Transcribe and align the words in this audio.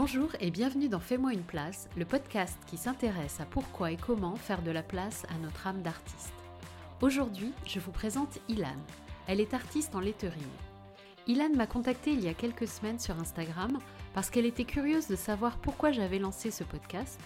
Bonjour 0.00 0.30
et 0.38 0.52
bienvenue 0.52 0.88
dans 0.88 1.00
Fais-moi 1.00 1.32
une 1.32 1.42
place, 1.42 1.88
le 1.96 2.04
podcast 2.04 2.56
qui 2.68 2.76
s'intéresse 2.76 3.40
à 3.40 3.44
pourquoi 3.46 3.90
et 3.90 3.96
comment 3.96 4.36
faire 4.36 4.62
de 4.62 4.70
la 4.70 4.84
place 4.84 5.26
à 5.28 5.36
notre 5.38 5.66
âme 5.66 5.82
d'artiste. 5.82 6.32
Aujourd'hui, 7.00 7.52
je 7.66 7.80
vous 7.80 7.90
présente 7.90 8.38
Ilan. 8.48 8.76
Elle 9.26 9.40
est 9.40 9.54
artiste 9.54 9.96
en 9.96 10.00
lettering. 10.00 10.38
Ilan 11.26 11.48
m'a 11.56 11.66
contacté 11.66 12.12
il 12.12 12.20
y 12.20 12.28
a 12.28 12.34
quelques 12.34 12.68
semaines 12.68 13.00
sur 13.00 13.18
Instagram 13.18 13.76
parce 14.14 14.30
qu'elle 14.30 14.46
était 14.46 14.62
curieuse 14.62 15.08
de 15.08 15.16
savoir 15.16 15.56
pourquoi 15.56 15.90
j'avais 15.90 16.20
lancé 16.20 16.52
ce 16.52 16.62
podcast 16.62 17.18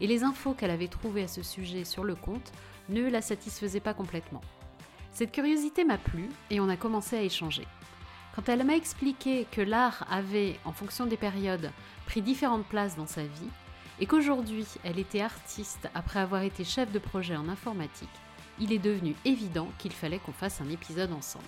et 0.00 0.06
les 0.06 0.22
infos 0.22 0.52
qu'elle 0.52 0.70
avait 0.70 0.86
trouvées 0.86 1.24
à 1.24 1.28
ce 1.28 1.42
sujet 1.42 1.82
sur 1.82 2.04
le 2.04 2.14
compte 2.14 2.52
ne 2.90 3.10
la 3.10 3.22
satisfaisaient 3.22 3.80
pas 3.80 3.92
complètement. 3.92 4.42
Cette 5.10 5.32
curiosité 5.32 5.82
m'a 5.82 5.98
plu 5.98 6.28
et 6.50 6.60
on 6.60 6.68
a 6.68 6.76
commencé 6.76 7.16
à 7.16 7.22
échanger. 7.22 7.66
Quand 8.34 8.48
elle 8.48 8.64
m'a 8.64 8.76
expliqué 8.76 9.46
que 9.50 9.60
l'art 9.60 10.06
avait, 10.10 10.58
en 10.64 10.72
fonction 10.72 11.06
des 11.06 11.16
périodes, 11.16 11.72
pris 12.06 12.22
différentes 12.22 12.66
places 12.66 12.96
dans 12.96 13.06
sa 13.06 13.24
vie, 13.24 13.50
et 13.98 14.06
qu'aujourd'hui 14.06 14.66
elle 14.84 14.98
était 14.98 15.20
artiste 15.20 15.88
après 15.94 16.20
avoir 16.20 16.42
été 16.42 16.64
chef 16.64 16.92
de 16.92 16.98
projet 16.98 17.36
en 17.36 17.48
informatique, 17.48 18.08
il 18.60 18.72
est 18.72 18.78
devenu 18.78 19.16
évident 19.24 19.68
qu'il 19.78 19.92
fallait 19.92 20.18
qu'on 20.18 20.32
fasse 20.32 20.60
un 20.60 20.68
épisode 20.68 21.12
ensemble. 21.12 21.44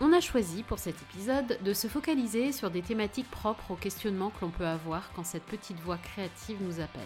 On 0.00 0.12
a 0.12 0.20
choisi 0.20 0.62
pour 0.62 0.78
cet 0.78 0.94
épisode 1.02 1.58
de 1.64 1.72
se 1.72 1.88
focaliser 1.88 2.52
sur 2.52 2.70
des 2.70 2.82
thématiques 2.82 3.30
propres 3.30 3.72
aux 3.72 3.76
questionnements 3.76 4.30
que 4.30 4.42
l'on 4.42 4.50
peut 4.50 4.66
avoir 4.66 5.10
quand 5.14 5.24
cette 5.24 5.42
petite 5.42 5.80
voix 5.80 5.98
créative 5.98 6.62
nous 6.62 6.78
appelle. 6.78 7.02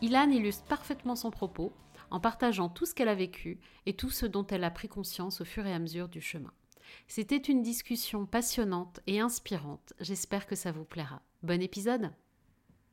Ilan 0.00 0.30
illustre 0.30 0.64
parfaitement 0.64 1.16
son 1.16 1.32
propos 1.32 1.72
en 2.10 2.20
partageant 2.20 2.68
tout 2.68 2.86
ce 2.86 2.94
qu'elle 2.94 3.08
a 3.08 3.16
vécu 3.16 3.58
et 3.86 3.94
tout 3.94 4.10
ce 4.10 4.26
dont 4.26 4.46
elle 4.46 4.62
a 4.62 4.70
pris 4.70 4.86
conscience 4.86 5.40
au 5.40 5.44
fur 5.44 5.66
et 5.66 5.74
à 5.74 5.80
mesure 5.80 6.08
du 6.08 6.20
chemin. 6.20 6.52
C'était 7.06 7.36
une 7.36 7.62
discussion 7.62 8.26
passionnante 8.26 9.00
et 9.06 9.20
inspirante. 9.20 9.92
J'espère 10.00 10.46
que 10.46 10.56
ça 10.56 10.72
vous 10.72 10.84
plaira. 10.84 11.22
Bon 11.42 11.60
épisode 11.60 12.10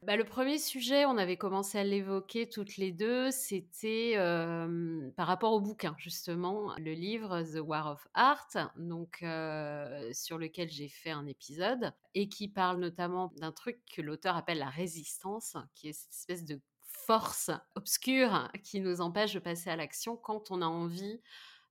bah, 0.03 0.15
le 0.15 0.23
premier 0.23 0.57
sujet, 0.57 1.05
on 1.05 1.15
avait 1.19 1.37
commencé 1.37 1.77
à 1.77 1.83
l'évoquer 1.83 2.49
toutes 2.49 2.77
les 2.77 2.91
deux, 2.91 3.29
c'était 3.29 4.13
euh, 4.15 5.11
par 5.15 5.27
rapport 5.27 5.53
au 5.53 5.59
bouquin, 5.59 5.95
justement, 5.99 6.75
le 6.79 6.93
livre 6.93 7.43
The 7.43 7.59
War 7.59 7.91
of 7.91 8.07
Art, 8.15 8.71
donc 8.77 9.19
euh, 9.21 10.09
sur 10.11 10.39
lequel 10.39 10.71
j'ai 10.71 10.89
fait 10.89 11.11
un 11.11 11.27
épisode 11.27 11.93
et 12.15 12.29
qui 12.29 12.47
parle 12.47 12.79
notamment 12.79 13.31
d'un 13.37 13.51
truc 13.51 13.79
que 13.95 14.01
l'auteur 14.01 14.35
appelle 14.35 14.57
la 14.57 14.71
résistance, 14.71 15.55
qui 15.75 15.89
est 15.89 15.93
cette 15.93 16.13
espèce 16.13 16.45
de 16.45 16.59
force 16.81 17.51
obscure 17.75 18.49
qui 18.63 18.79
nous 18.79 19.01
empêche 19.01 19.33
de 19.33 19.39
passer 19.39 19.69
à 19.69 19.75
l'action 19.75 20.17
quand 20.17 20.49
on 20.49 20.63
a 20.63 20.65
envie 20.65 21.21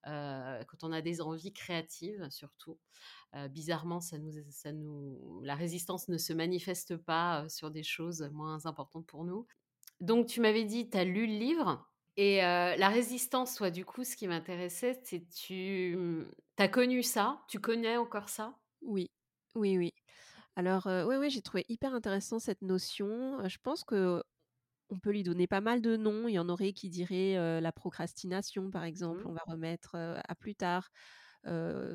quand 0.04 0.82
on 0.82 0.92
a 0.92 1.00
des 1.02 1.20
envies 1.20 1.52
créatives 1.52 2.28
surtout. 2.30 2.78
Euh, 3.36 3.48
bizarrement, 3.48 4.00
ça 4.00 4.18
nous, 4.18 5.40
la 5.44 5.54
résistance 5.54 6.08
ne 6.08 6.18
se 6.18 6.32
manifeste 6.32 6.96
pas 6.96 7.44
euh, 7.44 7.48
sur 7.48 7.70
des 7.70 7.84
choses 7.84 8.28
moins 8.32 8.66
importantes 8.66 9.06
pour 9.06 9.24
nous. 9.24 9.46
Donc 10.00 10.26
tu 10.26 10.40
m'avais 10.40 10.64
dit, 10.64 10.90
tu 10.90 10.98
as 10.98 11.04
lu 11.04 11.26
le 11.26 11.38
livre. 11.38 11.86
Et 12.16 12.38
la 12.38 12.88
résistance, 12.90 13.54
toi, 13.54 13.70
du 13.70 13.86
coup, 13.86 14.04
ce 14.04 14.14
qui 14.14 14.26
m'intéressait, 14.28 15.00
c'est 15.04 15.26
tu 15.30 15.96
as 16.58 16.68
connu 16.68 17.02
ça, 17.02 17.40
tu 17.48 17.60
connais 17.60 17.96
encore 17.96 18.28
ça? 18.28 18.58
Oui, 18.82 19.10
oui, 19.54 19.78
oui. 19.78 19.94
Alors, 20.54 20.86
oui, 20.86 21.16
oui, 21.16 21.30
j'ai 21.30 21.40
trouvé 21.40 21.64
hyper 21.68 21.94
intéressant 21.94 22.38
cette 22.38 22.60
notion. 22.60 23.38
je 23.48 23.56
pense 23.62 23.84
que 23.84 24.22
on 24.90 24.98
peut 24.98 25.10
lui 25.10 25.22
donner 25.22 25.46
pas 25.46 25.60
mal 25.60 25.80
de 25.80 25.96
noms. 25.96 26.28
Il 26.28 26.34
y 26.34 26.38
en 26.38 26.48
aurait 26.48 26.72
qui 26.72 26.88
diraient 26.88 27.60
la 27.60 27.72
procrastination, 27.72 28.70
par 28.70 28.84
exemple. 28.84 29.22
Mmh. 29.22 29.28
On 29.28 29.32
va 29.32 29.42
remettre 29.46 29.94
à 29.96 30.34
plus 30.34 30.54
tard. 30.54 30.90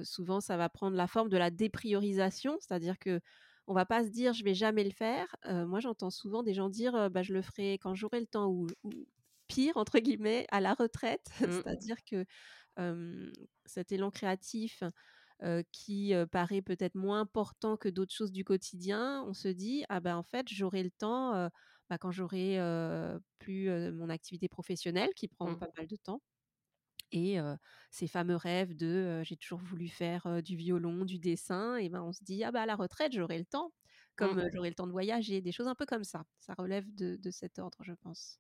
souvent, 0.03 0.41
ça 0.41 0.57
va 0.57 0.69
prendre 0.69 0.95
la 0.95 1.07
forme 1.07 1.29
de 1.29 1.37
la 1.37 1.51
dépriorisation, 1.51 2.57
c'est-à-dire 2.59 2.97
que 2.99 3.19
on 3.67 3.73
va 3.73 3.85
pas 3.85 4.03
se 4.03 4.09
dire 4.09 4.33
je 4.33 4.43
vais 4.43 4.53
jamais 4.53 4.83
le 4.83 4.91
faire. 4.91 5.35
moi, 5.45 5.79
j'entends 5.79 6.09
souvent 6.09 6.43
des 6.43 6.53
gens 6.53 6.69
dire 6.69 7.09
bah, 7.09 7.23
je 7.23 7.33
le 7.33 7.41
ferai 7.41 7.73
quand 7.73 7.95
j'aurai 7.95 8.19
le 8.19 8.27
temps 8.27 8.47
ou, 8.47 8.67
pire 9.47 9.77
entre 9.77 9.99
guillemets 9.99 10.47
à 10.49 10.59
la 10.59 10.73
retraite, 10.73 11.25
mmh. 11.41 11.51
c'est-à-dire 11.51 11.97
que 12.09 12.25
cet 13.65 13.91
élan 13.91 14.11
créatif 14.11 14.83
qui 15.71 16.13
paraît 16.31 16.61
peut-être 16.61 16.95
moins 16.95 17.19
important 17.19 17.75
que 17.77 17.89
d'autres 17.89 18.13
choses 18.13 18.31
du 18.31 18.43
quotidien, 18.43 19.23
on 19.27 19.33
se 19.33 19.49
dit 19.49 19.83
ah 19.89 19.99
ben 19.99 20.15
en 20.15 20.23
fait 20.23 20.47
j'aurai 20.49 20.81
le 20.81 20.91
temps 20.91 21.49
bah, 21.89 21.97
quand 21.97 22.11
j'aurai 22.11 22.57
plus 23.39 23.69
mon 23.91 24.09
activité 24.09 24.47
professionnelle 24.47 25.09
qui 25.15 25.27
prend 25.27 25.49
mmh. 25.49 25.59
pas 25.59 25.69
mal 25.77 25.87
de 25.87 25.95
temps. 25.97 26.21
Et 27.11 27.37
ces 27.91 28.07
fameux 28.07 28.35
rêves 28.35 28.75
de 28.75 29.21
j'ai 29.23 29.37
toujours 29.37 29.59
voulu 29.59 29.87
faire 29.87 30.41
du 30.43 30.55
violon, 30.55 31.05
du 31.05 31.19
dessin, 31.19 31.77
et 31.77 31.87
ben 31.87 32.01
on 32.01 32.11
se 32.11 32.23
dit 32.23 32.43
ah 32.43 32.51
bah 32.51 32.63
à 32.63 32.65
la 32.65 32.75
retraite 32.75 33.13
j'aurai 33.13 33.37
le 33.37 33.45
temps, 33.45 33.71
comme 34.15 34.37
mmh. 34.37 34.49
j'aurai 34.53 34.69
le 34.69 34.75
temps 34.75 34.87
de 34.87 34.91
voyager, 34.91 35.41
des 35.41 35.51
choses 35.51 35.67
un 35.67 35.75
peu 35.75 35.85
comme 35.85 36.03
ça. 36.03 36.25
Ça 36.39 36.53
relève 36.57 36.85
de, 36.95 37.31
cet 37.31 37.59
ordre, 37.59 37.77
je 37.81 37.93
pense. 37.93 38.39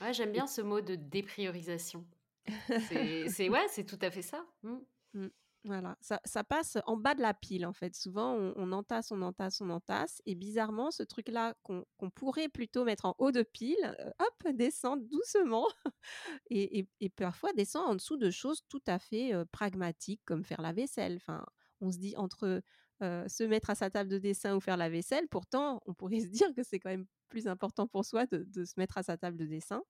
Ouais, 0.00 0.12
j'aime 0.12 0.32
bien 0.32 0.46
ce 0.46 0.62
mot 0.62 0.80
de 0.80 0.94
dépriorisation. 0.94 2.06
C'est 3.28 3.50
ouais, 3.50 3.66
c'est 3.68 3.84
tout 3.84 3.98
à 4.00 4.10
fait 4.10 4.22
ça. 4.22 4.42
Mmh. 4.62 5.28
Voilà, 5.64 5.98
ça, 6.00 6.44
passe 6.44 6.78
en 6.86 6.96
bas 6.96 7.14
de 7.14 7.20
la 7.20 7.34
pile 7.34 7.66
en 7.66 7.72
fait. 7.72 7.94
Souvent, 7.94 8.34
on, 8.56 8.72
entasse, 8.72 9.10
on 9.10 9.20
entasse, 9.22 9.60
on 9.60 9.70
entasse. 9.70 10.22
Et 10.24 10.34
bizarrement, 10.34 10.90
ce 10.90 11.02
truc-là 11.02 11.54
qu'on 11.62 11.84
pourrait 12.14 12.48
plutôt 12.48 12.84
mettre 12.84 13.06
en 13.06 13.14
haut 13.18 13.32
de 13.32 13.42
pile, 13.42 13.76
euh, 13.98 14.10
hop, 14.20 14.54
descend 14.54 15.06
doucement 15.08 15.66
et, 16.50 16.86
parfois 17.16 17.52
descend 17.54 17.90
en 17.90 17.94
dessous 17.94 18.16
de 18.16 18.30
choses 18.30 18.62
tout 18.68 18.82
à 18.86 18.98
fait 18.98 19.34
euh, 19.34 19.44
pragmatiques 19.50 20.22
comme 20.24 20.44
faire 20.44 20.62
la 20.62 20.72
vaisselle. 20.72 21.16
Enfin, 21.16 21.44
on 21.80 21.90
se 21.90 21.98
dit 21.98 22.16
entre 22.16 22.62
euh, 23.02 23.28
se 23.28 23.42
mettre 23.42 23.70
à 23.70 23.74
sa 23.74 23.90
table 23.90 24.10
de 24.10 24.18
dessin 24.18 24.56
ou 24.56 24.60
faire 24.60 24.76
la 24.76 24.88
vaisselle, 24.88 25.28
pourtant, 25.28 25.82
on 25.86 25.94
pourrait 25.94 26.20
se 26.20 26.28
dire 26.28 26.54
que 26.54 26.62
c'est 26.62 26.78
quand 26.78 26.90
même 26.90 27.06
plus 27.28 27.48
important 27.48 27.88
pour 27.88 28.04
soi 28.04 28.26
de, 28.26 28.44
de, 28.44 28.64
se 28.64 28.74
mettre 28.76 28.96
à 28.96 29.02
sa 29.02 29.16
table 29.16 29.36
de 29.36 29.46
dessin. 29.46 29.82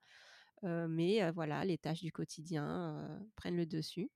mais 0.63 1.31
voilà, 1.33 1.65
les 1.65 1.79
tâches 1.79 2.03
du 2.03 2.11
quotidien 2.11 3.21
prennent 3.37 3.57
le 3.57 3.67
dessus. 3.67 4.11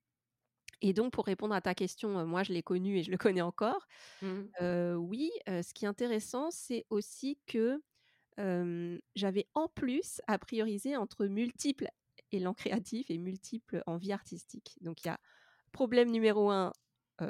Et 0.82 0.93
donc, 0.93 1.12
pour 1.12 1.25
répondre 1.25 1.54
à 1.54 1.60
ta 1.60 1.75
question, 1.75 2.26
moi, 2.26 2.43
je 2.43 2.53
l'ai 2.53 2.62
connu 2.62 2.98
et 2.98 3.03
je 3.03 3.10
le 3.10 3.16
connais 3.16 3.41
encore. 3.41 3.87
Mmh. 4.20 4.97
oui, 4.97 5.31
ce 5.47 5.72
qui 5.72 5.84
est 5.84 5.88
intéressant, 5.88 6.50
c'est 6.50 6.84
aussi 6.91 7.38
que 7.47 7.81
j'avais 9.15 9.47
en 9.54 9.69
plus 9.69 10.20
à 10.26 10.38
prioriser 10.38 10.97
entre 10.97 11.26
multiples 11.26 11.88
élans 12.32 12.54
créatifs 12.54 13.10
et 13.10 13.19
multiples 13.19 13.82
envies 13.87 14.12
artistiques. 14.12 14.76
Donc, 14.81 15.04
il 15.04 15.09
y 15.09 15.10
a 15.10 15.20
problème 15.70 16.10
numéro 16.10 16.50
un, 16.50 16.72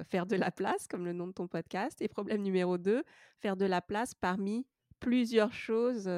faire 0.09 0.27
de 0.27 0.37
la 0.37 0.51
place, 0.51 0.87
comme 0.89 1.05
le 1.05 1.13
nom 1.13 1.27
de 1.27 1.33
ton 1.33 1.49
podcast, 1.49 2.01
et 2.01 2.09
problème 2.09 2.41
numéro 2.43 2.79
deux, 2.79 3.05
faire 3.39 3.57
de 3.57 3.67
la 3.67 3.83
place 3.83 4.15
parmi 4.15 4.67
plusieurs 5.03 5.53
choses 5.53 6.09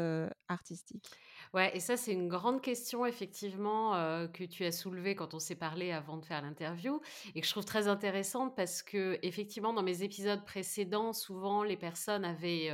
artistiques. 0.49 1.11
Ouais, 1.53 1.75
et 1.77 1.81
ça, 1.81 1.97
c'est 1.97 2.13
une 2.13 2.29
grande 2.29 2.61
question, 2.61 3.07
effectivement, 3.07 3.93
que 4.33 4.45
tu 4.45 4.65
as 4.65 4.73
soulevée 4.73 5.15
quand 5.15 5.35
on 5.35 5.39
s'est 5.39 5.55
parlé 5.55 5.93
avant 5.93 6.17
de 6.17 6.25
faire 6.25 6.43
l'interview, 6.43 7.01
et 7.35 7.41
que 7.41 7.47
je 7.47 7.53
trouve 7.53 7.65
très 7.65 7.89
intéressante 7.89 8.57
parce 8.57 8.83
que, 8.83 9.19
effectivement, 9.23 9.73
dans 9.73 9.83
mes 9.83 10.03
épisodes 10.03 10.45
précédents, 10.45 11.13
souvent, 11.13 11.63
les 11.63 11.77
personnes 11.77 12.25
avaient 12.25 12.71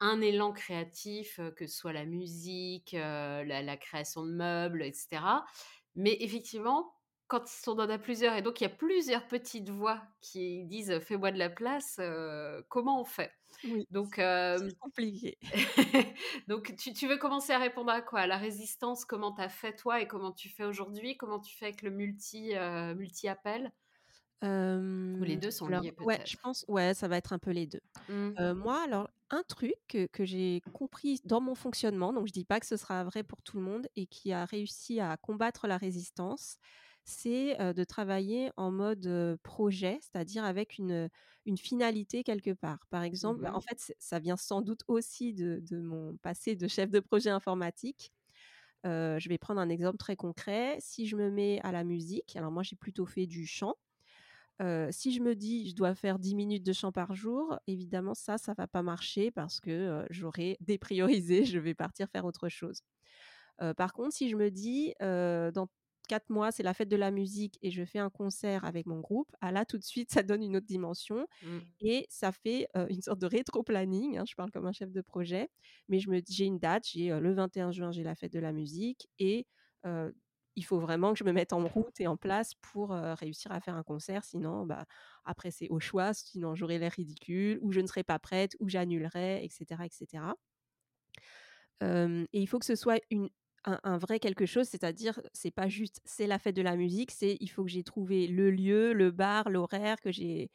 un 0.00 0.20
élan 0.20 0.52
créatif, 0.52 1.40
que 1.56 1.66
ce 1.66 1.76
soit 1.76 1.92
la 1.92 2.06
musique, 2.06 2.92
la, 2.92 3.76
création 3.76 4.24
de 4.24 4.32
meubles, 4.32 4.82
etc. 4.82 5.44
Mais 5.94 6.16
effectivement, 6.20 6.94
quand 7.30 7.44
on 7.68 7.78
en 7.78 7.88
a 7.88 7.96
plusieurs, 7.96 8.34
et 8.34 8.42
donc 8.42 8.60
il 8.60 8.64
y 8.64 8.66
a 8.66 8.70
plusieurs 8.70 9.24
petites 9.28 9.70
voix 9.70 10.02
qui 10.20 10.64
disent 10.64 10.98
fais-moi 10.98 11.30
de 11.30 11.38
la 11.38 11.48
place, 11.48 12.00
comment 12.68 13.00
on 13.00 13.04
fait? 13.04 13.30
Oui, 13.64 13.86
donc 13.90 14.14
c'est 14.16 14.78
compliqué. 14.80 15.38
donc 16.48 16.74
tu, 16.76 17.06
veux 17.06 17.18
commencer 17.18 17.52
à 17.52 17.58
répondre 17.58 17.92
à 17.92 18.02
quoi? 18.02 18.20
À 18.20 18.26
la 18.26 18.36
résistance, 18.36 19.04
comment 19.04 19.32
tu 19.32 19.42
as 19.42 19.48
fait 19.48 19.76
toi 19.76 20.00
et 20.00 20.08
comment 20.08 20.32
tu 20.32 20.48
fais 20.48 20.64
aujourd'hui? 20.64 21.16
Comment 21.16 21.38
tu 21.38 21.56
fais 21.56 21.66
avec 21.66 21.82
le 21.82 21.90
multi, 21.90 22.52
multi 22.96 23.28
appel 23.28 23.70
Ou 24.42 25.22
les 25.22 25.36
deux 25.36 25.52
sont 25.52 25.68
liés 25.68 25.92
peut-être 25.92 26.06
Ouais, 26.06 26.20
je 26.26 26.36
pense, 26.36 26.64
ouais, 26.66 26.94
ça 26.94 27.06
va 27.06 27.16
être 27.16 27.32
un 27.32 27.38
peu 27.38 27.52
les 27.52 27.68
deux. 27.68 27.82
Mmh. 28.08 28.54
moi, 28.54 28.82
alors, 28.82 29.08
un 29.30 29.44
truc 29.44 29.74
que, 29.88 30.06
que 30.06 30.24
j'ai 30.24 30.60
compris 30.72 31.20
dans 31.24 31.40
mon 31.40 31.54
fonctionnement, 31.54 32.12
donc 32.12 32.26
je 32.26 32.32
dis 32.32 32.44
pas 32.44 32.58
que 32.58 32.66
ce 32.66 32.76
sera 32.76 33.04
vrai 33.04 33.22
pour 33.22 33.40
tout 33.42 33.56
le 33.56 33.62
monde, 33.62 33.86
et 33.94 34.06
qui 34.06 34.32
a 34.32 34.44
réussi 34.44 34.98
à 34.98 35.16
combattre 35.16 35.68
la 35.68 35.76
résistance, 35.76 36.58
c'est 37.04 37.56
de 37.74 37.84
travailler 37.84 38.50
en 38.56 38.70
mode 38.70 39.38
projet, 39.42 39.98
c'est-à-dire 40.02 40.44
avec 40.44 40.78
une, 40.78 41.08
une 41.46 41.56
finalité 41.56 42.22
quelque 42.24 42.52
part. 42.52 42.86
Par 42.90 43.02
exemple, 43.02 43.40
bah, 43.42 43.50
en 43.54 43.60
mmh 43.60 43.60
fait, 43.60 43.94
ça 43.98 44.18
vient 44.18 44.36
sans 44.36 44.62
doute 44.62 44.82
aussi 44.88 45.34
de, 45.34 45.62
mon 45.80 46.16
passé 46.18 46.56
de 46.56 46.68
chef 46.68 46.90
de 46.90 47.00
projet 47.00 47.30
informatique. 47.30 48.12
je 48.84 49.28
vais 49.28 49.38
prendre 49.38 49.60
un 49.60 49.68
exemple 49.70 49.98
très 49.98 50.16
concret. 50.16 50.78
Si 50.80 51.06
je 51.06 51.16
me 51.16 51.30
mets 51.30 51.60
à 51.62 51.72
la 51.72 51.84
musique, 51.84 52.36
alors 52.36 52.52
moi 52.52 52.62
j'ai 52.62 52.76
plutôt 52.76 53.06
fait 53.06 53.26
du 53.26 53.46
chant. 53.46 53.76
si 54.90 55.12
je 55.12 55.20
me 55.22 55.34
dis 55.34 55.70
je 55.70 55.74
dois 55.76 55.94
faire 55.94 56.18
10 56.18 56.34
minutes 56.34 56.64
de 56.64 56.72
chant 56.72 56.92
par 56.92 57.14
jour, 57.14 57.58
évidemment 57.66 58.14
ça, 58.14 58.38
ça 58.38 58.54
va 58.54 58.66
pas 58.68 58.82
marcher 58.82 59.30
parce 59.30 59.60
que 59.60 60.04
j'aurai 60.10 60.56
dépriorisé, 60.60 61.44
je 61.46 61.58
vais 61.58 61.74
partir 61.74 62.08
faire 62.10 62.24
autre 62.26 62.48
chose. 62.48 62.82
par 63.76 63.92
contre, 63.92 64.14
si 64.14 64.30
je 64.30 64.36
me 64.36 64.50
dis 64.50 64.94
dans 65.00 65.68
4 66.10 66.30
mois, 66.30 66.52
c'est 66.52 66.62
la 66.64 66.74
fête 66.74 66.88
de 66.88 66.96
la 66.96 67.10
musique 67.10 67.58
et 67.62 67.70
je 67.70 67.84
fais 67.84 67.98
un 68.00 68.10
concert 68.10 68.64
avec 68.64 68.86
mon 68.86 69.00
groupe, 69.00 69.30
ah 69.40 69.52
là, 69.52 69.64
tout 69.64 69.78
de 69.78 69.84
suite, 69.84 70.10
ça 70.22 70.22
donne 70.24 70.42
une 70.42 70.56
autre 70.56 70.66
dimension 70.66 71.26
Mmh. 71.40 71.60
et 71.80 72.06
ça 72.10 72.32
fait, 72.32 72.68
une 72.90 73.02
sorte 73.02 73.18
de 73.20 73.26
rétro-planning, 73.26 74.18
hein, 74.18 74.24
je 74.28 74.34
parle 74.36 74.50
comme 74.52 74.66
un 74.66 74.72
chef 74.72 74.92
de 74.92 75.00
projet, 75.02 75.50
mais 75.88 75.98
je 76.00 76.10
me 76.10 76.20
dis 76.20 76.34
j'ai 76.34 76.46
une 76.46 76.58
date, 76.58 76.84
j'ai, 76.88 77.10
heu, 77.12 77.20
le 77.20 77.32
21 77.34 77.72
juin, 77.72 77.92
j'ai 77.92 78.04
la 78.04 78.14
fête 78.16 78.32
de 78.32 78.40
la 78.40 78.52
musique 78.52 79.08
et 79.18 79.46
il 80.56 80.64
faut 80.64 80.78
vraiment 80.80 81.12
que 81.12 81.18
je 81.18 81.24
me 81.24 81.32
mette 81.32 81.52
en 81.52 81.66
route 81.66 82.00
et 82.00 82.06
en 82.06 82.16
place 82.16 82.54
pour, 82.60 82.90
réussir 82.90 83.52
à 83.52 83.60
faire 83.60 83.76
un 83.76 83.82
concert. 83.82 84.24
Sinon, 84.24 84.66
bah, 84.66 84.84
après 85.24 85.50
c'est 85.50 85.68
au 85.70 85.80
choix, 85.80 86.12
sinon 86.14 86.54
j'aurais 86.54 86.78
l'air 86.78 86.92
ridicule 86.92 87.58
ou 87.62 87.72
je 87.72 87.80
ne 87.80 87.86
serais 87.86 88.04
pas 88.04 88.18
prête 88.18 88.56
ou 88.60 88.68
j'annulerais 88.68 89.44
et 89.44 89.48
cetera 89.50 89.86
et 89.86 89.90
cetera. 89.90 90.36
Hem 91.80 92.26
et 92.32 92.40
il 92.40 92.46
faut 92.46 92.58
que 92.58 92.66
ce 92.66 92.74
soit 92.74 93.00
une 93.10 93.30
un 93.64 93.98
vrai 93.98 94.20
quelque 94.20 94.46
chose, 94.46 94.68
c'est-à-dire, 94.68 95.20
c'est 95.32 95.50
pas 95.50 95.68
juste: 95.68 96.00
«C'est 96.04 96.26
la 96.26 96.38
fête 96.38 96.56
de 96.56 96.62
la 96.62 96.76
musique», 96.76 97.10
c'est: 97.10 97.36
«Il 97.40 97.48
faut 97.48 97.64
que 97.64 97.70
j'ai 97.70 97.84
trouvé 97.84 98.26
le 98.26 98.50
lieu, 98.50 98.92
le 98.92 99.10
bar, 99.10 99.50
l'horaire, 99.50 100.00
que 100.00 100.10
j'ai, 100.12 100.50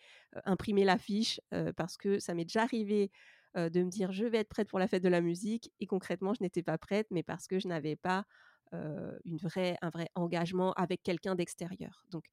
imprimé 0.45 0.83
l'affiche», 0.85 1.39
parce 1.77 1.97
que 1.97 2.19
ça 2.19 2.33
m'est 2.33 2.45
déjà 2.45 2.63
arrivé, 2.63 3.11
de 3.55 3.83
me 3.83 3.89
dire: 3.89 4.11
«Je 4.11 4.25
vais 4.25 4.39
être 4.39 4.49
prête 4.49 4.67
pour 4.69 4.79
la 4.79 4.87
fête 4.87 5.03
de 5.03 5.09
la 5.09 5.21
musique» 5.21 5.71
et 5.79 5.85
concrètement, 5.87 6.33
je 6.33 6.43
n'étais 6.43 6.63
pas 6.63 6.77
prête, 6.77 7.07
mais 7.11 7.23
parce 7.23 7.47
que 7.47 7.59
je 7.59 7.67
n'avais 7.67 7.95
pas, 7.95 8.25
une 8.73 9.39
un 9.81 9.89
vrai 9.89 10.09
engagement 10.15 10.73
avec 10.73 11.03
quelqu'un 11.03 11.35
d'extérieur. 11.35 12.05
Donc 12.11 12.25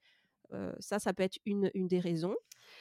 ça, 0.80 0.98
ça 0.98 1.12
peut 1.12 1.22
être 1.22 1.38
une 1.44 1.70
une 1.74 1.88
des 1.88 2.00
raisons. 2.00 2.36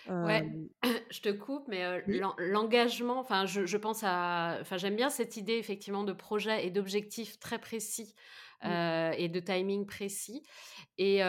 Ouais, 0.07 0.43
je 1.11 1.21
te 1.21 1.29
coupe, 1.29 1.67
mais 1.67 2.03
oui. 2.07 2.21
l'engagement, 2.37 3.19
enfin, 3.19 3.45
je 3.45 3.65
je 3.65 3.77
pense 3.77 4.03
à 4.03 4.57
enfin, 4.61 4.77
j'aime 4.77 4.95
bien 4.95 5.09
cette 5.09 5.37
idée 5.37 5.55
effectivement 5.55 6.03
de 6.03 6.13
projet 6.13 6.65
et 6.65 6.71
d'objectifs 6.71 7.39
très 7.39 7.59
précis, 7.59 8.15
et 8.63 9.29
de 9.29 9.39
timing 9.39 9.85
précis 9.85 10.43
et 10.97 11.21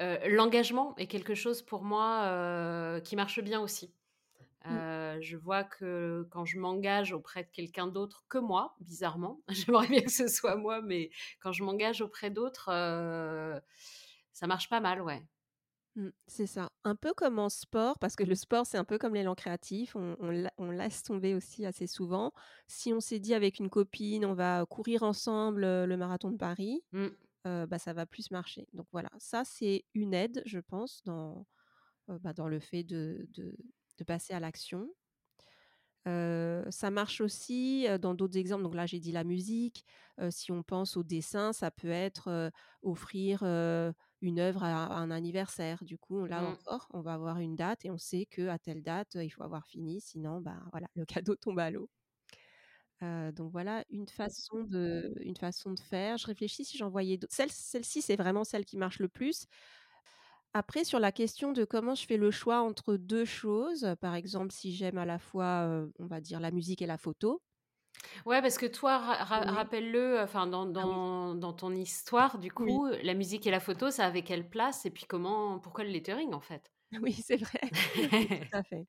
l'engagement 0.00 0.94
est 0.96 1.06
quelque 1.06 1.34
chose 1.34 1.62
pour 1.62 1.84
moi, 1.84 3.00
qui 3.04 3.16
marche 3.16 3.40
bien 3.40 3.60
aussi. 3.60 3.94
Mmh. 4.64 5.20
Je 5.20 5.36
vois 5.36 5.64
que 5.64 6.26
quand 6.30 6.44
je 6.44 6.58
m'engage 6.58 7.12
auprès 7.12 7.44
de 7.44 7.48
quelqu'un 7.50 7.86
d'autre 7.86 8.24
que 8.28 8.38
moi, 8.38 8.76
bizarrement, 8.80 9.40
j'aimerais 9.48 9.88
bien 9.88 10.02
que 10.02 10.10
ce 10.10 10.28
soit 10.28 10.56
moi, 10.56 10.82
mais 10.82 11.10
quand 11.40 11.52
je 11.52 11.64
m'engage 11.64 12.00
auprès 12.00 12.30
d'autres, 12.30 12.70
ça 14.38 14.46
marche 14.46 14.68
pas 14.68 14.80
mal, 14.80 15.02
ouais. 15.02 15.22
Mmh, 15.96 16.10
c'est 16.26 16.46
ça. 16.46 16.70
Un 16.84 16.94
peu 16.96 17.12
comme 17.14 17.38
en 17.38 17.48
sport, 17.48 17.98
parce 17.98 18.14
que 18.16 18.22
le 18.24 18.34
sport, 18.34 18.66
c'est 18.66 18.78
un 18.78 18.84
peu 18.84 18.98
comme 18.98 19.14
l'élan 19.14 19.34
créatif, 19.34 19.96
on 19.96 20.16
on 20.20 20.30
la 20.30 20.52
on 20.58 20.70
laisse 20.70 21.02
tomber 21.02 21.34
aussi 21.34 21.66
assez 21.66 21.86
souvent. 21.86 22.32
Si 22.68 22.92
on 22.92 23.00
s'est 23.00 23.18
dit 23.18 23.34
avec 23.34 23.58
une 23.58 23.70
copine: 23.70 24.24
«On 24.24 24.34
va 24.34 24.64
courir 24.66 25.02
ensemble, 25.02 25.64
heu, 25.64 25.86
le 25.86 25.96
marathon 25.96 26.30
de 26.30 26.36
Paris», 26.36 26.84
Mmh. 26.92 27.18
heu, 27.46 27.66
bah, 27.66 27.78
ça 27.80 27.92
va 27.94 28.06
plus 28.06 28.30
marcher. 28.32 28.68
Donc 28.74 28.88
voilà, 28.92 29.10
ça, 29.18 29.44
c'est 29.44 29.86
une 29.94 30.14
aide, 30.14 30.42
je 30.46 30.60
pense, 30.60 31.02
dans, 31.04 31.46
heu, 32.10 32.18
bah, 32.20 32.34
dans 32.34 32.48
le 32.48 32.60
fait 32.60 32.84
de 32.84 33.26
de 33.30 33.56
de 33.98 34.04
passer 34.04 34.34
à 34.34 34.40
l'action. 34.40 34.88
Ça 36.70 36.90
marche 36.90 37.20
aussi, 37.20 37.86
dans 38.00 38.14
d'autres 38.14 38.38
exemples, 38.38 38.62
donc 38.64 38.74
là, 38.74 38.86
j'ai 38.86 38.98
dit 39.00 39.12
la 39.12 39.24
musique, 39.24 39.84
si 40.30 40.50
on 40.52 40.62
pense 40.62 40.96
au 40.96 41.02
dessin, 41.02 41.52
ça 41.52 41.70
peut 41.70 41.88
être, 41.90 42.50
offrir, 42.82 43.40
une 44.20 44.38
œuvre 44.40 44.62
à 44.64 44.84
à 44.86 44.96
un 44.98 45.10
anniversaire. 45.10 45.84
Du 45.84 45.98
coup, 45.98 46.26
là 46.26 46.44
Mmh. 46.44 46.58
encore, 46.58 46.88
on 46.94 47.00
va 47.02 47.14
avoir 47.14 47.38
une 47.40 47.56
date 47.56 47.84
et 47.84 47.90
on 47.90 47.98
sait 47.98 48.26
qu'à 48.26 48.58
telle 48.58 48.82
date, 48.82 49.16
il 49.16 49.30
faut 49.30 49.42
avoir 49.44 49.66
fini, 49.66 50.00
sinon, 50.00 50.40
bah, 50.40 50.60
voilà, 50.72 50.88
le 50.94 51.04
cadeau 51.04 51.36
tombe 51.36 51.58
à 51.60 51.70
l'eau. 51.70 51.90
Heu, 53.02 53.30
donc 53.32 53.52
voilà 53.52 53.84
une 53.90 54.08
façon 54.08 54.64
de 54.64 55.12
une 55.20 55.36
façon 55.36 55.72
de 55.72 55.78
faire. 55.80 56.18
Je 56.18 56.26
réfléchis 56.26 56.64
si 56.64 56.76
j'en 56.78 56.88
voyais 56.90 57.16
d'autres. 57.16 57.34
Celle 57.34 57.50
celle-ci, 57.52 58.02
c'est 58.02 58.16
vraiment 58.16 58.44
celle 58.44 58.64
qui 58.64 58.76
marche 58.76 58.98
le 58.98 59.08
plus. 59.08 59.46
Après 60.54 60.84
sur 60.84 60.98
la 60.98 61.12
question 61.12 61.52
de 61.52 61.64
comment 61.64 61.94
je 61.94 62.06
fais 62.06 62.16
le 62.16 62.30
choix 62.30 62.60
entre 62.62 62.96
2 62.96 63.24
choses, 63.24 63.94
par 64.00 64.14
exemple, 64.14 64.52
si 64.52 64.74
j'aime 64.74 64.98
à 64.98 65.04
la 65.04 65.18
fois, 65.18 65.66
heu, 65.66 65.92
on 65.98 66.06
va 66.06 66.20
dire 66.20 66.40
la 66.40 66.50
musique 66.50 66.82
et 66.82 66.86
la 66.86 66.98
photo. 66.98 67.42
Ouais, 68.26 68.40
parce 68.42 68.58
que 68.58 68.66
toi, 68.66 68.98
ra 68.98 69.24
ra 69.24 69.40
Oui. 69.40 69.52
rappelle-le, 69.52 70.20
enfin, 70.20 70.46
dans 70.46 70.66
Ah 70.76 70.86
oui. 70.86 70.98
dans 70.98 71.34
dans 71.34 71.52
ton 71.52 71.74
histoire, 71.74 72.38
du 72.38 72.50
Oui. 72.56 72.80
coup, 72.80 72.86
la 73.02 73.14
musique 73.14 73.46
et 73.46 73.50
la 73.50 73.60
photo, 73.60 73.90
ça 73.90 74.06
avait 74.06 74.22
quelle 74.22 74.48
place? 74.48 74.86
Et 74.86 74.90
puis 74.90 75.04
comment 75.06 75.58
pourquoi 75.60 75.84
le 75.84 75.90
lettering, 75.90 76.32
en 76.34 76.40
fait? 76.40 76.72
Oui, 77.02 77.12
c'est 77.12 77.36
vrai. 77.36 77.60
Tout 78.38 78.46
à 78.52 78.62
fait. 78.62 78.86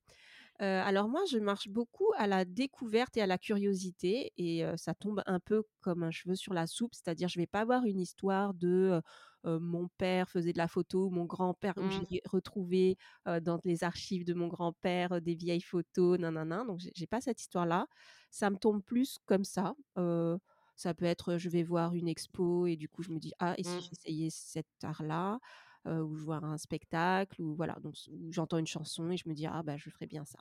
Heu, 0.62 0.66
alors 0.66 1.08
moi, 1.08 1.24
je 1.32 1.38
marche 1.38 1.70
beaucoup 1.70 2.12
à 2.18 2.28
la 2.28 2.44
découverte 2.46 3.16
et 3.18 3.22
à 3.22 3.28
la 3.28 3.38
curiosité 3.38 4.34
et 4.38 4.64
ça 4.78 4.94
tombe 4.94 5.22
un 5.26 5.40
peu 5.40 5.64
comme 5.82 6.04
un 6.04 6.12
cheveu 6.12 6.36
sur 6.36 6.54
la 6.54 6.68
soupe. 6.68 6.94
C'est-à-dire, 6.96 7.30
je 7.30 7.40
vais 7.40 7.48
pas 7.48 7.62
avoir 7.62 7.86
une 7.86 8.00
histoire 8.00 8.54
de, 8.54 9.02
mon 9.46 9.88
père 9.98 10.30
faisait 10.30 10.52
de 10.54 10.58
la 10.58 10.68
photo 10.68 11.10
mon 11.10 11.24
grand-père 11.26 11.76
où 11.78 11.90
j'ai 11.90 12.04
Mmh. 12.04 12.20
retrouvé, 12.26 12.98
dans 13.26 13.60
les 13.64 13.84
archives 13.86 14.26
de 14.26 14.34
mon 14.34 14.48
grand-père, 14.48 15.22
des 15.22 15.36
vieilles 15.36 15.62
photos, 15.62 16.20
nin 16.20 16.32
nin 16.32 16.46
nin, 16.46 16.66
donc 16.66 16.80
j'ai 16.94 17.08
pas 17.08 17.22
cette 17.22 17.40
histoire-là. 17.42 17.88
Ça 18.32 18.50
me 18.50 18.58
tombe 18.58 18.84
plus 18.84 19.18
comme 19.26 19.46
ça, 19.46 19.76
ça 20.76 20.94
peut 20.94 21.06
être, 21.06 21.38
je 21.38 21.50
vais 21.50 21.64
voir 21.64 21.94
une 21.96 22.08
expo 22.08 22.66
et 22.68 22.76
du 22.78 22.88
coup, 22.90 23.04
je 23.04 23.12
me 23.12 23.20
dis: 23.20 23.34
«Ah 23.40 23.54
et 23.58 23.64
si 23.64 23.82
Mmh. 23.82 23.90
j'essayais 23.90 24.30
cet 24.32 24.68
art-là?» 24.84 25.40
Heu, 25.88 26.02
ou 26.04 26.14
voir 26.16 26.44
un 26.46 26.58
spectacle 26.58 27.42
ou 27.42 27.56
voilà, 27.56 27.76
donc 27.81 27.96
j'entends 28.31 28.58
une 28.58 28.68
chanson 28.68 29.12
et 29.12 29.18
je 29.18 29.28
me 29.30 29.34
dis: 29.34 29.46
«Ah 29.48 29.64
bah, 29.64 29.78
je 29.78 29.90
ferais 29.90 30.08
bien 30.08 30.26
ça». 30.26 30.40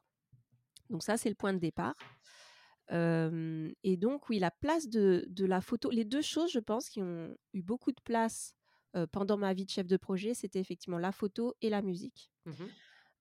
Donc 0.90 1.02
ça, 1.02 1.16
c'est 1.16 1.28
le 1.28 1.34
point 1.34 1.52
de 1.54 1.58
départ. 1.58 1.94
Et 2.90 3.96
donc 3.96 4.28
oui, 4.28 4.38
la 4.38 4.50
place 4.50 4.88
de 4.88 5.26
de 5.28 5.44
la 5.44 5.60
photo 5.60 5.90
les 5.90 6.04
2 6.04 6.22
choses, 6.22 6.50
je 6.52 6.58
pense, 6.60 6.88
qui 6.88 7.02
ont 7.02 7.36
eu 7.52 7.62
beaucoup 7.62 7.92
de 7.92 8.00
place, 8.02 8.54
pendant 9.12 9.36
ma 9.36 9.52
vie 9.54 9.64
de 9.66 9.70
chef 9.70 9.86
de 9.86 9.96
projet, 9.96 10.34
c'était 10.34 10.58
effectivement 10.60 10.98
la 10.98 11.12
photo 11.12 11.54
et 11.60 11.70
la 11.70 11.82
musique. 11.82 12.30
Mmh 12.46 12.68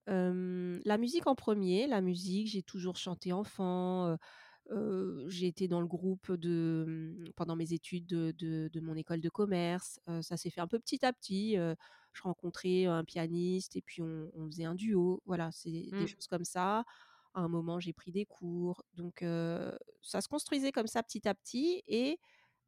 la 0.06 0.96
musique 0.98 1.26
en 1.26 1.34
premier 1.34 1.86
la 1.86 2.00
musique, 2.00 2.46
j'ai 2.48 2.62
toujours 2.62 2.96
chanté 2.96 3.32
enfant, 3.32 4.16
j'ai 5.26 5.46
été 5.46 5.68
dans 5.68 5.80
le 5.80 5.86
groupe 5.86 6.32
de, 6.32 6.84
mmh, 6.86 7.32
pendant 7.36 7.56
mes 7.56 7.72
études 7.72 8.06
de 8.06 8.32
de 8.38 8.68
de 8.72 8.80
mon 8.80 8.94
école 8.96 9.20
de 9.20 9.28
commerce, 9.28 10.00
ça 10.22 10.36
s'est 10.36 10.50
fait 10.50 10.60
un 10.62 10.66
peu 10.68 10.78
petit 10.78 11.04
à 11.04 11.12
petit, 11.12 11.56
je 12.18 12.22
rencontrais 12.24 12.86
un 12.86 13.04
pianiste 13.04 13.76
et 13.76 13.82
puis 13.82 14.02
on 14.02 14.30
on 14.34 14.46
faisait 14.46 14.64
un 14.64 14.74
duo. 14.74 15.22
Voilà, 15.26 15.50
c'est 15.52 15.70
des 15.70 15.92
Mmh. 15.92 16.08
choses 16.08 16.26
comme 16.28 16.44
ça. 16.44 16.84
À 17.34 17.40
un 17.42 17.48
moment, 17.48 17.80
j'ai 17.80 17.92
pris 17.92 18.12
des 18.12 18.26
cours, 18.26 18.82
donc 18.94 19.18
ça 20.02 20.20
se 20.20 20.28
construisait 20.28 20.72
comme 20.72 20.86
ça 20.88 21.02
petit 21.02 21.28
à 21.28 21.34
petit 21.34 21.82
et 21.86 22.18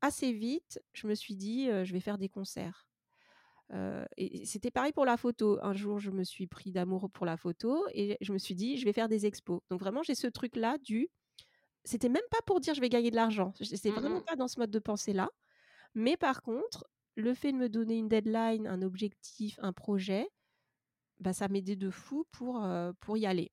assez 0.03 0.33
vite, 0.33 0.81
je 0.93 1.07
me 1.09 1.15
suis 1.15 1.37
dit, 1.37 1.67
«Je 1.85 1.93
vais 1.93 2.01
faire 2.01 2.19
des 2.19 2.29
concerts». 2.29 2.87
Et 4.17 4.45
c'était 4.47 4.71
pareil 4.71 4.93
pour 4.93 5.05
la 5.07 5.17
photo. 5.17 5.59
Un 5.63 5.75
jour, 5.75 5.99
je 5.99 6.11
me 6.11 6.25
suis 6.25 6.47
pris 6.47 6.73
d'amour 6.73 7.11
pour 7.11 7.27
la 7.27 7.37
photo 7.37 7.87
et 7.95 8.17
je 8.21 8.33
me 8.33 8.39
suis 8.39 8.55
dit: 8.55 8.77
«Je 8.77 8.85
vais 8.85 8.93
faire 8.93 9.09
des 9.09 9.27
expos». 9.27 9.61
Donc 9.71 9.81
vraiment, 9.81 10.03
j'ai 10.03 10.15
ce 10.15 10.27
truc-là 10.27 10.79
du 10.79 11.09
c'était 11.85 12.09
même 12.11 12.23
pas 12.31 12.39
pour 12.47 12.61
dire: 12.61 12.75
«Je 12.75 12.81
vais 12.83 12.91
gagner 12.91 13.11
de 13.13 13.17
l'argent». 13.17 13.55
J'étais 13.61 13.91
Mmh 13.91 13.93
vraiment 13.93 14.23
pas 14.27 14.37
dans 14.37 14.49
ce 14.49 14.61
mode 14.61 14.71
de 14.71 14.79
pensée-là. 14.81 15.31
Mais 15.95 16.17
par 16.17 16.43
contre, 16.43 16.87
le 17.17 17.35
fait 17.35 17.53
de 17.53 17.59
me 17.59 17.69
donner 17.69 17.99
une 17.99 18.09
deadline, 18.09 18.67
un 18.67 18.83
objectif, 18.83 19.59
un 19.63 19.73
projet, 19.73 20.29
bah, 21.21 21.33
ça 21.33 21.49
m'aidait 21.49 21.77
de 21.77 21.91
fou 21.91 22.25
pour, 22.33 22.59
y 23.17 23.27
aller. 23.27 23.53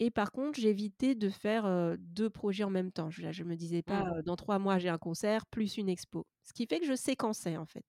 Et 0.00 0.10
par 0.10 0.32
contre, 0.32 0.58
j'évitais 0.60 1.14
de 1.14 1.28
faire, 1.28 1.66
heu, 1.66 1.96
2 1.98 2.28
projets 2.30 2.64
en 2.64 2.70
même 2.70 2.90
temps. 2.92 3.10
Je 3.10 3.30
je 3.32 3.44
me 3.44 3.54
disais 3.56 3.82
pas, 3.82 4.02
heu: 4.18 4.22
«Dans 4.24 4.36
3 4.36 4.58
mois, 4.58 4.78
j'ai 4.78 4.88
un 4.88 4.98
concert 4.98 5.46
plus 5.46 5.76
une 5.76 5.88
expo». 5.88 6.26
Ce 6.42 6.52
qui 6.52 6.66
fait 6.66 6.80
que 6.80 6.86
je 6.86 6.94
séquençais, 6.96 7.56
en 7.56 7.66
fait. 7.66 7.84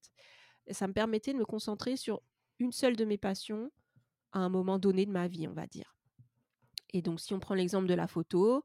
Et 0.67 0.74
ça 0.74 0.88
me 0.88 0.93
permettait 0.93 1.34
de 1.34 1.39
me 1.39 1.45
concentrer 1.45 1.98
sur 1.98 2.22
une 2.60 2.72
seule 2.72 2.95
de 2.95 3.05
mes 3.05 3.17
passions 3.17 3.72
à 4.34 4.39
un 4.39 4.50
moment 4.50 4.79
donné 4.79 5.05
de 5.05 5.12
ma 5.12 5.27
vie, 5.27 5.48
on 5.48 5.53
va 5.53 5.67
dire. 5.67 5.95
Et 6.93 7.01
donc 7.01 7.19
si 7.19 7.34
on 7.34 7.39
prend 7.39 7.55
l'exemple 7.55 7.88
de 7.88 7.93
la 7.93 8.07
photo, 8.07 8.63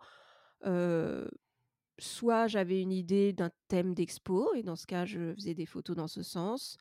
soit 2.00 2.48
j'avais 2.48 2.80
une 2.82 2.92
idée 2.92 3.32
d'un 3.32 3.50
thème 3.68 3.94
d'expo 3.94 4.54
et 4.54 4.62
dans 4.62 4.76
ce 4.76 4.86
cas, 4.86 5.04
je 5.06 5.34
faisais 5.34 5.54
des 5.54 5.66
photos 5.66 5.96
dans 5.96 6.08
ce 6.08 6.22
sens. 6.22 6.76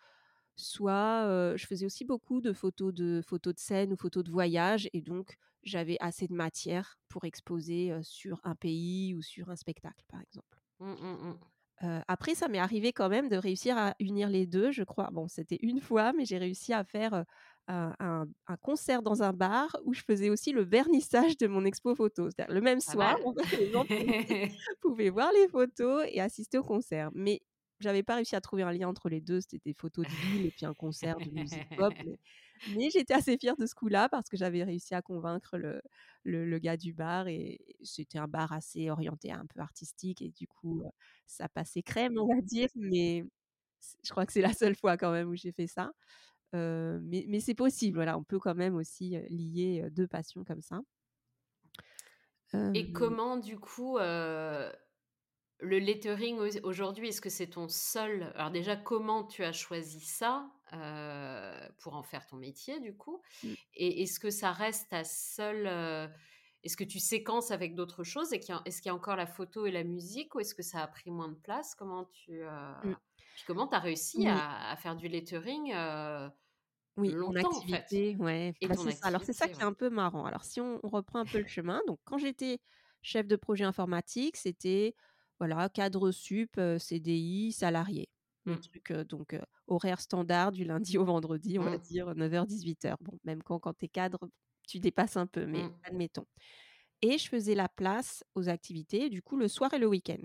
Soit, 0.55 1.55
je 1.57 1.65
faisais 1.67 1.85
aussi 1.85 2.05
beaucoup 2.05 2.41
de 2.41 2.53
photos 2.53 2.93
de 2.93 3.21
photos 3.25 3.55
de 3.55 3.59
scène 3.59 3.93
ou 3.93 3.97
photos 3.97 4.23
de 4.25 4.31
voyage 4.31 4.89
et 4.93 5.01
donc 5.01 5.35
j'avais 5.63 5.97
assez 6.01 6.27
de 6.27 6.33
matière 6.33 6.99
pour 7.09 7.25
exposer, 7.25 7.93
sur 8.03 8.39
un 8.43 8.55
pays 8.55 9.15
ou 9.15 9.21
sur 9.21 9.49
un 9.49 9.55
spectacle, 9.55 10.05
par 10.09 10.21
exemple. 10.21 10.59
Mmh 10.79 10.95
mh 10.95 11.17
mh. 11.29 11.39
Heu, 11.81 12.01
après 12.07 12.35
ça 12.35 12.47
m'est 12.49 12.57
arrivé 12.59 12.91
quand 12.93 13.09
même 13.09 13.29
de 13.29 13.37
réussir 13.37 13.77
à 13.77 13.95
unir 13.99 14.29
les 14.29 14.45
2, 14.47 14.71
je 14.71 14.83
crois. 14.83 15.09
Bon, 15.11 15.27
c'était 15.27 15.59
une 15.61 15.79
fois, 15.79 16.11
mais 16.13 16.25
j'ai 16.25 16.37
réussi 16.37 16.73
à 16.73 16.83
faire, 16.83 17.23
un 17.69 17.95
un 17.99 18.27
un 18.47 18.57
concert 18.57 19.03
dans 19.03 19.23
un 19.23 19.33
bar 19.33 19.77
où 19.85 19.93
je 19.93 20.01
faisais 20.03 20.29
aussi 20.31 20.51
le 20.53 20.63
vernissage 20.63 21.37
de 21.37 21.47
mon 21.47 21.65
expo 21.65 21.95
photo. 21.95 22.29
C'est-à-dire 22.29 22.53
le 22.55 22.61
même 22.61 22.81
Pas 22.85 22.95
soir, 22.95 23.17
en 23.25 23.33
fait, 23.33 23.47
les 23.57 23.71
gens 23.71 23.85
pouvaient 24.81 25.09
voir 25.09 25.31
les 25.33 25.47
photos 25.49 26.05
et 26.09 26.21
assister 26.21 26.57
au 26.57 26.63
concert. 26.63 27.09
Mais 27.13 27.41
j'avais 27.79 28.03
pas 28.03 28.15
réussi 28.15 28.35
à 28.35 28.41
trouver 28.41 28.63
un 28.63 28.71
lien 28.73 28.87
entre 28.89 29.09
les 29.09 29.21
2. 29.21 29.41
C'était 29.41 29.59
des 29.65 29.73
photos 29.73 30.07
de 30.07 30.15
ville 30.15 30.45
et 30.45 30.51
puis 30.51 30.65
un 30.65 30.73
concert 30.73 31.21
de 31.21 31.31
musique 31.31 31.67
pop, 31.75 31.95
mais 32.03 32.19
mais 32.65 32.89
j'étais 32.91 33.13
assez 33.13 33.37
fière 33.37 33.57
de 33.57 33.65
ce 33.65 33.75
coup-là 33.75 34.09
parce 34.09 34.29
que 34.29 34.37
j'avais 34.37 34.63
réussi 34.63 34.95
à 34.95 35.01
convaincre 35.01 35.57
le 35.57 35.81
le 36.23 36.45
le 36.45 36.59
gars 36.59 36.77
du 36.77 36.93
bar 36.93 37.27
et 37.27 37.59
c'était 37.83 38.19
un 38.19 38.27
bar 38.27 38.51
assez 38.53 38.89
orienté 38.89 39.31
un 39.31 39.45
peu 39.47 39.61
artistique 39.61 40.21
et 40.21 40.31
du 40.31 40.47
coup, 40.47 40.83
ça 41.27 41.47
passait 41.49 41.83
crème, 41.83 42.17
on 42.19 42.27
va 42.27 42.41
dire, 42.41 42.69
mais 42.75 43.23
je 44.03 44.09
crois 44.11 44.25
que 44.25 44.33
c'est 44.33 44.41
la 44.41 44.53
seule 44.53 44.75
fois 44.75 44.97
quand 44.97 45.11
même 45.11 45.29
où 45.29 45.35
j'ai 45.35 45.51
fait 45.53 45.67
ça. 45.67 45.91
Mais, 46.53 47.25
mais 47.27 47.39
c'est 47.39 47.55
possible, 47.55 47.97
voilà, 47.97 48.17
on 48.17 48.23
peut 48.23 48.39
quand 48.39 48.55
même 48.55 48.75
aussi 48.75 49.17
lier 49.29 49.87
deux 49.91 50.07
passions 50.07 50.43
comme 50.43 50.61
ça. 50.61 50.81
Et 52.73 52.91
comment 52.91 53.37
du 53.37 53.59
coup, 53.59 53.97
le 53.99 54.71
lettering 55.61 56.39
aujourd'hui, 56.63 57.09
est-ce 57.09 57.21
que 57.21 57.29
c'est 57.29 57.51
ton 57.51 57.67
seul? 57.67 58.31
Alors 58.35 58.49
déjà, 58.49 58.75
comment 58.75 59.23
tu 59.23 59.43
as 59.43 59.51
choisi 59.51 59.99
ça, 59.99 60.49
pour 61.79 61.95
en 61.95 62.03
faire 62.03 62.25
ton 62.25 62.37
métier 62.37 62.79
du 62.79 62.95
coup? 62.95 63.21
Mmh. 63.43 63.53
Et 63.75 64.03
est-ce 64.03 64.19
que 64.19 64.29
ça 64.29 64.51
reste 64.51 64.89
ta 64.89 65.03
seule, 65.03 65.67
est-ce 66.63 66.75
que 66.75 66.83
tu 66.83 66.99
séquences 66.99 67.51
avec 67.51 67.75
d'autres 67.75 68.03
choses? 68.03 68.33
Et 68.33 68.41
est-ce 68.65 68.81
qu'il 68.81 68.89
y 68.89 68.91
a 68.91 68.95
encore 68.95 69.15
la 69.15 69.27
photo 69.27 69.65
et 69.65 69.71
la 69.71 69.83
musique 69.83 70.33
ou 70.33 70.39
est-ce 70.39 70.55
que 70.55 70.63
ça 70.63 70.81
a 70.81 70.87
pris 70.87 71.11
moins 71.11 71.29
de 71.29 71.37
place? 71.37 71.75
Comment 71.75 72.05
tu, 72.05 72.41
comment 73.45 73.67
tu 73.67 73.75
as 73.75 73.79
réussi 73.79 74.27
à 74.27 74.75
faire 74.77 74.95
du 74.95 75.07
lettering, 75.07 75.73
oui, 76.97 77.17
mon 77.25 77.35
activité, 77.35 78.17
ouais, 78.17 78.53
et 78.61 78.67
bah, 78.67 78.75
ton 78.75 78.89
ça. 78.91 78.91
Alors 79.01 79.23
c'est 79.23 79.33
ça 79.33 79.47
qui 79.47 79.61
est 79.61 79.65
un 79.65 79.73
peu 79.73 79.89
marrant. 79.89 80.25
Alors 80.25 80.43
si 80.43 80.59
on 80.61 80.79
reprend 80.83 81.19
un 81.19 81.25
peu 81.27 81.39
le 81.39 81.47
chemin, 81.47 81.81
donc 81.87 81.99
quand 82.03 82.17
j'étais 82.17 82.59
chef 83.01 83.27
de 83.27 83.35
projet 83.35 83.63
informatique, 83.63 84.35
c'était 84.37 84.95
voilà, 85.39 85.69
cadre 85.69 86.11
sup, 86.11 86.59
CDI, 86.79 87.51
salarié. 87.53 88.09
Le 88.51 88.57
mmh. 88.57 88.59
truc, 88.59 88.91
donc 88.91 89.37
horaire 89.67 90.01
standard 90.01 90.51
du 90.51 90.65
lundi 90.65 90.97
au 90.97 91.05
vendredi, 91.05 91.59
on 91.59 91.63
va 91.63 91.77
Mmh. 91.77 91.79
dire 91.79 92.13
9:00-18:00. 92.15 92.97
Bon, 93.01 93.17
même 93.23 93.43
quand 93.43 93.59
quand 93.59 93.73
tu 93.73 93.85
es 93.85 93.87
cadre, 93.89 94.19
tu 94.67 94.79
dépasses 94.79 95.15
un 95.17 95.27
peu, 95.27 95.45
mais 95.45 95.67
Mmh. 95.67 95.79
admettons. 95.83 96.25
Et 97.01 97.17
je 97.19 97.29
faisais 97.29 97.55
la 97.55 97.69
place 97.69 98.23
aux 98.35 98.49
activités, 98.49 99.09
du 99.09 99.21
coup, 99.23 99.37
le 99.37 99.47
soir 99.49 99.73
et 99.73 99.79
le 99.79 99.87
week-end. 99.87 100.23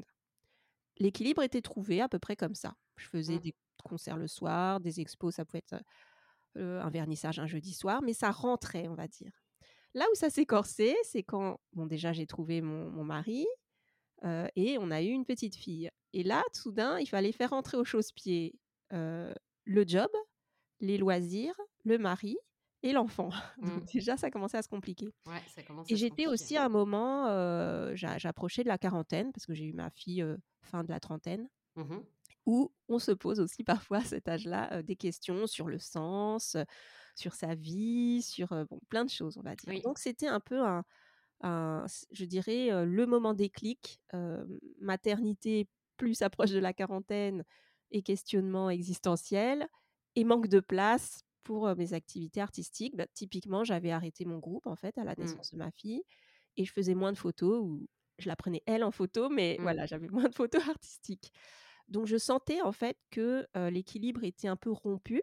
L'équilibre 0.98 1.44
était 1.44 1.62
trouvé 1.62 2.00
à 2.00 2.08
peu 2.08 2.18
près 2.18 2.34
comme 2.34 2.56
ça. 2.56 2.74
Je 2.96 3.08
faisais 3.08 3.38
Mmh. 3.38 3.40
des 3.40 3.54
concerts 3.84 4.16
le 4.18 4.28
soir, 4.28 4.80
des 4.80 5.00
expos, 5.00 5.34
ça 5.34 5.44
pouvait 5.44 5.58
être, 5.60 5.82
un 6.56 6.90
vernissage 6.90 7.38
un 7.40 7.46
jeudi 7.46 7.72
soir, 7.74 8.02
mais 8.02 8.14
ça 8.14 8.30
rentrait, 8.30 8.88
on 8.88 8.94
va 8.94 9.08
dire. 9.08 9.32
Là 9.94 10.06
où 10.12 10.16
ça 10.16 10.30
s'est 10.30 10.46
corsé, 10.46 10.96
c'est 11.04 11.22
quand 11.24 11.58
bon 11.74 11.86
déjà 11.86 12.12
j'ai 12.12 12.26
trouvé 12.26 12.62
mon 12.62 12.90
mon 12.90 13.04
mari, 13.04 13.46
et 14.56 14.78
on 14.78 14.90
a 14.90 15.02
eu 15.02 15.08
une 15.08 15.24
petite 15.26 15.56
fille. 15.56 15.90
Et 16.14 16.22
là, 16.22 16.42
soudain, 16.52 16.98
il 17.00 17.06
fallait 17.08 17.32
faire 17.32 17.50
rentrer 17.50 17.76
au 17.76 17.84
chausse-pied, 17.84 18.58
le 18.90 19.84
job, 19.86 20.08
les 20.80 20.98
loisirs, 20.98 21.54
le 21.84 21.98
mari 21.98 22.36
et 22.82 22.92
l'enfant. 22.92 23.30
Donc 23.62 23.84
Mmh. 23.84 23.86
déjà, 23.94 24.16
ça 24.16 24.30
commençait 24.30 24.58
à 24.58 24.62
se 24.62 24.68
compliquer. 24.68 25.08
Ouais, 25.26 25.42
ça 25.48 25.62
commence 25.62 25.88
Et 25.88 25.96
j'étais 25.96 26.26
aussi 26.26 26.56
à 26.56 26.64
un 26.66 26.68
moment, 26.70 27.26
j'a 27.94 28.18
j'approchais 28.18 28.64
de 28.64 28.68
la 28.68 28.78
quarantaine 28.78 29.32
parce 29.32 29.46
que 29.46 29.54
j'ai 29.54 29.66
eu 29.66 29.72
ma 29.74 29.90
fille, 29.90 30.24
fin 30.62 30.84
de 30.84 30.90
la 30.90 31.00
trentaine, 31.00 31.48
Mmh 31.76 32.04
où 32.46 32.72
on 32.88 32.98
se 32.98 33.12
pose 33.12 33.40
aussi 33.40 33.64
parfois 33.64 33.98
à 33.98 34.04
cet 34.04 34.28
âge-là, 34.28 34.82
des 34.82 34.96
questions 34.96 35.46
sur 35.46 35.68
le 35.68 35.78
sens, 35.78 36.56
sur 37.16 37.34
sa 37.34 37.54
vie, 37.54 38.22
sur, 38.22 38.48
bon, 38.70 38.80
plein 38.88 39.04
de 39.04 39.10
choses, 39.10 39.38
on 39.38 39.42
va 39.42 39.56
dire. 39.56 39.70
Oui. 39.70 39.80
Donc 39.82 39.98
c'était 39.98 40.28
un 40.28 40.40
peu 40.40 40.60
un 40.62 40.84
un 41.42 41.86
je 42.12 42.24
dirais, 42.24 42.86
le 42.86 43.06
moment 43.06 43.34
déclic, 43.34 44.00
maternité 44.80 45.68
plus 45.96 46.22
approche 46.22 46.50
de 46.52 46.58
la 46.58 46.72
quarantaine 46.72 47.44
et 47.90 48.02
questionnement 48.02 48.70
existentiel 48.70 49.68
et 50.16 50.24
manque 50.24 50.48
de 50.48 50.60
place 50.60 51.22
pour, 51.44 51.74
mes 51.76 51.92
activités 51.94 52.40
artistiques. 52.40 52.96
Bah, 52.96 53.06
typiquement, 53.14 53.64
j'avais 53.64 53.90
arrêté 53.92 54.24
mon 54.24 54.38
groupe, 54.38 54.66
en 54.66 54.76
fait, 54.76 54.96
à 54.98 55.04
la 55.04 55.14
Mmh. 55.16 55.38
naissance 55.38 55.52
de 55.52 55.58
ma 55.58 55.70
fille 55.72 56.02
et 56.56 56.64
je 56.64 56.72
faisais 56.72 56.94
moins 56.94 57.12
de 57.12 57.18
photos 57.18 57.60
ou 57.62 57.86
je 58.18 58.28
la 58.28 58.36
prenais 58.36 58.62
elle 58.66 58.84
en 58.84 58.90
photo, 58.92 59.28
mais 59.28 59.58
Mmh. 59.58 59.62
voilà, 59.62 59.86
j'avais 59.86 60.08
moins 60.12 60.28
de 60.28 60.34
photos 60.34 60.66
artistiques. 60.68 61.32
Donc 61.88 62.06
je 62.06 62.16
sentais, 62.16 62.62
en 62.62 62.72
fait, 62.72 62.98
que, 63.10 63.46
l'équilibre 63.70 64.24
était 64.24 64.48
un 64.48 64.56
peu 64.56 64.70
rompu 64.72 65.22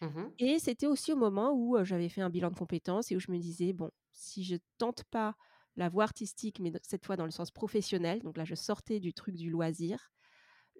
Mmh 0.00 0.34
et 0.38 0.58
c'était 0.58 0.86
aussi 0.86 1.12
au 1.12 1.16
moment 1.16 1.52
où, 1.54 1.76
j'avais 1.84 2.08
fait 2.08 2.20
un 2.22 2.30
bilan 2.30 2.50
de 2.50 2.56
compétences 2.56 3.12
et 3.12 3.16
où 3.16 3.20
je 3.20 3.30
me 3.30 3.38
disais: 3.38 3.72
«Bon, 3.72 3.90
si 4.12 4.44
je 4.44 4.56
tente 4.78 5.04
pas 5.04 5.36
la 5.76 5.88
voie 5.88 6.04
artistique, 6.04 6.60
mais 6.60 6.72
cette 6.82 7.06
fois 7.06 7.16
dans 7.16 7.24
le 7.24 7.30
sens 7.30 7.50
professionnel», 7.52 8.20
donc 8.22 8.36
là 8.36 8.44
je 8.44 8.54
sortais 8.56 9.00
du 9.00 9.14
truc 9.14 9.36
du 9.36 9.50
loisir, 9.50 10.10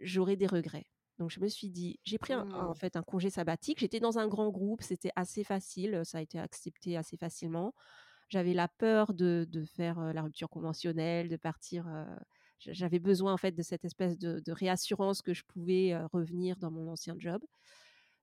«j'aurais 0.01 0.37
des 0.37 0.47
regrets». 0.47 0.87
Donc 1.19 1.31
je 1.31 1.41
me 1.41 1.49
suis 1.49 1.71
dit 1.71 2.01
j'ai 2.05 2.19
pris 2.19 2.35
un 2.35 2.45
en 2.53 2.75
Mmh. 2.75 2.77
fait 2.77 2.97
un 2.97 3.03
congé 3.05 3.31
sabbatique. 3.31 3.79
J'étais 3.81 4.01
dans 4.01 4.19
un 4.19 4.29
grand 4.29 4.51
groupe, 4.51 4.83
c'était 4.83 5.13
assez 5.17 5.45
facile, 5.45 6.03
ça 6.05 6.19
a 6.19 6.23
été 6.23 6.39
accepté 6.41 6.97
assez 6.97 7.17
facilement. 7.17 7.75
J'avais 8.31 8.55
la 8.55 8.69
peur 8.69 9.15
de 9.15 9.47
de 9.49 9.65
faire, 9.65 10.01
la 10.15 10.23
rupture 10.23 10.51
conventionnelle, 10.51 11.29
de 11.29 11.37
partir, 11.37 11.87
j'avais 12.73 12.99
besoin 13.01 13.33
en 13.35 13.37
fait 13.37 13.53
de 13.53 13.63
cette 13.63 13.85
espèce 13.85 14.19
de 14.19 14.41
de 14.41 14.53
réassurance 14.53 15.23
que 15.23 15.35
je 15.35 15.45
pouvais, 15.45 15.97
revenir 16.13 16.57
dans 16.59 16.71
mon 16.71 16.89
ancien 16.91 17.17
job. 17.19 17.43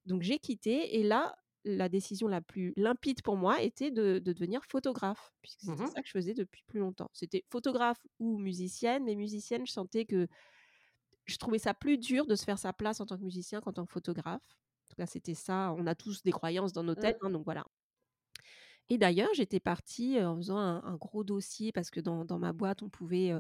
Donc 0.06 0.24
j'ai 0.24 0.40
quitté 0.40 0.98
et 1.00 1.04
là, 1.04 1.36
la 1.66 1.90
décision 1.90 2.28
la 2.28 2.42
plus 2.42 2.74
limpide 2.78 3.22
pour 3.24 3.38
moi 3.38 3.62
était 3.62 3.92
de 3.92 4.20
de 4.20 4.34
devenir 4.34 4.62
photographe, 4.70 5.32
puisque 5.42 5.62
c'était 5.62 5.86
Mmh 5.86 5.96
ça 5.96 6.02
que 6.02 6.08
je 6.08 6.14
faisais 6.14 6.34
depuis 6.34 6.64
plus 6.68 6.80
longtemps. 6.80 7.10
C'était 7.14 7.46
photographe 7.52 8.06
ou 8.20 8.38
musicienne, 8.40 9.04
mais 9.06 9.16
musicienne, 9.16 9.66
je 9.68 9.72
sentais 9.74 10.06
que 10.06 10.28
je 11.26 11.38
trouvais 11.38 11.60
ça 11.60 11.74
plus 11.74 11.98
dur 11.98 12.26
de 12.28 12.36
se 12.36 12.44
faire 12.44 12.60
sa 12.60 12.74
place 12.74 13.00
en 13.02 13.06
tant 13.06 13.18
que 13.18 13.24
musicien 13.24 13.62
qu'en 13.62 13.74
tant 13.74 13.86
que 13.86 13.92
photographe. 13.94 14.58
En 14.88 14.90
tout 14.90 14.96
cas, 14.98 15.06
c'était 15.08 15.34
ça. 15.36 15.74
On 15.78 15.88
a 15.88 15.96
tous 15.96 16.24
des 16.24 16.32
croyances 16.32 16.74
dans 16.74 16.84
nos 16.84 16.96
têtes, 16.96 17.16
Mmh. 17.16 17.22
hein, 17.22 17.30
donc 17.30 17.46
voilà. 17.46 17.66
Et 18.90 18.98
d'ailleurs, 18.98 19.30
j'étais 19.34 19.60
partie, 19.60 20.20
en 20.22 20.36
faisant 20.38 20.58
un 20.58 20.84
un 20.84 20.96
gros 20.98 21.24
dossier 21.24 21.72
parce 21.72 21.90
que 21.92 22.00
dans 22.00 22.26
dans 22.26 22.40
ma 22.40 22.54
boîte, 22.54 22.84
on 22.84 22.90
pouvait, 22.90 23.32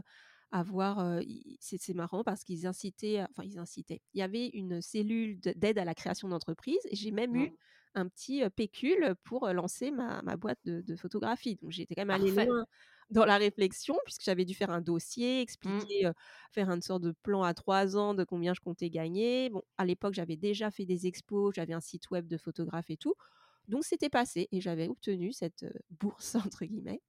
avoir, 0.51 0.99
heu, 0.99 1.21
i 1.23 1.57
c'est 1.61 1.93
marrant 1.93 2.23
parce 2.23 2.43
qu'ils 2.43 2.67
incitaient, 2.67 3.23
enfin 3.29 3.43
ils 3.43 3.59
incitaient. 3.59 4.01
Il 4.13 4.19
y 4.19 4.23
avait 4.23 4.47
une 4.49 4.81
cellule 4.81 5.39
de 5.39 5.53
d'aide 5.55 5.77
à 5.79 5.85
la 5.85 5.95
création 5.95 6.27
d'entreprise 6.29 6.79
et 6.89 6.95
j'ai 6.95 7.11
même 7.11 7.35
eu 7.35 7.49
Mmh. 7.49 7.55
un 7.95 8.07
petit, 8.07 8.43
pécule 8.55 9.15
pour, 9.23 9.47
lancer 9.49 9.91
ma 9.91 10.21
ma 10.23 10.37
boîte 10.37 10.59
de 10.65 10.81
de 10.81 10.95
photographie. 10.95 11.57
Donc 11.61 11.71
j'étais 11.71 11.95
quand 11.95 12.01
même 12.01 12.09
allée 12.11 12.31
Parfait. 12.31 12.31
loin 12.31 12.65
dans 13.09 13.25
la 13.25 13.37
réflexion 13.37 13.97
puisque 14.05 14.23
j'avais 14.23 14.45
dû 14.45 14.53
faire 14.55 14.69
un 14.71 14.81
dossier, 14.81 15.41
Mmh. 15.63 15.91
expliquer, 15.91 16.09
faire 16.51 16.69
une 16.69 16.81
sorte 16.81 17.03
de 17.03 17.11
plan 17.23 17.43
à 17.43 17.53
3 17.53 17.97
ans 17.97 18.13
de 18.13 18.23
combien 18.23 18.53
je 18.53 18.61
comptais 18.61 18.89
gagner. 18.89 19.49
Bon, 19.49 19.61
à 19.77 19.85
l'époque, 19.85 20.13
j'avais 20.13 20.37
déjà 20.37 20.71
fait 20.71 20.85
des 20.85 21.07
expos, 21.07 21.53
j'avais 21.55 21.73
un 21.73 21.81
site 21.81 22.09
web 22.11 22.27
de 22.27 22.37
photographe 22.37 22.89
et 22.89 22.97
tout. 22.97 23.15
Donc 23.67 23.83
c'était 23.85 24.09
passé 24.09 24.47
et 24.51 24.61
j'avais 24.61 24.87
obtenu 24.89 25.33
cette, 25.33 25.65
«bourse» 25.89 26.35
entre 26.53 26.65
guillemets. 26.65 27.01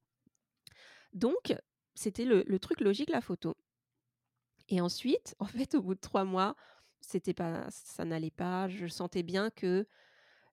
Donc 1.12 1.54
c'était 1.94 2.24
le 2.24 2.58
truc 2.58 2.80
logique, 2.80 3.10
la 3.10 3.20
photo. 3.20 3.54
Et 4.68 4.80
ensuite, 4.80 5.34
en 5.38 5.46
fait, 5.46 5.74
au 5.74 5.82
bout 5.82 5.94
de 5.94 6.00
3 6.00 6.24
mois, 6.24 6.56
c'était 7.00 7.34
pas 7.34 7.66
ça 7.70 8.04
n'allait 8.04 8.30
pas. 8.30 8.68
Je 8.68 8.86
sentais 8.86 9.22
bien 9.22 9.50
que 9.50 9.86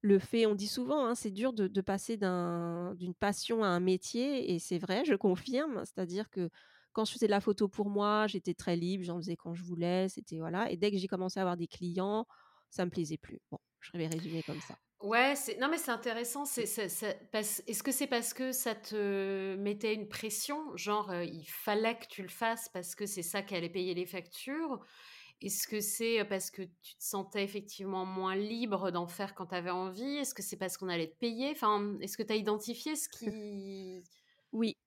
le 0.01 0.19
fait 0.19 0.46
on 0.46 0.55
dit 0.55 0.67
souvent, 0.67 1.05
hein, 1.05 1.15
c'est 1.15 1.31
dur 1.31 1.53
de 1.53 1.81
passer 1.81 2.17
d'un 2.17 2.96
d'une 2.96 3.13
passion 3.13 3.63
à 3.63 3.67
un 3.67 3.79
métier 3.79 4.53
et 4.53 4.60
c'est 4.60 4.79
vrai, 4.79 5.05
je 5.05 5.15
confirme. 5.15 5.84
C'est-à-dire 5.86 6.29
que 6.29 6.50
quand 6.93 7.05
je 7.05 7.13
faisais 7.13 7.27
de 7.27 7.31
la 7.31 7.41
photo 7.41 7.67
pour 7.69 7.89
moi, 7.89 8.27
j'étais 8.27 8.53
très 8.53 8.75
libre, 8.75 9.03
j'en 9.03 9.17
faisais 9.17 9.36
quand 9.36 9.53
je 9.53 9.63
voulais, 9.63 10.10
c'était 10.10 10.39
voilà 10.39 10.72
et 10.72 10.77
dès 10.77 10.91
que 10.91 10.98
j'ai 10.98 11.08
commencé 11.08 11.39
à 11.39 11.43
avoir 11.43 11.58
des 11.58 11.67
clients, 11.67 12.25
ça 12.69 12.86
me 12.86 12.91
plaisait 12.91 13.17
plus. 13.17 13.39
Bon, 13.51 13.60
je 13.79 13.98
vais 13.98 14.08
résumer 14.08 14.43
comme 14.43 14.62
ça. 14.62 14.77
Ouais, 15.01 15.34
c'est 15.38 15.58
non 15.60 15.70
mais 15.70 15.77
c'est 15.77 15.91
intéressant, 15.91 16.44
c'est 16.44 16.63
est-ce 16.63 17.84
que 17.84 17.91
c'est 17.91 18.08
parce 18.08 18.34
que 18.34 18.51
ça 18.51 18.75
te 18.75 19.56
mettait 19.56 19.94
une 19.94 20.10
pression? 20.10 20.75
Genre, 20.75 21.10
heu, 21.12 21.24
il 21.24 21.46
fallait 21.46 21.98
que 21.98 22.06
tu 22.08 22.22
le 22.22 22.27
fasses 22.27 22.68
parce 22.68 22.96
que 22.96 23.06
c'est 23.06 23.24
ça 23.24 23.41
qui 23.41 23.56
allait 23.56 23.70
payer 23.70 23.94
les 23.94 24.06
factures? 24.06 24.82
Est-ce 25.41 25.68
que 25.68 25.82
c'est, 25.82 26.25
parce 26.25 26.51
que 26.51 26.63
tu 26.63 26.98
te 26.98 27.03
sentais 27.03 27.44
effectivement 27.44 28.06
moins 28.06 28.36
libre 28.36 28.91
d'en 28.91 29.08
faire 29.08 29.36
quand 29.36 29.48
tu 29.48 29.56
avais 29.56 29.70
envie? 29.72 30.18
Est-ce 30.18 30.34
que 30.36 30.44
c'est 30.44 30.58
parce 30.58 30.77
qu'on 30.77 30.89
allait 30.89 31.12
te 31.12 31.18
payer? 31.18 31.51
Enfin, 31.51 31.98
est-ce 32.01 32.18
que 32.18 32.24
tu 32.24 32.34
as 32.34 32.38
identifié 32.38 32.96
ce 32.96 33.10
qui 33.10 34.03
Oui, 34.51 34.77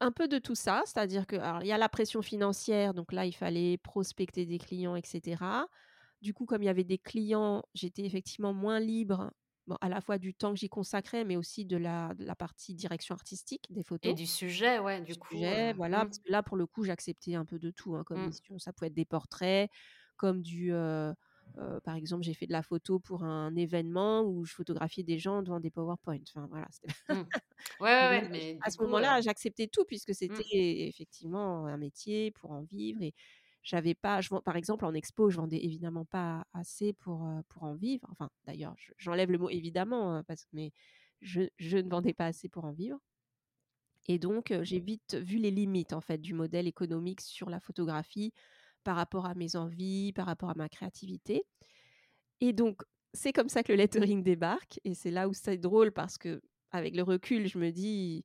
un 0.00 0.12
peu 0.12 0.28
de 0.28 0.38
tout 0.38 0.54
ça, 0.54 0.82
c'est-à-dire 0.86 1.26
que 1.26 1.36
alors 1.36 1.62
il 1.62 1.66
y 1.68 1.72
a 1.72 1.78
la 1.78 1.88
pression 1.88 2.22
financière, 2.22 2.94
donc 2.94 3.12
là, 3.12 3.24
il 3.26 3.32
fallait 3.32 3.78
prospecter 3.78 4.46
des 4.46 4.58
clients 4.58 4.96
et 4.96 5.02
cetera. 5.04 5.68
Du 6.22 6.34
coup, 6.34 6.46
comme 6.46 6.62
il 6.62 6.66
y 6.66 6.68
avait 6.68 6.84
des 6.84 6.98
clients, 6.98 7.62
j'étais 7.74 8.04
effectivement 8.04 8.52
moins 8.54 8.80
libre, 8.80 9.32
bon, 9.66 9.76
à 9.80 9.88
la 9.88 10.00
fois 10.00 10.18
du 10.18 10.34
temps 10.34 10.52
que 10.54 10.58
j'y 10.60 10.68
consacrais, 10.68 11.24
mais 11.24 11.36
aussi 11.36 11.64
de 11.66 11.76
la 11.76 12.14
de 12.14 12.24
la 12.24 12.34
partie 12.36 12.74
direction 12.74 13.14
artistique 13.14 13.66
des 13.70 13.82
et 14.02 14.14
photos. 14.14 14.14
du 14.14 14.26
sujet, 14.26 14.78
ouais, 14.78 15.00
Du 15.06 15.14
du 15.14 15.16
coup, 15.16 15.36
sujet, 15.36 15.72
voilà, 15.74 16.04
mmh, 16.04 16.06
parce 16.06 16.18
que 16.18 16.30
là, 16.30 16.42
pour 16.42 16.56
le 16.56 16.66
coup, 16.66 16.84
j'acceptais 16.84 17.34
un 17.34 17.44
peu 17.44 17.58
de 17.58 17.70
tout, 17.70 17.96
hein, 17.96 18.04
comme 18.04 18.28
mmh. 18.28 18.58
Ça 18.58 18.72
pouvait 18.72 18.88
être 18.88 18.94
des 18.94 19.04
portraits, 19.04 19.70
comme 20.16 20.42
du, 20.42 20.72
par 21.84 21.94
exemple, 21.96 22.22
j'ai 22.24 22.34
fait 22.34 22.46
de 22.46 22.52
la 22.52 22.62
photo 22.62 22.98
pour 23.00 23.24
un 23.24 23.54
événement 23.56 24.22
où 24.22 24.44
je 24.44 24.52
photographiais 24.54 25.02
des 25.04 25.18
gens 25.18 25.42
devant 25.42 25.60
des 25.60 25.70
PowerPoint. 25.70 26.18
Enfin 26.28 26.46
voilà, 26.50 26.66
c'était 26.70 26.92
mmh. 27.08 27.22
Ouais, 27.80 27.90
ouais, 27.90 28.08
ouais, 28.10 28.28
mais 28.30 28.58
à 28.62 28.70
ce 28.70 28.82
moment-là, 28.82 29.20
j'acceptais 29.20 29.66
tout 29.68 29.84
puisque 29.84 30.14
c'était 30.14 30.88
effectivement 30.88 31.66
un 31.66 31.76
métier 31.76 32.30
pour 32.32 32.52
en 32.52 32.62
vivre 32.62 33.02
et 33.02 33.14
j'avais 33.66 33.94
pas 33.94 34.20
je 34.22 34.30
par 34.44 34.56
exemple, 34.56 34.84
en 34.86 34.94
expo, 34.94 35.28
je 35.30 35.36
vendais 35.38 35.58
évidemment 35.64 36.04
pas 36.06 36.46
assez 36.54 36.92
pour, 36.94 37.28
pour 37.48 37.64
en 37.64 37.74
vivre. 37.74 38.06
Enfin, 38.12 38.30
d'ailleurs, 38.46 38.74
je 38.78 38.92
j'enlève 38.96 39.30
le 39.32 39.38
mot 39.38 39.50
évidemment, 39.50 40.14
hein, 40.14 40.22
parce 40.24 40.44
que 40.44 40.50
mais 40.54 40.72
je 41.20 41.42
je 41.58 41.78
ne 41.78 41.90
vendais 41.90 42.14
pas 42.14 42.26
assez 42.26 42.48
pour 42.48 42.64
en 42.64 42.72
vivre. 42.72 42.98
Et 44.06 44.18
donc 44.18 44.54
j'ai 44.62 44.78
vite 44.80 45.16
vu 45.20 45.38
les 45.38 45.50
limites, 45.50 45.92
en 45.92 46.00
fait, 46.00 46.18
du 46.18 46.32
modèle 46.34 46.66
économique 46.68 47.20
sur 47.20 47.50
la 47.50 47.60
photographie 47.60 48.32
par 48.84 48.96
rapport 48.96 49.26
à 49.26 49.34
mes 49.34 49.56
envies, 49.56 50.12
par 50.12 50.26
rapport 50.26 50.50
à 50.50 50.54
ma 50.54 50.68
créativité. 50.68 51.42
Et 52.40 52.52
donc, 52.52 52.82
c'est 53.14 53.32
comme 53.32 53.48
ça 53.48 53.62
que 53.62 53.72
le 53.72 53.78
lettering 53.78 54.22
débarque. 54.22 54.80
Et 54.84 54.94
c'est 54.94 55.10
là 55.10 55.28
où 55.28 55.32
c'est 55.34 55.58
drôle 55.58 55.92
parce 55.92 56.18
qu'avec 56.18 56.94
le 56.96 57.02
recul, 57.02 57.48
je 57.48 57.58
me 57.58 57.70
dis: 57.72 58.24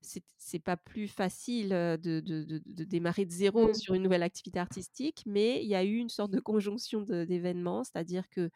«C'est 0.00 0.60
pas 0.60 0.76
plus 0.76 1.08
facile, 1.08 1.70
de 1.70 1.96
de 2.20 2.44
de 2.44 2.62
de 2.64 2.84
démarrer 2.84 3.24
de 3.26 3.32
0 3.32 3.68
Mmh. 3.68 3.72
sur 3.74 3.94
une 3.94 4.02
nouvelle 4.04 4.22
activité 4.22 4.58
artistique», 4.60 5.22
mais 5.26 5.62
il 5.62 5.68
y 5.68 5.74
a 5.74 5.84
eu 5.84 5.96
une 5.96 6.08
sorte 6.08 6.30
de 6.30 6.40
conjonction 6.40 7.02
d'événements. 7.02 7.82
C'est-à-dire 7.84 8.28
que, 8.30 8.50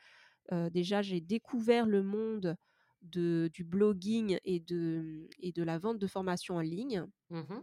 déjà 0.70 1.02
j'ai 1.02 1.20
découvert 1.22 1.86
le 1.86 2.02
monde 2.04 2.56
de 3.02 3.50
du 3.54 3.64
blogging 3.64 4.38
et 4.44 4.60
de, 4.60 5.28
et 5.40 5.52
de 5.52 5.62
la 5.64 5.78
vente 5.78 5.98
de 6.00 6.06
formations 6.08 6.56
en 6.56 6.60
ligne 6.62 7.06
Mmh 7.30 7.46
mh. 7.48 7.62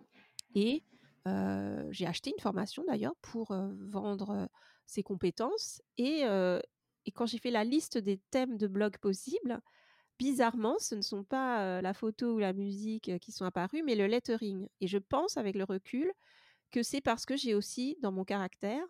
et 0.55 0.83
j'ai 1.91 2.05
acheté 2.07 2.31
une 2.31 2.41
formation 2.41 2.83
d'ailleurs 2.88 3.15
pour, 3.21 3.53
vendre, 3.79 4.50
ces 4.86 5.03
compétences 5.03 5.81
et 5.98 6.24
et 7.05 7.12
quand 7.12 7.25
j'ai 7.25 7.38
fait 7.39 7.51
la 7.51 7.63
liste 7.63 7.98
des 7.98 8.19
thèmes 8.31 8.57
de 8.57 8.67
blog 8.67 8.98
possibles, 9.00 9.62
bizarrement, 10.19 10.77
ce 10.79 10.95
ne 10.95 11.01
sont 11.01 11.23
pas, 11.25 11.81
la 11.81 11.93
photo 11.95 12.35
ou 12.35 12.39
la 12.39 12.53
musique, 12.53 13.19
qui 13.19 13.31
sont 13.33 13.45
apparus, 13.45 13.83
mais 13.85 13.95
le 13.95 14.07
lettering 14.07 14.67
et 14.81 14.88
je 14.88 14.99
pense 14.99 15.38
avec 15.38 15.55
le 15.55 15.63
recul 15.65 16.11
que 16.71 16.83
c'est 16.83 17.01
parce 17.01 17.25
que 17.25 17.38
j'ai 17.38 17.55
aussi 17.55 17.97
dans 18.01 18.11
mon 18.13 18.25
caractère, 18.25 18.85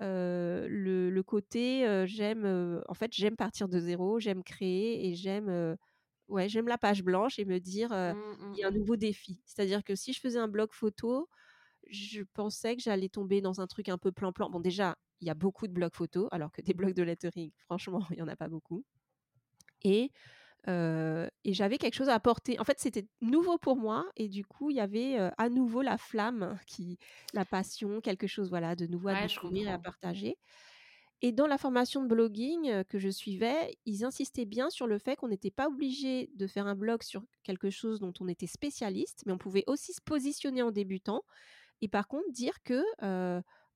le 0.00 1.10
le 1.10 1.22
côté, 1.22 2.04
j'aime, 2.06 2.82
en 2.88 2.94
fait, 2.94 3.12
j'aime 3.14 3.36
partir 3.36 3.68
de 3.68 3.78
0, 3.80 4.18
j'aime 4.20 4.42
créer 4.44 5.08
et 5.08 5.14
j'aime, 5.14 5.76
ouais, 6.28 6.48
j'aime 6.48 6.68
la 6.68 6.78
page 6.78 7.02
blanche 7.04 7.38
et 7.38 7.44
me 7.44 7.60
dire, 7.60 7.90
Mmh, 8.06 8.36
mmh 8.38 8.54
«Il 8.54 8.60
y 8.60 8.64
a 8.64 8.68
un 8.68 8.70
mh. 8.70 8.78
nouveau 8.78 8.96
défi». 8.96 9.42
C'est-à-dire 9.46 9.84
que 9.84 9.94
si 9.96 10.12
je 10.12 10.20
faisais 10.20 10.38
un 10.38 10.48
blog 10.48 10.72
photo, 10.72 11.28
je 11.88 12.22
pensais 12.34 12.76
que 12.76 12.82
j'allais 12.82 13.08
tomber 13.10 13.40
dans 13.42 13.60
un 13.62 13.66
truc 13.68 13.88
un 13.90 13.98
peu 13.98 14.12
plan-plan. 14.12 14.50
Bon 14.50 14.60
déjà, 14.60 14.96
il 15.20 15.28
y 15.28 15.30
a 15.30 15.34
beaucoup 15.34 15.68
de 15.68 15.72
blogs 15.74 15.94
photos 15.96 16.28
alors 16.32 16.52
que 16.52 16.62
des 16.62 16.74
blogs 16.74 16.94
de 16.94 17.02
lettering, 17.04 17.52
franchement, 17.58 18.00
il 18.12 18.18
y 18.18 18.22
en 18.22 18.28
a 18.28 18.36
pas 18.36 18.48
beaucoup 18.48 18.84
et 19.82 20.10
et 20.68 21.52
j'avais 21.54 21.78
quelque 21.78 21.94
chose 21.94 22.08
à 22.08 22.14
apporter. 22.14 22.58
En 22.60 22.64
fait, 22.64 22.78
c'était 22.80 23.06
nouveau 23.20 23.58
pour 23.58 23.76
moi 23.76 24.06
et 24.16 24.28
du 24.28 24.44
coup, 24.44 24.70
il 24.70 24.76
y 24.76 24.80
avait, 24.80 25.16
à 25.38 25.48
nouveau 25.48 25.82
la 25.82 25.98
flamme 25.98 26.58
qui 26.66 26.98
la 27.34 27.44
passion, 27.44 28.00
quelque 28.00 28.26
chose, 28.26 28.48
voilà, 28.50 28.76
de 28.76 28.86
nouveau 28.86 29.08
à 29.08 29.14
Ouais, 29.14 29.16
découvrir 29.16 29.68
et 29.68 29.72
à 29.72 29.78
partager 29.78 30.36
et 31.24 31.30
dans 31.30 31.46
la 31.46 31.56
formation 31.58 32.02
de 32.02 32.08
blogging, 32.08 32.82
que 32.84 32.98
je 32.98 33.08
suivais, 33.08 33.76
ils 33.86 34.04
insistaient 34.04 34.44
bien 34.44 34.70
sur 34.70 34.86
le 34.88 34.98
fait 34.98 35.14
qu'on 35.16 35.28
n'était 35.28 35.52
pas 35.52 35.68
obligé 35.68 36.30
de 36.34 36.46
faire 36.48 36.66
un 36.66 36.74
blog 36.74 37.02
sur 37.04 37.22
quelque 37.44 37.70
chose 37.70 38.00
dont 38.00 38.12
on 38.20 38.26
était 38.28 38.48
spécialiste, 38.48 39.22
mais 39.26 39.32
on 39.32 39.38
pouvait 39.38 39.62
aussi 39.68 39.92
se 39.92 40.00
positionner 40.00 40.62
en 40.62 40.72
débutant 40.72 41.22
et 41.82 41.88
par 41.88 42.08
contre 42.08 42.30
dire 42.32 42.62
que, 42.64 42.82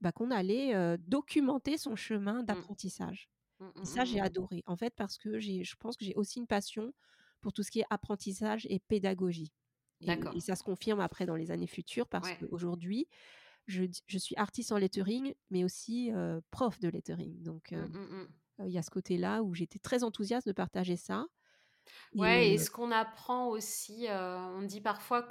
bah, 0.01 0.13
qu'on 0.13 0.31
allait, 0.31 0.97
documenter 0.99 1.79
son 1.79 1.97
chemin 1.97 2.43
Mmh. 2.49 2.67
d'apprentissage 2.67 3.31
Mmh, 3.61 3.67
et 3.83 3.87
mmh, 3.87 3.87
ça, 3.87 4.05
j'ai 4.05 4.21
mmh. 4.21 4.21
adoré. 4.21 4.63
En 4.67 4.77
fait, 4.77 4.95
parce 4.97 5.19
que 5.19 5.39
je 5.41 5.75
pense 5.79 5.97
que 5.97 6.05
j'ai 6.05 6.15
aussi 6.17 6.39
une 6.41 6.47
passion 6.47 6.93
pour 7.41 7.53
tout 7.53 7.63
ce 7.63 7.71
qui 7.71 7.81
est 7.81 7.87
apprentissage 7.91 8.67
et 8.71 8.81
pédagogie 8.81 9.53
et 10.01 10.07
D'accord. 10.07 10.37
et 10.37 10.41
ça 10.41 10.57
se 10.57 10.63
confirme 10.63 11.01
après 11.01 11.27
dans 11.27 11.37
les 11.37 11.51
années 11.51 11.67
futures 11.67 12.09
parce 12.09 12.31
Ouais. 12.31 12.39
qu'aujourd'hui, 12.39 13.09
je 13.67 13.85
je 14.07 14.19
suis 14.19 14.37
artiste 14.37 14.73
en 14.73 14.79
lettering, 14.79 15.35
mais 15.51 15.65
aussi, 15.65 16.13
prof 16.53 16.81
de 16.81 16.89
lettering 16.91 17.43
donc 17.43 17.75
il 18.65 18.71
y 18.73 18.79
a 18.79 18.83
ce 18.83 18.91
côté-là 18.91 19.43
où 19.43 19.55
j'étais 19.55 19.79
très 19.81 20.05
enthousiaste 20.05 20.47
de 20.49 20.53
partager 20.53 20.97
ça 20.97 21.27
Ouais 22.19 22.51
et 22.53 22.59
ce 22.59 22.71
qu'on 22.71 22.91
apprend 22.93 23.49
aussi, 23.49 24.07
on 24.11 24.63
dit 24.63 24.81
parfois 24.81 25.23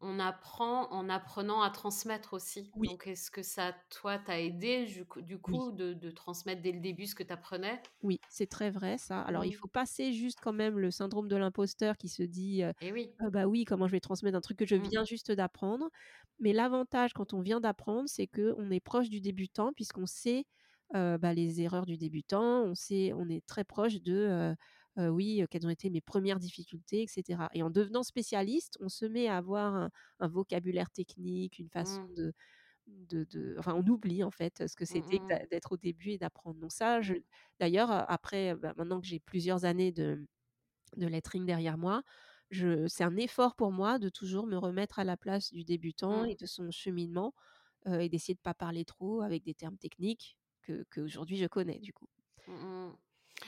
qu'on 0.00 0.18
apprend 0.18 0.90
en 0.92 1.08
apprenant 1.08 1.62
à 1.62 1.70
transmettre 1.70 2.34
aussi. 2.34 2.74
oui, 2.74 2.88
Donc 2.88 3.06
est-ce 3.06 3.30
que 3.30 3.42
ça, 3.42 3.72
toi, 3.90 4.18
t'a 4.18 4.40
aidé 4.40 4.86
du 4.86 5.04
coup 5.06 5.20
du 5.22 5.38
oui. 5.46 5.60
coup 5.60 5.70
de 5.72 5.92
de 5.94 6.10
transmettre 6.10 6.62
dès 6.62 6.72
le 6.72 6.80
début 6.80 7.06
ce 7.06 7.14
que 7.14 7.22
tu 7.22 7.32
apprenais? 7.32 7.82
Oui, 8.02 8.20
c'est 8.28 8.46
très 8.48 8.70
vrai 8.70 8.96
ça. 8.98 9.20
Alors 9.20 9.44
il 9.44 9.52
Mmh. 9.52 9.60
faut 9.60 9.68
passer 9.68 10.12
juste 10.12 10.38
quand 10.40 10.52
même 10.54 10.78
le 10.78 10.90
syndrome 10.90 11.28
de 11.28 11.36
l'imposteur 11.36 11.96
qui 11.98 12.08
se 12.08 12.22
dit, 12.22 12.62
Et 12.80 12.92
oui. 12.92 13.14
«Ah 13.20 13.28
bah 13.30 13.46
oui, 13.46 13.64
comment 13.66 13.86
je 13.86 13.92
vais 13.92 14.00
transmettre 14.00 14.36
un 14.38 14.40
truc 14.40 14.58
que 14.58 14.66
je 14.66 14.76
Mmh. 14.76 14.90
viens 14.90 15.04
juste 15.04 15.30
d'apprendre?» 15.32 15.90
mais 16.38 16.52
l'avantage 16.54 17.12
quand 17.12 17.34
on 17.34 17.40
vient 17.42 17.60
d'apprendre, 17.60 18.08
c'est 18.08 18.26
qu'on 18.26 18.70
est 18.70 18.80
proche 18.80 19.10
du 19.10 19.20
débutant 19.20 19.72
puisqu'on 19.74 20.06
sait, 20.06 20.46
bah, 20.94 21.34
les 21.34 21.60
erreurs 21.60 21.84
du 21.86 21.98
débutant, 21.98 22.62
on 22.64 22.74
sait 22.74 23.12
on 23.14 23.28
est 23.28 23.46
très 23.46 23.64
proche 23.64 24.00
de, 24.02 24.54
oui, 24.98 25.44
quelles 25.50 25.66
ont 25.66 25.70
été 25.70 25.90
mes 25.90 26.00
premières 26.00 26.38
difficultés 26.40 27.02
et 27.02 27.06
cetera 27.08 27.48
et 27.54 27.62
en 27.62 27.70
devenant 27.70 28.02
spécialiste, 28.02 28.76
on 28.80 28.88
se 28.88 29.04
met 29.06 29.28
à 29.28 29.36
avoir 29.38 29.74
un 29.74 29.90
un 30.20 30.28
vocabulaire 30.28 30.90
technique, 30.90 31.58
une 31.58 31.70
façon 31.70 32.02
Mmh. 32.02 32.10
de 32.16 32.32
de 32.88 33.24
de 33.24 33.56
enfin, 33.58 33.74
on 33.76 33.86
oublie 33.88 34.24
en 34.24 34.30
fait, 34.30 34.66
ce 34.68 34.76
que 34.76 34.84
Mmh, 34.88 34.96
c'était 34.96 35.18
mmh 35.20 35.40
d'être 35.50 35.72
au 35.72 35.76
début 35.78 36.10
et 36.12 36.18
d'apprendre. 36.18 36.60
Donc 36.60 36.72
ça, 36.72 37.00
d'ailleurs, 37.60 37.90
après, 37.92 38.54
bah, 38.56 38.74
maintenant 38.76 39.00
que 39.00 39.06
j'ai 39.06 39.20
plusieurs 39.20 39.64
années 39.64 39.92
de 39.92 40.26
de 40.96 41.06
lettering 41.06 41.46
derrière 41.46 41.78
moi, 41.78 42.02
je 42.50 42.86
c'est 42.88 43.04
un 43.04 43.16
effort 43.16 43.54
pour 43.56 43.72
moi 43.72 43.98
de 43.98 44.08
toujours 44.08 44.46
me 44.46 44.56
remettre 44.58 44.98
à 44.98 45.04
la 45.04 45.16
place 45.16 45.52
du 45.52 45.64
débutant 45.64 46.24
Mmh. 46.24 46.26
et 46.26 46.36
de 46.36 46.46
son 46.46 46.70
cheminement, 46.72 47.34
et 47.86 48.08
d'essayer 48.10 48.34
de 48.34 48.40
pas 48.40 48.54
parler 48.54 48.84
trop 48.84 49.22
avec 49.22 49.44
des 49.44 49.54
termes 49.54 49.78
techniques 49.78 50.38
que 50.62 50.84
qu'aujourd'hui 50.90 51.36
je 51.38 51.46
connais 51.46 51.78
du 51.80 51.92
coup. 51.92 52.06
Mmh. 52.46 52.96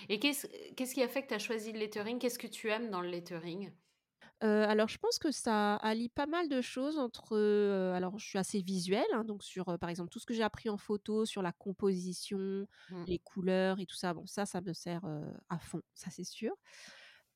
Et 0.09 0.19
qu'est-ce 0.19 0.95
qui 0.95 1.03
a 1.03 1.09
fait 1.09 1.23
que 1.23 1.29
tu 1.29 1.35
as 1.35 1.39
choisi 1.39 1.73
le 1.73 1.79
lettering? 1.81 2.19
Qu'est-ce 2.19 2.39
que 2.39 2.47
tu 2.47 2.71
aimes 2.71 2.91
dans 2.91 3.01
le 3.01 3.09
lettering? 3.11 3.73
Heu, 4.43 4.47
alors 4.65 4.89
je 4.89 4.99
pense 4.99 5.19
que 5.19 5.31
ça 5.31 5.77
allie 5.77 6.09
pas 6.09 6.27
mal 6.27 6.49
de 6.49 6.61
choses 6.61 6.99
entre, 6.99 7.37
heu, 7.37 7.93
alors 7.95 8.19
je 8.19 8.27
suis 8.27 8.39
assez 8.39 8.61
visuelle, 8.61 9.05
hein, 9.13 9.25
donc 9.25 9.43
sur, 9.45 9.69
heu, 9.71 9.79
par 9.79 9.89
exemple 9.91 10.11
tout 10.11 10.19
ce 10.19 10.27
que 10.27 10.35
j'ai 10.35 10.43
appris 10.43 10.69
en 10.69 10.77
photo, 10.77 11.25
sur 11.25 11.43
la 11.43 11.53
composition, 11.53 12.67
Mmh. 12.89 13.07
les 13.07 13.19
couleurs 13.21 13.79
et 13.81 13.87
tout 13.87 13.95
ça, 13.97 14.15
bon 14.15 14.27
ça, 14.27 14.45
ça 14.47 14.61
me 14.61 14.73
sert, 14.73 15.03
à 15.49 15.59
fond, 15.59 15.83
ça 15.95 16.11
c'est 16.11 16.25
sûr. 16.25 16.55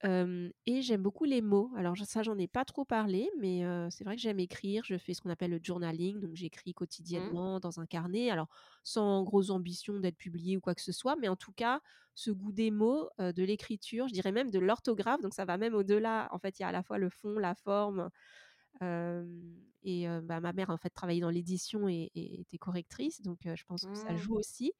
Et 0.04 0.82
j'aime 0.82 1.02
beaucoup 1.02 1.24
les 1.24 1.42
mots. 1.42 1.72
Alors 1.76 1.96
ça, 1.96 2.22
j'en 2.22 2.38
ai 2.38 2.46
pas 2.48 2.64
trop 2.64 2.84
parlé, 2.84 3.30
mais 3.38 3.62
c'est 3.90 4.04
vrai 4.04 4.14
que 4.16 4.22
j'aime 4.22 4.38
écrire. 4.38 4.82
Je 4.84 4.96
fais 4.98 5.14
ce 5.14 5.20
qu'on 5.20 5.30
appelle 5.30 5.50
le 5.50 5.58
journaling, 5.62 6.20
donc 6.20 6.34
j'écris 6.34 6.74
Mmh. 7.14 7.36
quotidiennement 7.36 7.58
dans 7.60 7.80
un 7.80 7.86
carnet. 7.86 8.30
Alors 8.30 8.48
sans 8.84 9.22
grosse 9.24 9.50
ambition 9.50 9.98
d'être 9.98 10.16
publié 10.16 10.56
ou 10.56 10.60
quoi 10.60 10.74
que 10.74 10.82
ce 10.82 10.92
soit, 10.92 11.16
mais 11.16 11.28
en 11.28 11.36
tout 11.36 11.52
cas, 11.52 11.80
ce 12.14 12.30
goût 12.30 12.52
des 12.52 12.70
mots, 12.70 13.08
de 13.18 13.42
l'écriture, 13.42 14.08
je 14.08 14.12
dirais 14.12 14.32
même 14.32 14.50
de 14.50 14.58
l'orthographe, 14.58 15.20
donc 15.22 15.34
ça 15.34 15.44
va 15.44 15.56
même 15.58 15.74
au-delà. 15.74 16.28
En 16.32 16.38
fait, 16.38 16.58
il 16.58 16.62
y 16.62 16.64
a 16.64 16.68
à 16.68 16.72
la 16.72 16.82
fois 16.82 16.98
le 16.98 17.10
fond, 17.10 17.38
la 17.38 17.54
forme, 17.54 18.10
et 19.82 20.06
bah, 20.22 20.40
ma 20.40 20.52
mère, 20.52 20.70
en 20.70 20.76
fait, 20.76 20.90
travaillait 20.90 21.20
dans 21.20 21.30
l'édition 21.30 21.88
et 21.88 22.10
et 22.14 22.40
était 22.40 22.58
correctrice, 22.58 23.22
donc 23.22 23.40
je 23.44 23.64
pense 23.64 23.86
que 23.86 23.96
ça 23.96 24.14
Mmh. 24.14 24.16
joue 24.16 24.36
aussi. 24.36 24.72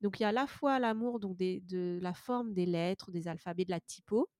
Donc 0.00 0.20
il 0.20 0.24
y 0.24 0.26
a 0.26 0.30
à 0.30 0.32
la 0.32 0.46
fois 0.46 0.78
l'amour 0.80 1.20
donc 1.20 1.36
des 1.36 1.60
de 1.62 1.98
la 2.02 2.14
forme 2.14 2.54
des 2.54 2.66
lettres, 2.66 3.10
des 3.12 3.28
alphabets, 3.28 3.64
de 3.66 3.70
la 3.70 3.80
typo 3.80 4.30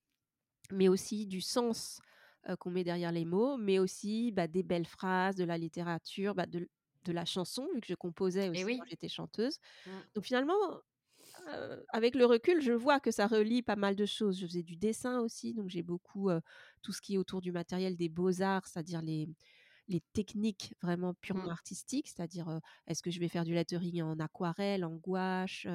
mais 0.72 0.88
aussi 0.88 1.27
du 1.27 1.40
sens, 1.40 2.00
qu'on 2.61 2.70
met 2.70 2.85
derrière 2.85 3.12
les 3.12 3.24
mots, 3.24 3.57
mais 3.57 3.79
aussi, 3.79 4.33
bah, 4.33 4.46
des 4.48 4.62
belles 4.62 4.87
phrases, 4.87 5.37
de 5.37 5.44
la 5.44 5.59
littérature, 5.59 6.35
bah, 6.35 6.46
de 6.46 6.68
la 7.12 7.24
chanson, 7.24 7.68
vu 7.74 7.81
que 7.81 7.87
je 7.87 7.94
composais 7.94 8.48
aussi 8.50 8.72
quand 8.77 8.85
j'étais 8.90 9.09
chanteuse. 9.09 9.59
Mmh. 9.87 10.05
Donc 10.14 10.24
finalement, 10.24 10.55
avec 11.92 12.14
le 12.14 12.27
recul, 12.27 12.61
je 12.61 12.72
vois 12.72 13.00
que 13.00 13.11
ça 13.11 13.27
relie 13.27 13.62
pas 13.62 13.77
mal 13.77 13.96
de 13.96 14.07
choses. 14.07 14.38
Je 14.40 14.46
faisais 14.46 14.62
du 14.62 14.77
dessin 14.77 15.20
aussi, 15.20 15.55
donc 15.55 15.68
j'ai 15.70 15.83
beaucoup, 15.83 16.31
tout 16.83 16.92
ce 16.92 17.00
qui 17.00 17.14
est 17.14 17.18
autour 17.18 17.40
du 17.40 17.53
matériel 17.53 17.96
des 17.96 18.09
beaux-arts, 18.09 18.66
c'est-à-dire 18.66 19.03
les 19.03 19.29
les 19.88 20.00
techniques 20.14 20.74
vraiment 20.83 21.14
purement 21.14 21.48
Mmh. 21.48 21.53
artistiques, 21.53 22.09
c'est-à-dire, 22.09 22.61
est-ce 22.87 23.03
que 23.03 23.11
je 23.11 23.20
vais 23.20 23.29
faire 23.29 23.44
du 23.44 23.55
lettering 23.55 24.03
en 24.03 24.18
aquarelle, 24.18 24.85
en 24.85 24.94
gouache, 24.96 25.66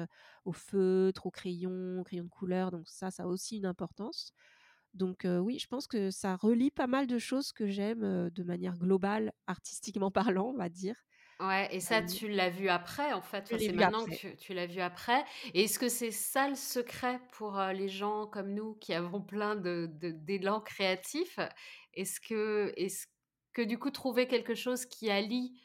au 0.44 0.52
feutre, 0.52 1.26
au 1.26 1.30
crayon, 1.30 2.00
au 2.00 2.04
crayon 2.04 2.24
de 2.24 2.28
couleur, 2.30 2.72
donc 2.72 2.88
ça, 2.88 3.10
ça 3.12 3.22
a 3.24 3.26
aussi 3.26 3.58
une 3.58 3.66
importance. 3.66 4.32
Donc 4.94 5.24
oui, 5.26 5.58
je 5.58 5.66
pense 5.68 5.86
que 5.86 6.10
ça 6.10 6.36
relie 6.36 6.70
pas 6.70 6.86
mal 6.86 7.06
de 7.06 7.18
choses 7.18 7.52
que 7.52 7.66
j'aime, 7.68 8.30
de 8.30 8.42
manière 8.42 8.76
globale, 8.76 9.32
artistiquement 9.46 10.10
parlant, 10.10 10.46
on 10.54 10.56
va 10.56 10.68
dire. 10.68 11.04
Ouais 11.40 11.74
et 11.74 11.80
ça, 11.80 12.02
tu 12.02 12.28
l'as 12.28 12.50
vu 12.50 12.68
après, 12.68 13.14
en 13.14 13.22
fait? 13.22 13.44
Enfin, 13.44 13.56
c'est 13.58 13.72
maintenant 13.72 14.04
que 14.06 14.10
tu 14.10 14.36
tu 14.36 14.52
l'as 14.52 14.66
vu 14.66 14.80
après 14.82 15.24
et 15.54 15.64
est-ce 15.64 15.78
que 15.78 15.88
c'est 15.88 16.10
ça 16.10 16.48
le 16.50 16.54
secret 16.54 17.18
pour, 17.32 17.58
les 17.72 17.88
gens 17.88 18.26
comme 18.26 18.52
nous 18.52 18.74
qui 18.74 18.92
avons 18.92 19.22
plein 19.22 19.56
de 19.56 19.88
de 19.90 20.10
d'élan 20.10 20.60
créatif? 20.60 21.38
Est-ce 21.94 22.20
que 22.20 22.74
est-ce 22.76 23.06
que 23.54 23.62
du 23.62 23.78
coup, 23.78 23.90
trouver 23.90 24.28
quelque 24.28 24.54
chose 24.54 24.84
qui 24.84 25.10
allie, 25.10 25.58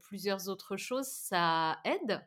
plusieurs 0.00 0.48
autres 0.48 0.76
choses, 0.76 1.08
ça 1.08 1.80
aide? 1.84 2.22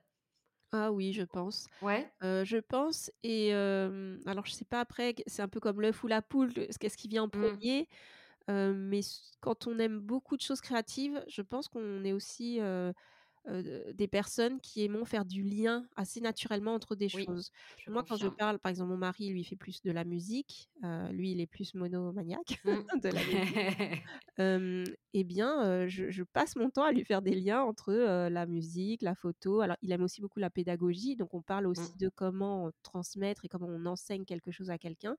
Ah 0.71 0.91
oui, 0.91 1.13
je 1.13 1.23
pense. 1.23 1.67
Ouais? 1.81 2.11
Je 2.21 2.57
pense 2.59 3.11
et 3.23 3.53
alors 3.53 4.45
je 4.45 4.51
sais 4.53 4.65
pas 4.65 4.79
après 4.81 5.15
c'est 5.27 5.43
un 5.43 5.47
peu 5.47 5.59
comme 5.59 5.81
l'œuf 5.81 6.03
ou 6.03 6.07
la 6.07 6.21
poule, 6.23 6.53
que 6.53 6.61
qu'est-ce 6.79 6.97
qui 6.97 7.07
vient 7.07 7.23
en 7.23 7.29
Mmh. 7.33 7.65
premier 7.69 7.87
er 8.49 8.73
mais 8.73 9.01
quand 9.41 9.67
on 9.67 9.79
aime 9.79 9.99
beaucoup 9.99 10.37
de 10.37 10.41
choses 10.41 10.61
créatives, 10.61 11.23
je 11.29 11.41
pense 11.43 11.67
qu'on 11.69 12.03
est 12.05 12.13
aussi, 12.13 12.59
heu 13.47 13.93
des 13.93 14.07
personnes 14.07 14.59
qui 14.59 14.83
aiment 14.83 15.05
faire 15.05 15.25
du 15.25 15.43
lien 15.43 15.85
assez 15.95 16.21
naturellement 16.21 16.73
entre 16.73 16.95
des 16.95 17.09
choses. 17.09 17.51
Moi, 17.87 18.03
quand 18.07 18.17
je 18.17 18.27
parle, 18.27 18.59
par 18.59 18.69
exemple, 18.69 18.89
mon 18.91 18.97
mari, 18.97 19.29
lui, 19.29 19.43
fait 19.43 19.55
plus 19.55 19.81
de 19.81 19.91
la 19.91 20.03
musique. 20.03 20.69
lui, 21.11 21.31
il 21.31 21.41
est 21.41 21.47
plus 21.47 21.73
monomaniaque 21.73 22.59
mmh. 22.63 22.69
de 23.01 23.09
la 23.09 23.23
musique. 23.23 24.95
eh 25.13 25.23
bien, 25.23 25.87
je, 25.87 26.23
passe 26.23 26.55
mon 26.55 26.69
temps 26.69 26.83
à 26.83 26.91
lui 26.91 27.05
faire 27.05 27.21
des 27.21 27.35
liens 27.35 27.61
entre 27.61 27.93
la 27.93 28.45
musique, 28.45 29.01
la 29.01 29.15
photo. 29.15 29.61
Alors, 29.61 29.77
il 29.81 29.91
aime 29.91 30.03
aussi 30.03 30.21
beaucoup 30.21 30.39
la 30.39 30.49
pédagogie, 30.49 31.15
donc 31.15 31.33
on 31.33 31.41
parle 31.41 31.67
aussi 31.67 31.93
mmh. 31.93 31.97
de 31.99 32.09
comment 32.09 32.71
transmettre 32.83 33.45
et 33.45 33.47
comment 33.47 33.67
on 33.67 33.85
enseigne 33.85 34.25
quelque 34.25 34.51
chose 34.51 34.69
à 34.69 34.77
quelqu'un. 34.77 35.15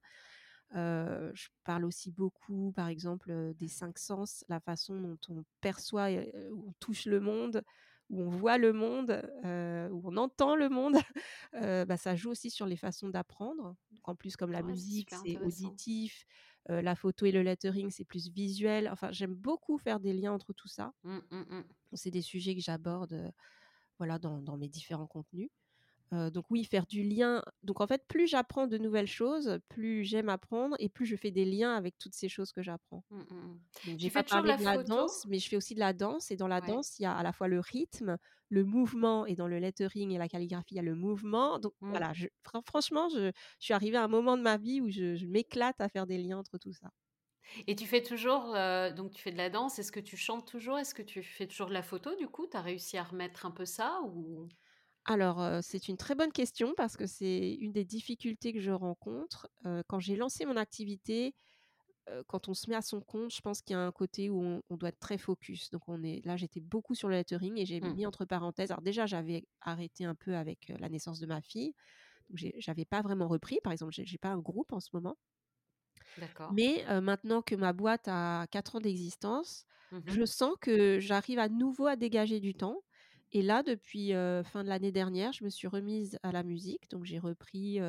je 0.72 1.48
parle 1.64 1.84
aussi 1.84 2.10
beaucoup, 2.10 2.72
par 2.74 2.88
exemple, 2.88 3.54
des 3.58 3.68
cinq 3.68 3.98
sens, 3.98 4.44
la 4.48 4.60
façon 4.60 5.00
dont 5.00 5.18
on 5.28 5.44
perçoit, 5.60 6.10
où 6.50 6.68
on 6.68 6.72
touche 6.80 7.06
le 7.06 7.20
monde, 7.20 7.62
où 8.10 8.22
on 8.22 8.28
voit 8.28 8.58
le 8.58 8.72
monde, 8.72 9.22
où 9.44 10.00
on 10.04 10.16
entend 10.16 10.56
le 10.56 10.68
monde. 10.68 10.96
bah, 11.88 11.96
ça 11.96 12.14
joue 12.14 12.30
aussi 12.30 12.50
sur 12.50 12.66
les 12.66 12.76
façons 12.76 13.08
d'apprendre. 13.08 13.76
en 14.04 14.14
plus, 14.14 14.36
comme 14.36 14.52
la 14.52 14.62
musique, 14.62 15.10
c'est 15.14 15.38
auditif, 15.38 16.24
la 16.68 16.94
photo 16.94 17.26
et 17.26 17.32
le 17.32 17.42
lettering, 17.42 17.90
c'est 17.90 18.04
plus 18.04 18.28
visuel. 18.30 18.88
Enfin, 18.90 19.10
j'aime 19.12 19.34
beaucoup 19.34 19.78
faire 19.78 20.00
des 20.00 20.12
liens 20.12 20.32
entre 20.32 20.52
tout 20.52 20.68
ça. 20.68 20.92
Mmh, 21.04 21.18
mmh, 21.30 21.36
mmh. 21.36 21.64
C'est 21.94 22.10
des 22.10 22.22
sujets 22.22 22.54
que 22.54 22.62
j'aborde, 22.62 23.32
voilà, 23.98 24.18
dans 24.18 24.56
mes 24.56 24.68
différents 24.68 25.06
contenus 25.06 25.50
donc 26.12 26.44
oui, 26.50 26.64
faire 26.64 26.86
du 26.86 27.02
lien. 27.02 27.42
Donc 27.62 27.80
en 27.80 27.86
fait, 27.86 28.04
plus 28.06 28.26
j'apprends 28.26 28.66
de 28.66 28.78
nouvelles 28.78 29.06
choses, 29.06 29.58
plus 29.68 30.04
j'aime 30.04 30.28
apprendre 30.28 30.76
et 30.78 30.88
plus 30.88 31.06
je 31.06 31.16
fais 31.16 31.30
des 31.30 31.44
liens 31.44 31.74
avec 31.74 31.98
toutes 31.98 32.14
ces 32.14 32.28
choses 32.28 32.52
que 32.52 32.62
j'apprends. 32.62 33.04
Mmh, 33.10 33.18
mmh, 33.18 34.06
mmh. 34.06 34.10
pas 34.10 34.22
parlé 34.22 34.56
de 34.56 34.62
la 34.62 34.82
danse, 34.82 35.26
mais 35.26 35.38
je 35.38 35.48
fais 35.48 35.56
aussi 35.56 35.74
de 35.74 35.80
la 35.80 35.92
danse. 35.92 36.30
Et 36.30 36.36
dans 36.36 36.48
la 36.48 36.60
danse, 36.60 36.98
il 36.98 37.02
y 37.02 37.06
a 37.06 37.14
à 37.14 37.22
la 37.22 37.32
fois 37.32 37.48
le 37.48 37.60
rythme, 37.60 38.18
le 38.48 38.64
mouvement, 38.64 39.26
et 39.26 39.34
dans 39.34 39.48
le 39.48 39.58
lettering 39.58 40.12
et 40.12 40.18
la 40.18 40.28
calligraphie, 40.28 40.74
il 40.74 40.76
y 40.76 40.80
a 40.80 40.82
le 40.82 40.94
mouvement. 40.94 41.58
Donc 41.58 41.72
voilà, 41.80 42.12
franchement, 42.64 43.08
je, 43.08 43.32
suis 43.58 43.74
arrivée 43.74 43.96
à 43.96 44.04
un 44.04 44.08
moment 44.08 44.36
de 44.36 44.42
ma 44.42 44.56
vie 44.56 44.80
où 44.80 44.90
je, 44.90 45.26
m'éclate 45.26 45.80
à 45.80 45.88
faire 45.88 46.06
des 46.06 46.18
liens 46.18 46.38
entre 46.38 46.58
tout 46.58 46.72
ça. 46.72 46.90
Et 47.66 47.76
tu 47.76 47.86
fais 47.86 48.02
toujours, 48.02 48.54
donc 48.96 49.12
tu 49.12 49.22
fais 49.22 49.32
de 49.32 49.36
la 49.36 49.50
danse, 49.50 49.78
est-ce 49.78 49.92
que 49.92 50.00
tu 50.00 50.16
chantes 50.16 50.46
toujours? 50.46 50.78
Est-ce 50.78 50.94
que 50.94 51.02
tu 51.02 51.22
fais 51.22 51.46
toujours 51.46 51.68
de 51.68 51.74
la 51.74 51.82
photo 51.82 52.14
du 52.16 52.28
coup? 52.28 52.46
Tu 52.46 52.56
as 52.56 52.62
réussi 52.62 52.96
à 52.96 53.02
remettre 53.02 53.44
un 53.46 53.50
peu 53.50 53.64
ça 53.64 54.00
ou? 54.04 54.48
Alors, 55.06 55.62
c'est 55.62 55.88
une 55.88 55.96
très 55.96 56.14
bonne 56.16 56.32
question 56.32 56.74
parce 56.76 56.96
que 56.96 57.06
c'est 57.06 57.54
une 57.54 57.72
des 57.72 57.84
difficultés 57.84 58.52
que 58.52 58.60
je 58.60 58.72
rencontre. 58.72 59.48
quand 59.86 60.00
j'ai 60.00 60.16
lancé 60.16 60.44
mon 60.44 60.56
activité, 60.56 61.34
quand 62.26 62.48
on 62.48 62.54
se 62.54 62.68
met 62.68 62.76
à 62.76 62.82
son 62.82 63.00
compte, 63.00 63.32
je 63.32 63.40
pense 63.40 63.62
qu'il 63.62 63.74
y 63.74 63.76
a 63.76 63.80
un 63.80 63.92
côté 63.92 64.30
où 64.30 64.60
on, 64.68 64.76
doit 64.76 64.90
être 64.90 64.98
très 64.98 65.18
focus. 65.18 65.70
Donc, 65.70 65.82
on 65.88 66.02
est 66.02 66.24
là, 66.24 66.36
j'étais 66.36 66.60
beaucoup 66.60 66.94
sur 66.94 67.08
le 67.08 67.14
lettering 67.14 67.58
et 67.58 67.66
j'ai 67.66 67.80
mmh. 67.80 67.94
mis 67.94 68.06
entre 68.06 68.24
parenthèses. 68.24 68.70
Alors 68.70 68.82
déjà, 68.82 69.06
j'avais 69.06 69.44
arrêté 69.60 70.04
un 70.04 70.14
peu 70.14 70.36
avec 70.36 70.72
la 70.80 70.88
naissance 70.88 71.20
de 71.20 71.26
ma 71.26 71.40
fille, 71.40 71.74
donc 72.28 72.52
j'avais 72.58 72.84
pas 72.84 73.02
vraiment 73.02 73.28
repris. 73.28 73.60
Par 73.62 73.72
exemple, 73.72 73.92
j'ai 73.96 74.18
pas 74.18 74.30
un 74.30 74.38
groupe 74.38 74.72
en 74.72 74.80
ce 74.80 74.90
moment. 74.92 75.16
D'accord. 76.18 76.52
Mais 76.52 76.84
maintenant 77.00 77.42
que 77.42 77.54
ma 77.54 77.72
boîte 77.72 78.08
a 78.08 78.46
4 78.50 78.76
ans 78.76 78.80
d'existence, 78.80 79.64
mmh 79.92 80.00
je 80.06 80.24
sens 80.24 80.54
que 80.60 80.98
j'arrive 80.98 81.38
à 81.38 81.48
nouveau 81.48 81.86
à 81.86 81.94
dégager 81.94 82.40
du 82.40 82.54
temps 82.54 82.82
et 83.32 83.42
là, 83.42 83.62
depuis 83.62 84.12
fin 84.12 84.62
de 84.62 84.68
l'année 84.68 84.92
dernière, 84.92 85.32
je 85.32 85.44
me 85.44 85.50
suis 85.50 85.68
remise 85.68 86.18
à 86.22 86.32
la 86.32 86.42
musique. 86.42 86.90
Donc, 86.90 87.04
j'ai 87.04 87.18
repris 87.18 87.80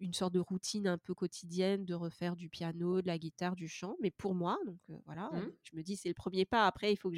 une 0.00 0.14
sorte 0.14 0.32
de 0.32 0.40
routine 0.40 0.88
un 0.88 0.98
peu 0.98 1.14
quotidienne 1.14 1.84
de 1.84 1.94
refaire 1.94 2.34
du 2.34 2.48
piano, 2.48 3.02
de 3.02 3.06
la 3.06 3.18
guitare, 3.18 3.54
du 3.54 3.68
chant, 3.68 3.96
mais 4.00 4.10
pour 4.10 4.34
moi. 4.34 4.58
Donc 4.88 5.02
voilà, 5.04 5.30
mmh. 5.32 5.52
je 5.62 5.76
me 5.76 5.82
dis 5.82 5.96
c'est 5.96 6.08
le 6.08 6.14
premier 6.14 6.44
pas. 6.44 6.66
Après, 6.66 6.92
il 6.92 6.96
faut 6.96 7.10
que 7.10 7.16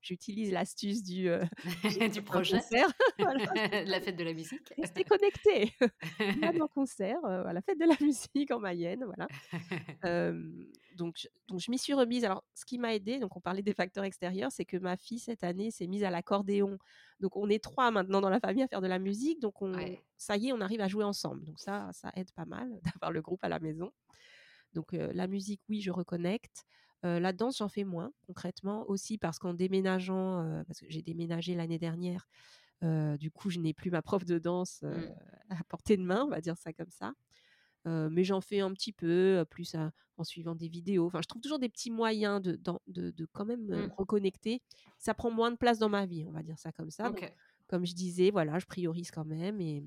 j'utilise 0.00 0.50
l'astuce 0.50 1.02
du, 1.02 1.28
du 2.10 2.22
projet, 2.22 2.58
concert, 2.58 2.88
la 3.18 4.00
fête 4.00 4.16
de 4.16 4.24
la 4.24 4.32
musique. 4.32 4.72
Restez 4.78 5.04
connecté. 5.04 5.72
dans 6.58 6.68
concert, 6.68 7.22
à 7.24 7.52
la 7.52 7.60
fête 7.60 7.78
de 7.78 7.86
la 7.86 7.96
musique 8.00 8.50
en 8.50 8.58
Mayenne, 8.58 9.04
voilà. 9.04 9.28
Donc, 10.96 11.28
donc 11.48 11.60
je 11.60 11.70
m'y 11.70 11.78
suis 11.78 11.94
remise. 11.94 12.24
Alors, 12.24 12.44
ce 12.54 12.64
qui 12.64 12.78
m'a 12.78 12.94
aidé, 12.94 13.18
donc 13.18 13.36
on 13.36 13.40
parlait 13.40 13.62
des 13.62 13.74
facteurs 13.74 14.04
extérieurs, 14.04 14.50
c'est 14.52 14.64
que 14.64 14.76
ma 14.76 14.96
fille 14.96 15.18
cette 15.18 15.44
année 15.44 15.70
s'est 15.70 15.86
mise 15.86 16.04
à 16.04 16.10
l'accordéon. 16.10 16.78
Donc 17.20 17.36
on 17.36 17.48
est 17.48 17.62
trois 17.62 17.90
maintenant 17.90 18.20
dans 18.20 18.30
la 18.30 18.40
famille 18.40 18.62
à 18.62 18.68
faire 18.68 18.80
de 18.80 18.86
la 18.86 18.98
musique, 18.98 19.40
donc 19.40 19.62
on, 19.62 19.74
ça 20.16 20.36
y 20.36 20.48
est, 20.48 20.52
on 20.52 20.60
arrive 20.60 20.80
à 20.80 20.88
jouer 20.88 21.04
ensemble. 21.04 21.44
Donc 21.44 21.60
ça, 21.60 21.90
ça 21.92 22.10
aide 22.16 22.30
pas 22.32 22.44
mal 22.44 22.68
d'avoir 22.94 23.12
le 23.12 23.22
groupe 23.22 23.42
à 23.44 23.48
la 23.48 23.58
maison. 23.58 23.92
Donc 24.74 24.92
la 24.92 25.26
musique, 25.26 25.60
oui, 25.68 25.82
je 25.82 25.90
reconnecte. 25.90 26.64
la 27.02 27.32
danse, 27.32 27.58
j'en 27.58 27.68
fais 27.68 27.84
moins 27.84 28.10
concrètement 28.26 28.88
aussi 28.88 29.18
parce 29.18 29.38
qu'en 29.38 29.52
déménageant, 29.52 30.62
parce 30.66 30.80
que 30.80 30.86
j'ai 30.88 31.02
déménagé 31.02 31.54
l'année 31.54 31.78
dernière, 31.78 32.26
du 32.82 33.30
coup, 33.30 33.50
je 33.50 33.58
n'ai 33.58 33.74
plus 33.74 33.90
ma 33.90 34.00
prof 34.00 34.24
de 34.24 34.38
danse 34.38 34.80
mmh. 34.82 35.50
à 35.50 35.64
portée 35.64 35.98
de 35.98 36.02
main, 36.02 36.24
on 36.24 36.30
va 36.30 36.40
dire 36.40 36.56
ça 36.56 36.72
comme 36.72 36.90
ça 36.90 37.12
mais 37.84 38.24
j'en 38.24 38.40
fais 38.40 38.60
un 38.60 38.72
petit 38.72 38.92
peu, 38.92 39.44
plus 39.50 39.74
en 40.16 40.24
suivant 40.24 40.54
des 40.54 40.68
vidéos. 40.68 41.06
Enfin, 41.06 41.20
je 41.22 41.28
trouve 41.28 41.42
toujours 41.42 41.58
des 41.58 41.68
petits 41.68 41.90
moyens 41.90 42.40
de, 42.40 42.58
de, 42.86 43.26
quand 43.32 43.44
même 43.44 43.66
mmh. 43.66 43.92
reconnecter. 43.96 44.62
Ça 44.98 45.14
prend 45.14 45.30
moins 45.30 45.50
de 45.50 45.56
place 45.56 45.78
dans 45.78 45.88
ma 45.88 46.06
vie, 46.06 46.24
on 46.26 46.32
va 46.32 46.42
dire 46.42 46.58
ça 46.58 46.72
comme 46.72 46.90
ça. 46.90 47.12
comme 47.66 47.86
je 47.86 47.94
disais, 47.94 48.30
voilà, 48.30 48.58
je 48.58 48.66
priorise 48.66 49.10
quand 49.10 49.24
même 49.24 49.60
et 49.60 49.82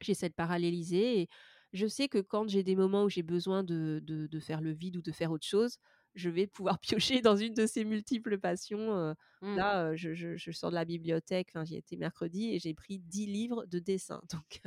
j'essaie 0.00 0.28
de 0.28 0.34
paralléliser. 0.34 1.20
Et 1.20 1.28
je 1.72 1.86
sais 1.86 2.08
que 2.08 2.18
quand 2.18 2.48
j'ai 2.48 2.62
des 2.62 2.76
moments 2.76 3.04
où 3.04 3.08
j'ai 3.08 3.22
besoin 3.22 3.62
de, 3.62 4.00
de, 4.02 4.40
faire 4.40 4.60
le 4.60 4.72
vide 4.72 4.96
ou 4.96 5.02
de 5.02 5.12
faire 5.12 5.30
autre 5.30 5.46
chose, 5.46 5.78
je 6.14 6.30
vais 6.30 6.46
pouvoir 6.46 6.78
piocher 6.80 7.20
dans 7.20 7.36
une 7.36 7.54
de 7.54 7.66
ces 7.66 7.84
multiples 7.84 8.38
passions. 8.38 9.14
Mmh. 9.42 9.56
Là, 9.56 9.96
je, 9.96 10.14
je, 10.14 10.50
sors 10.52 10.70
de 10.70 10.74
la 10.76 10.84
bibliothèque, 10.84 11.50
j'y 11.64 11.76
étais 11.76 11.96
mercredi 11.96 12.54
et 12.54 12.58
j'ai 12.58 12.74
pris 12.74 12.98
10 12.98 13.26
livres 13.26 13.66
de 13.66 13.78
dessin. 13.78 14.22
Donc, 14.32 14.60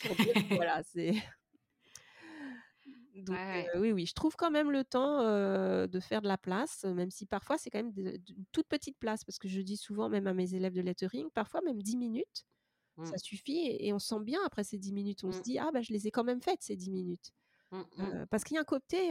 pour 0.00 0.16
dire, 0.16 0.34
voilà, 0.50 0.82
c'est 0.84 1.14
donc 3.22 3.36
oui, 3.76 3.92
oui, 3.92 4.06
je 4.06 4.14
trouve 4.14 4.36
quand 4.36 4.50
même 4.50 4.70
le 4.70 4.84
temps 4.84 5.22
de 5.22 6.00
faire 6.00 6.22
de 6.22 6.28
la 6.28 6.38
place, 6.38 6.84
même 6.84 7.10
si 7.10 7.26
parfois 7.26 7.58
c'est 7.58 7.70
quand 7.70 7.82
même 7.82 7.92
une 7.96 8.44
toute 8.52 8.66
petite 8.68 8.98
place, 8.98 9.24
parce 9.24 9.38
que 9.38 9.48
je 9.48 9.60
dis 9.60 9.76
souvent 9.76 10.08
même 10.08 10.26
à 10.26 10.34
mes 10.34 10.54
élèves 10.54 10.74
de 10.74 10.82
lettering, 10.82 11.28
parfois 11.30 11.60
même 11.62 11.82
10 11.82 11.96
minutes, 11.96 12.44
ça 13.04 13.16
mmh. 13.16 13.18
suffit 13.18 13.76
et, 13.78 13.92
on 13.92 13.98
sent 13.98 14.20
bien 14.20 14.40
après 14.46 14.64
ces 14.64 14.78
10 14.78 14.92
minutes, 14.92 15.24
on 15.24 15.32
se 15.32 15.38
mmh. 15.38 15.42
dit 15.42 15.58
ah 15.58 15.70
bah 15.72 15.82
je 15.82 15.92
les 15.92 16.06
ai 16.06 16.10
quand 16.10 16.24
même 16.24 16.40
faites 16.40 16.62
ces 16.62 16.76
10 16.76 16.90
minutes. 16.90 17.32
Mmh, 17.72 18.26
parce 18.30 18.44
qu'il 18.44 18.54
y 18.54 18.58
a 18.58 18.60
un 18.60 18.64
côté 18.64 19.10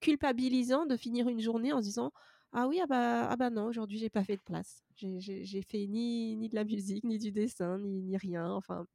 culpabilisant 0.00 0.86
de 0.86 0.96
finir 0.96 1.28
une 1.28 1.40
journée 1.40 1.72
en 1.72 1.80
se 1.80 1.86
disant 1.86 2.12
ah 2.52 2.68
oui 2.68 2.80
ah 2.82 2.86
bah 2.86 3.28
ah 3.30 3.36
bah 3.36 3.48
non 3.48 3.66
aujourd'hui 3.66 3.98
j'ai 3.98 4.10
pas 4.10 4.24
fait 4.24 4.36
de 4.36 4.42
place, 4.42 4.82
j'ai 4.96 5.62
fait 5.62 5.86
ni 5.86 6.36
ni 6.36 6.48
de 6.48 6.54
la 6.54 6.64
musique 6.64 7.04
ni 7.04 7.18
du 7.18 7.32
dessin 7.32 7.78
ni, 7.78 8.02
ni 8.02 8.16
rien, 8.16 8.50
enfin 8.50 8.86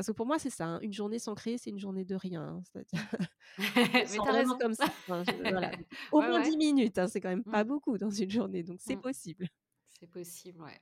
parce 0.00 0.06
que 0.06 0.12
pour 0.12 0.24
moi, 0.24 0.38
c'est 0.38 0.48
ça. 0.48 0.64
Hein, 0.64 0.78
une 0.80 0.94
journée 0.94 1.18
sans 1.18 1.34
créer, 1.34 1.58
c'est 1.58 1.68
une 1.68 1.78
journée 1.78 2.06
de 2.06 2.14
rien. 2.14 2.40
Hein, 2.42 2.62
Mais 3.76 4.06
t'as 4.06 4.32
raison. 4.32 4.56
comme 4.58 4.72
ça. 4.72 4.86
Au 6.12 6.22
moins 6.22 6.40
10 6.40 6.56
minutes, 6.56 6.96
hein, 6.96 7.06
c'est 7.06 7.20
quand 7.20 7.28
même 7.28 7.44
pas 7.44 7.64
mmh. 7.64 7.68
beaucoup 7.68 7.98
dans 7.98 8.08
une 8.08 8.30
journée. 8.30 8.62
Donc, 8.62 8.80
c'est 8.80 8.96
mmh. 8.96 9.02
possible. 9.02 9.46
C'est 9.98 10.06
possible, 10.06 10.62
ouais. 10.62 10.80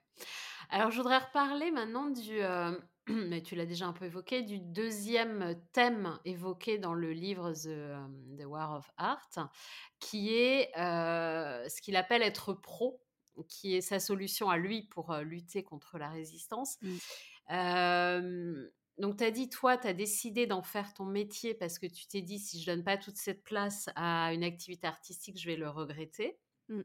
Alors, 0.71 0.93
je 0.93 0.99
voudrais 0.99 1.19
reparler 1.19 1.73
maintenant 1.73 2.11
du. 2.11 2.41
Euh, 2.41 2.79
mais 3.09 3.43
tu 3.43 3.57
l'as 3.57 3.67
déjà 3.67 3.87
un 3.87 3.93
peu 3.93 4.05
évoqué, 4.05 4.43
du 4.43 4.61
deuxième 4.61 5.61
thème 5.73 6.17
évoqué 6.25 6.79
dans 6.79 6.95
le 6.95 7.11
livre 7.11 7.53
The, 7.53 7.67
euh, 7.67 8.07
The 8.39 8.45
War 8.45 8.77
of 8.77 8.89
Art, 8.99 9.51
qui 9.99 10.33
est 10.33 10.71
euh, 10.79 11.69
ce 11.69 11.83
qu'il 11.83 11.97
appelle 11.97 12.23
être 12.23 12.53
pro, 12.53 13.03
qui 13.49 13.75
est 13.75 13.81
sa 13.81 13.99
solution 13.99 14.49
à 14.49 14.59
lui 14.59 14.83
pour 14.83 15.13
lutter 15.17 15.65
contre 15.65 15.99
la 15.99 16.09
résistance. 16.09 16.79
Mmh. 16.83 18.69
Donc, 18.99 19.19
tu 19.19 19.25
as 19.25 19.31
dit, 19.31 19.49
toi, 19.49 19.79
tu 19.79 19.87
as 19.87 19.93
décidé 19.93 20.47
d'en 20.47 20.63
faire 20.63 20.93
ton 20.93 21.05
métier 21.05 21.55
parce 21.55 21.79
que 21.79 21.87
tu 21.87 22.07
t'es 22.09 22.21
dit, 22.21 22.39
si 22.39 22.61
je 22.61 22.67
donne 22.67 22.83
pas 22.83 22.97
toute 22.97 23.17
cette 23.17 23.45
place 23.45 23.89
à 23.95 24.33
une 24.35 24.43
activité 24.43 24.87
artistique, 24.87 25.39
je 25.39 25.47
vais 25.47 25.57
le 25.57 25.71
regretter. 25.71 26.39
Mmh. 26.69 26.83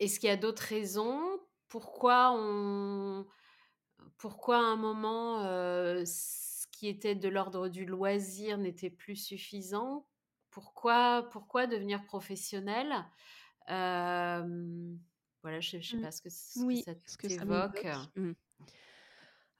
Est-ce 0.00 0.20
qu'il 0.20 0.28
y 0.28 0.32
a 0.32 0.36
d'autres 0.36 0.64
raisons? 0.64 1.40
Pourquoi 1.68 2.32
on... 2.34 3.26
Pourquoi 4.18 4.58
à 4.58 4.60
un 4.60 4.76
moment, 4.76 5.40
ce 6.04 6.66
qui 6.70 6.88
était 6.88 7.14
de 7.14 7.28
l'ordre 7.28 7.68
du 7.68 7.86
loisir 7.86 8.58
n'était 8.58 8.90
plus 8.90 9.16
suffisant? 9.16 10.06
Pourquoi, 10.50 11.26
pourquoi 11.32 11.66
devenir 11.66 12.04
professionnel? 12.04 12.92
Voilà, 13.66 15.60
je 15.60 15.76
ne 15.78 15.82
sais 15.82 15.96
mmh. 15.96 16.02
pas 16.02 16.10
ce 16.10 16.20
que, 16.20 16.28
ça 16.28 16.98
t'évoque. 17.28 17.86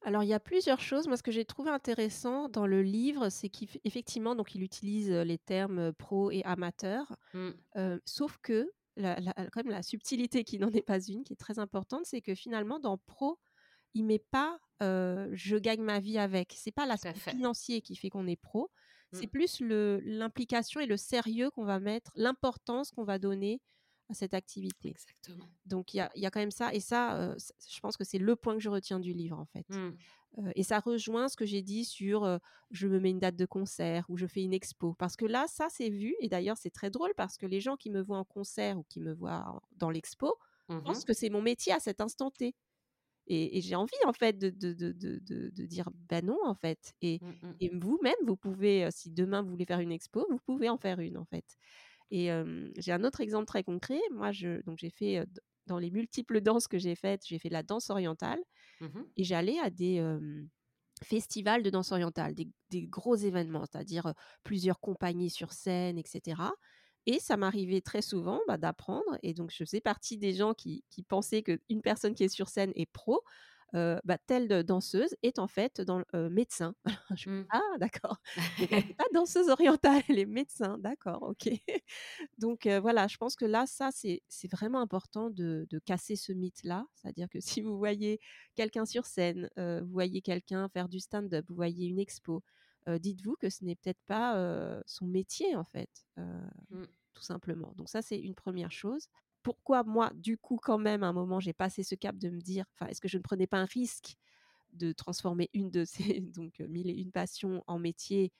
Alors, 0.04 0.22
il 0.22 0.28
y 0.28 0.34
a 0.34 0.40
plusieurs 0.40 0.80
choses. 0.80 1.08
Moi, 1.08 1.16
ce 1.16 1.22
que 1.22 1.32
j'ai 1.32 1.44
trouvé 1.44 1.70
intéressant 1.70 2.48
dans 2.48 2.66
le 2.66 2.82
livre, 2.82 3.30
c'est 3.30 3.48
qu'effectivement, 3.48 4.34
donc, 4.34 4.54
il 4.54 4.62
utilise 4.62 5.10
les 5.10 5.38
termes 5.38 5.92
pro 5.94 6.30
et 6.30 6.42
amateur. 6.44 7.16
Mmh. 7.32 7.50
sauf 8.04 8.38
que, 8.42 8.70
la, 8.96 9.16
quand 9.52 9.64
même, 9.64 9.70
la 9.70 9.82
subtilité 9.82 10.44
qui 10.44 10.58
n'en 10.58 10.70
est 10.70 10.82
pas 10.82 11.00
une, 11.00 11.24
qui 11.24 11.32
est 11.32 11.36
très 11.36 11.58
importante, 11.58 12.02
c'est 12.04 12.20
que 12.20 12.34
finalement, 12.34 12.78
dans 12.78 12.98
pro, 12.98 13.38
il 13.94 14.04
met 14.04 14.22
pas 14.30 14.58
je 14.80 15.56
gagne 15.56 15.82
ma 15.82 16.00
vie 16.00 16.18
avec. 16.18 16.54
C'est 16.56 16.70
pas 16.70 16.84
l'aspect 16.84 17.14
financier 17.14 17.80
qui 17.80 17.96
fait 17.96 18.10
qu'on 18.10 18.26
est 18.26 18.36
pro. 18.36 18.70
C'est 19.12 19.26
mmh. 19.26 19.30
plus 19.30 19.60
l'implication 19.60 20.80
et 20.80 20.86
le 20.86 20.96
sérieux 20.96 21.50
qu'on 21.50 21.64
va 21.64 21.80
mettre, 21.80 22.10
l'importance 22.16 22.90
qu'on 22.90 23.04
va 23.04 23.18
donner 23.18 23.60
à 24.10 24.14
cette 24.14 24.34
activité. 24.34 24.90
Exactement. 24.90 25.48
Donc 25.66 25.94
il 25.94 25.98
y 25.98 26.00
a, 26.00 26.10
y 26.14 26.26
a, 26.26 26.30
quand 26.30 26.40
même 26.40 26.50
ça. 26.50 26.72
Et 26.74 26.80
ça, 26.80 27.34
je 27.68 27.80
pense 27.80 27.96
que 27.96 28.04
c'est 28.04 28.18
le 28.18 28.36
point 28.36 28.54
que 28.54 28.60
je 28.60 28.68
retiens 28.68 29.00
du 29.00 29.12
livre, 29.12 29.38
en 29.38 29.46
fait. 29.46 29.66
Mmh. 29.68 30.50
et 30.56 30.62
ça 30.62 30.80
rejoint 30.80 31.28
ce 31.28 31.36
que 31.36 31.46
j'ai 31.46 31.62
dit 31.62 31.84
sur 31.84 32.40
je 32.70 32.88
me 32.88 32.98
mets 33.00 33.10
une 33.10 33.20
date 33.20 33.36
de 33.36 33.46
concert 33.46 34.04
ou 34.08 34.16
je 34.16 34.26
fais 34.26 34.42
une 34.42 34.52
expo. 34.52 34.94
Parce 34.94 35.16
que 35.16 35.24
là, 35.24 35.46
ça, 35.48 35.68
c'est 35.70 35.90
vu. 35.90 36.14
Et 36.20 36.28
d'ailleurs, 36.28 36.56
c'est 36.56 36.70
très 36.70 36.90
drôle 36.90 37.12
parce 37.16 37.36
que 37.36 37.46
les 37.46 37.60
gens 37.60 37.76
qui 37.76 37.90
me 37.90 38.02
voient 38.02 38.18
en 38.18 38.24
concert 38.24 38.78
ou 38.78 38.84
qui 38.88 39.00
me 39.00 39.12
voient 39.12 39.60
dans 39.76 39.90
l'expo 39.90 40.34
mmh 40.68 40.82
pensent 40.82 41.04
que 41.04 41.12
c'est 41.12 41.28
mon 41.28 41.42
métier 41.42 41.72
à 41.72 41.80
cet 41.80 42.00
instant 42.00 42.30
T. 42.30 42.54
Et, 43.26 43.62
j'ai 43.62 43.74
envie, 43.74 43.92
en 44.04 44.12
fait, 44.12 44.38
de, 44.38 44.50
de, 44.50 44.74
de, 44.74 44.92
de, 45.22 45.66
dire 45.66 45.88
ben 45.94 46.26
non, 46.26 46.38
en 46.44 46.54
fait. 46.54 46.92
Et, 47.00 47.20
mmh, 47.22 47.54
et 47.60 47.70
vous-même, 47.74 48.14
vous 48.26 48.36
pouvez, 48.36 48.86
si 48.90 49.10
demain 49.10 49.40
vous 49.40 49.48
voulez 49.48 49.64
faire 49.64 49.80
une 49.80 49.92
expo, 49.92 50.26
vous 50.28 50.40
pouvez 50.44 50.68
en 50.68 50.76
faire 50.76 51.00
une, 51.00 51.16
en 51.16 51.24
fait. 51.24 51.56
Et 52.16 52.30
j'ai 52.78 52.92
un 52.92 53.02
autre 53.02 53.20
exemple 53.20 53.46
très 53.46 53.64
concret. 53.64 54.00
Moi, 54.12 54.30
je, 54.30 54.62
donc 54.62 54.78
j'ai 54.78 54.90
fait 54.90 55.26
dans 55.66 55.78
les 55.78 55.90
multiples 55.90 56.40
danses 56.40 56.68
que 56.68 56.78
j'ai 56.78 56.94
faites, 56.94 57.26
j'ai 57.26 57.40
fait 57.40 57.48
de 57.48 57.54
la 57.54 57.64
danse 57.64 57.90
orientale 57.90 58.38
mmh 58.80 59.02
et 59.16 59.24
j'allais 59.24 59.58
à 59.58 59.70
des 59.70 60.00
festivals 61.02 61.62
de 61.62 61.70
danse 61.70 61.92
orientale, 61.92 62.34
des, 62.34 62.48
des 62.70 62.86
gros 62.86 63.16
événements, 63.16 63.64
c'est-à-dire 63.64 64.14
plusieurs 64.42 64.80
compagnies 64.80 65.30
sur 65.30 65.52
scène, 65.52 65.98
etc. 65.98 66.54
Et 67.06 67.18
ça 67.20 67.36
m'arrivait 67.36 67.80
très 67.80 68.02
souvent 68.02 68.40
bah, 68.48 68.56
d'apprendre. 68.56 69.18
Et 69.22 69.34
donc, 69.34 69.50
je 69.50 69.64
faisais 69.64 69.80
partie 69.80 70.16
des 70.18 70.32
gens 70.32 70.54
qui, 70.54 70.84
qui 70.90 71.02
pensaient 71.02 71.42
qu'une 71.42 71.82
personne 71.82 72.14
qui 72.14 72.24
est 72.24 72.28
sur 72.28 72.48
scène 72.48 72.72
est 72.76 72.90
pro. 72.90 73.22
Euh, 73.74 73.98
bah, 74.04 74.18
telle 74.18 74.62
danseuse 74.62 75.16
est 75.22 75.40
en 75.40 75.48
fait 75.48 75.80
dans, 75.80 76.02
euh, 76.14 76.30
médecin. 76.30 76.74
Mmh. 77.26 77.44
Ah, 77.50 77.60
d'accord. 77.78 78.18
pas 78.98 79.04
danseuse 79.14 79.48
orientale, 79.48 80.02
elle 80.08 80.18
est 80.18 80.26
médecin. 80.26 80.78
D'accord, 80.78 81.22
ok. 81.22 81.48
Donc 82.38 82.66
euh, 82.66 82.80
voilà, 82.80 83.06
je 83.06 83.16
pense 83.16 83.36
que 83.36 83.44
là, 83.44 83.66
ça, 83.66 83.90
c'est 83.92 84.20
vraiment 84.50 84.80
important 84.80 85.30
de, 85.30 85.66
de, 85.70 85.78
casser 85.78 86.16
ce 86.16 86.32
mythe-là. 86.32 86.86
C'est-à-dire 86.94 87.28
que 87.30 87.40
si 87.40 87.62
vous 87.62 87.78
voyez 87.78 88.20
quelqu'un 88.56 88.84
sur 88.84 89.06
scène, 89.06 89.48
vous 89.56 89.92
voyez 89.92 90.22
quelqu'un 90.22 90.68
faire 90.68 90.88
du 90.88 91.00
stand-up, 91.00 91.44
vous 91.48 91.54
voyez 91.54 91.86
une 91.86 91.98
expo, 91.98 92.42
dites-vous 92.88 93.36
que 93.36 93.48
ce 93.48 93.64
n'est 93.64 93.76
peut-être 93.76 94.02
pas 94.06 94.82
son 94.86 95.06
métier, 95.06 95.56
en 95.56 95.64
fait, 95.64 95.90
mmh. 96.16 96.84
tout 97.14 97.22
simplement. 97.22 97.72
Donc 97.76 97.88
ça, 97.88 98.02
c'est 98.02 98.18
une 98.18 98.34
première 98.34 98.72
chose 98.72 99.08
pourquoi 99.44 99.84
moi, 99.84 100.10
du 100.14 100.38
coup, 100.38 100.58
quand 100.60 100.78
même, 100.78 101.04
à 101.04 101.08
un 101.08 101.12
moment, 101.12 101.38
j'ai 101.38 101.52
passé 101.52 101.84
ce 101.84 101.94
cap 101.94 102.16
de 102.16 102.30
me 102.30 102.40
dire, 102.40 102.64
enfin, 102.74 102.86
est-ce 102.90 103.00
que 103.00 103.08
je 103.08 103.18
ne 103.18 103.22
prenais 103.22 103.46
pas 103.46 103.58
un 103.58 103.66
risque 103.66 104.16
de 104.72 104.90
transformer 104.90 105.50
une 105.52 105.70
de 105.70 105.84
ces 105.84 106.20
donc 106.34 106.58
mille 106.60 106.88
et 106.88 106.94
une 106.94 107.12
passions 107.12 107.62
en 107.68 107.78
métier, 107.78 108.32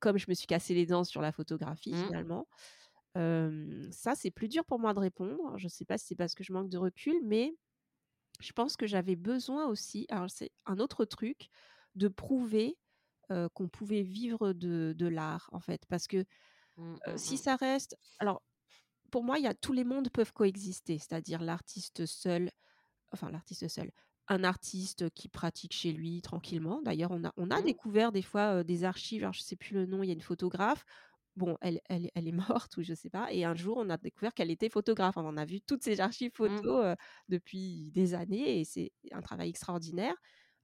comme 0.00 0.18
je 0.18 0.26
me 0.28 0.34
suis 0.34 0.46
cassé 0.46 0.74
les 0.74 0.84
dents 0.84 1.04
sur 1.04 1.22
la 1.22 1.32
photographie 1.32 1.94
mmh. 1.94 2.04
finalement? 2.06 2.46
ça, 3.90 4.14
c'est 4.14 4.30
plus 4.30 4.48
dur 4.48 4.64
pour 4.64 4.78
moi 4.78 4.94
de 4.94 5.00
répondre. 5.00 5.58
Je 5.58 5.64
ne 5.64 5.68
sais 5.68 5.84
pas 5.84 5.98
si 5.98 6.06
c'est 6.06 6.14
parce 6.14 6.34
que 6.34 6.44
je 6.44 6.52
manque 6.52 6.68
de 6.68 6.78
recul, 6.78 7.16
mais 7.24 7.56
je 8.38 8.52
pense 8.52 8.76
que 8.76 8.86
j'avais 8.86 9.16
besoin 9.16 9.66
aussi, 9.66 10.06
alors 10.10 10.30
c'est 10.30 10.52
un 10.64 10.78
autre 10.78 11.04
truc, 11.04 11.48
de 11.96 12.08
prouver 12.08 12.76
qu'on 13.54 13.68
pouvait 13.68 14.02
vivre 14.02 14.52
de, 14.52 14.94
de 14.96 15.06
l'art, 15.06 15.48
en 15.52 15.60
fait. 15.60 15.82
Parce 15.88 16.06
que 16.06 16.24
mmh, 16.76 16.96
si 17.16 17.34
mmh, 17.34 17.38
ça 17.38 17.56
reste... 17.56 17.96
Alors, 18.20 18.42
pour 19.10 19.24
moi, 19.24 19.38
il 19.38 19.44
y 19.44 19.48
a 19.48 19.54
tous 19.54 19.72
les 19.72 19.84
mondes 19.84 20.10
peuvent 20.10 20.32
coexister, 20.32 20.98
c'est-à-dire 20.98 21.42
l'artiste 21.42 22.06
seul, 22.06 22.50
enfin 23.12 23.30
l'artiste 23.30 23.68
seul, 23.68 23.90
un 24.28 24.44
artiste 24.44 25.10
qui 25.10 25.28
pratique 25.28 25.72
chez 25.72 25.92
lui 25.92 26.22
tranquillement. 26.22 26.80
D'ailleurs, 26.82 27.10
on 27.10 27.24
a, 27.24 27.32
on 27.36 27.50
a 27.50 27.60
mmh. 27.60 27.64
découvert 27.64 28.12
des 28.12 28.22
fois 28.22 28.62
des 28.64 28.84
archives, 28.84 29.22
alors 29.22 29.32
je 29.32 29.40
ne 29.40 29.44
sais 29.44 29.56
plus 29.56 29.74
le 29.74 29.86
nom, 29.86 30.02
il 30.02 30.06
y 30.06 30.10
a 30.10 30.14
une 30.14 30.20
photographe. 30.20 30.84
Bon, 31.36 31.56
elle, 31.60 31.80
elle, 31.88 32.10
elle 32.14 32.28
est 32.28 32.32
morte 32.68 32.76
ou 32.76 32.82
je 32.82 32.90
ne 32.90 32.96
sais 32.96 33.10
pas. 33.10 33.32
Et 33.32 33.44
un 33.44 33.54
jour, 33.54 33.76
on 33.78 33.90
a 33.90 33.96
découvert 33.96 34.32
qu'elle 34.34 34.50
était 34.50 34.68
photographe. 34.68 35.16
on 35.16 35.36
a 35.36 35.44
vu 35.44 35.60
toutes 35.60 35.82
ces 35.82 36.00
archives 36.00 36.30
mmh. 36.30 36.34
photos 36.34 36.96
depuis 37.28 37.90
des 37.92 38.14
années 38.14 38.60
et 38.60 38.64
c'est 38.64 38.92
un 39.12 39.20
travail 39.20 39.50
extraordinaire. 39.50 40.14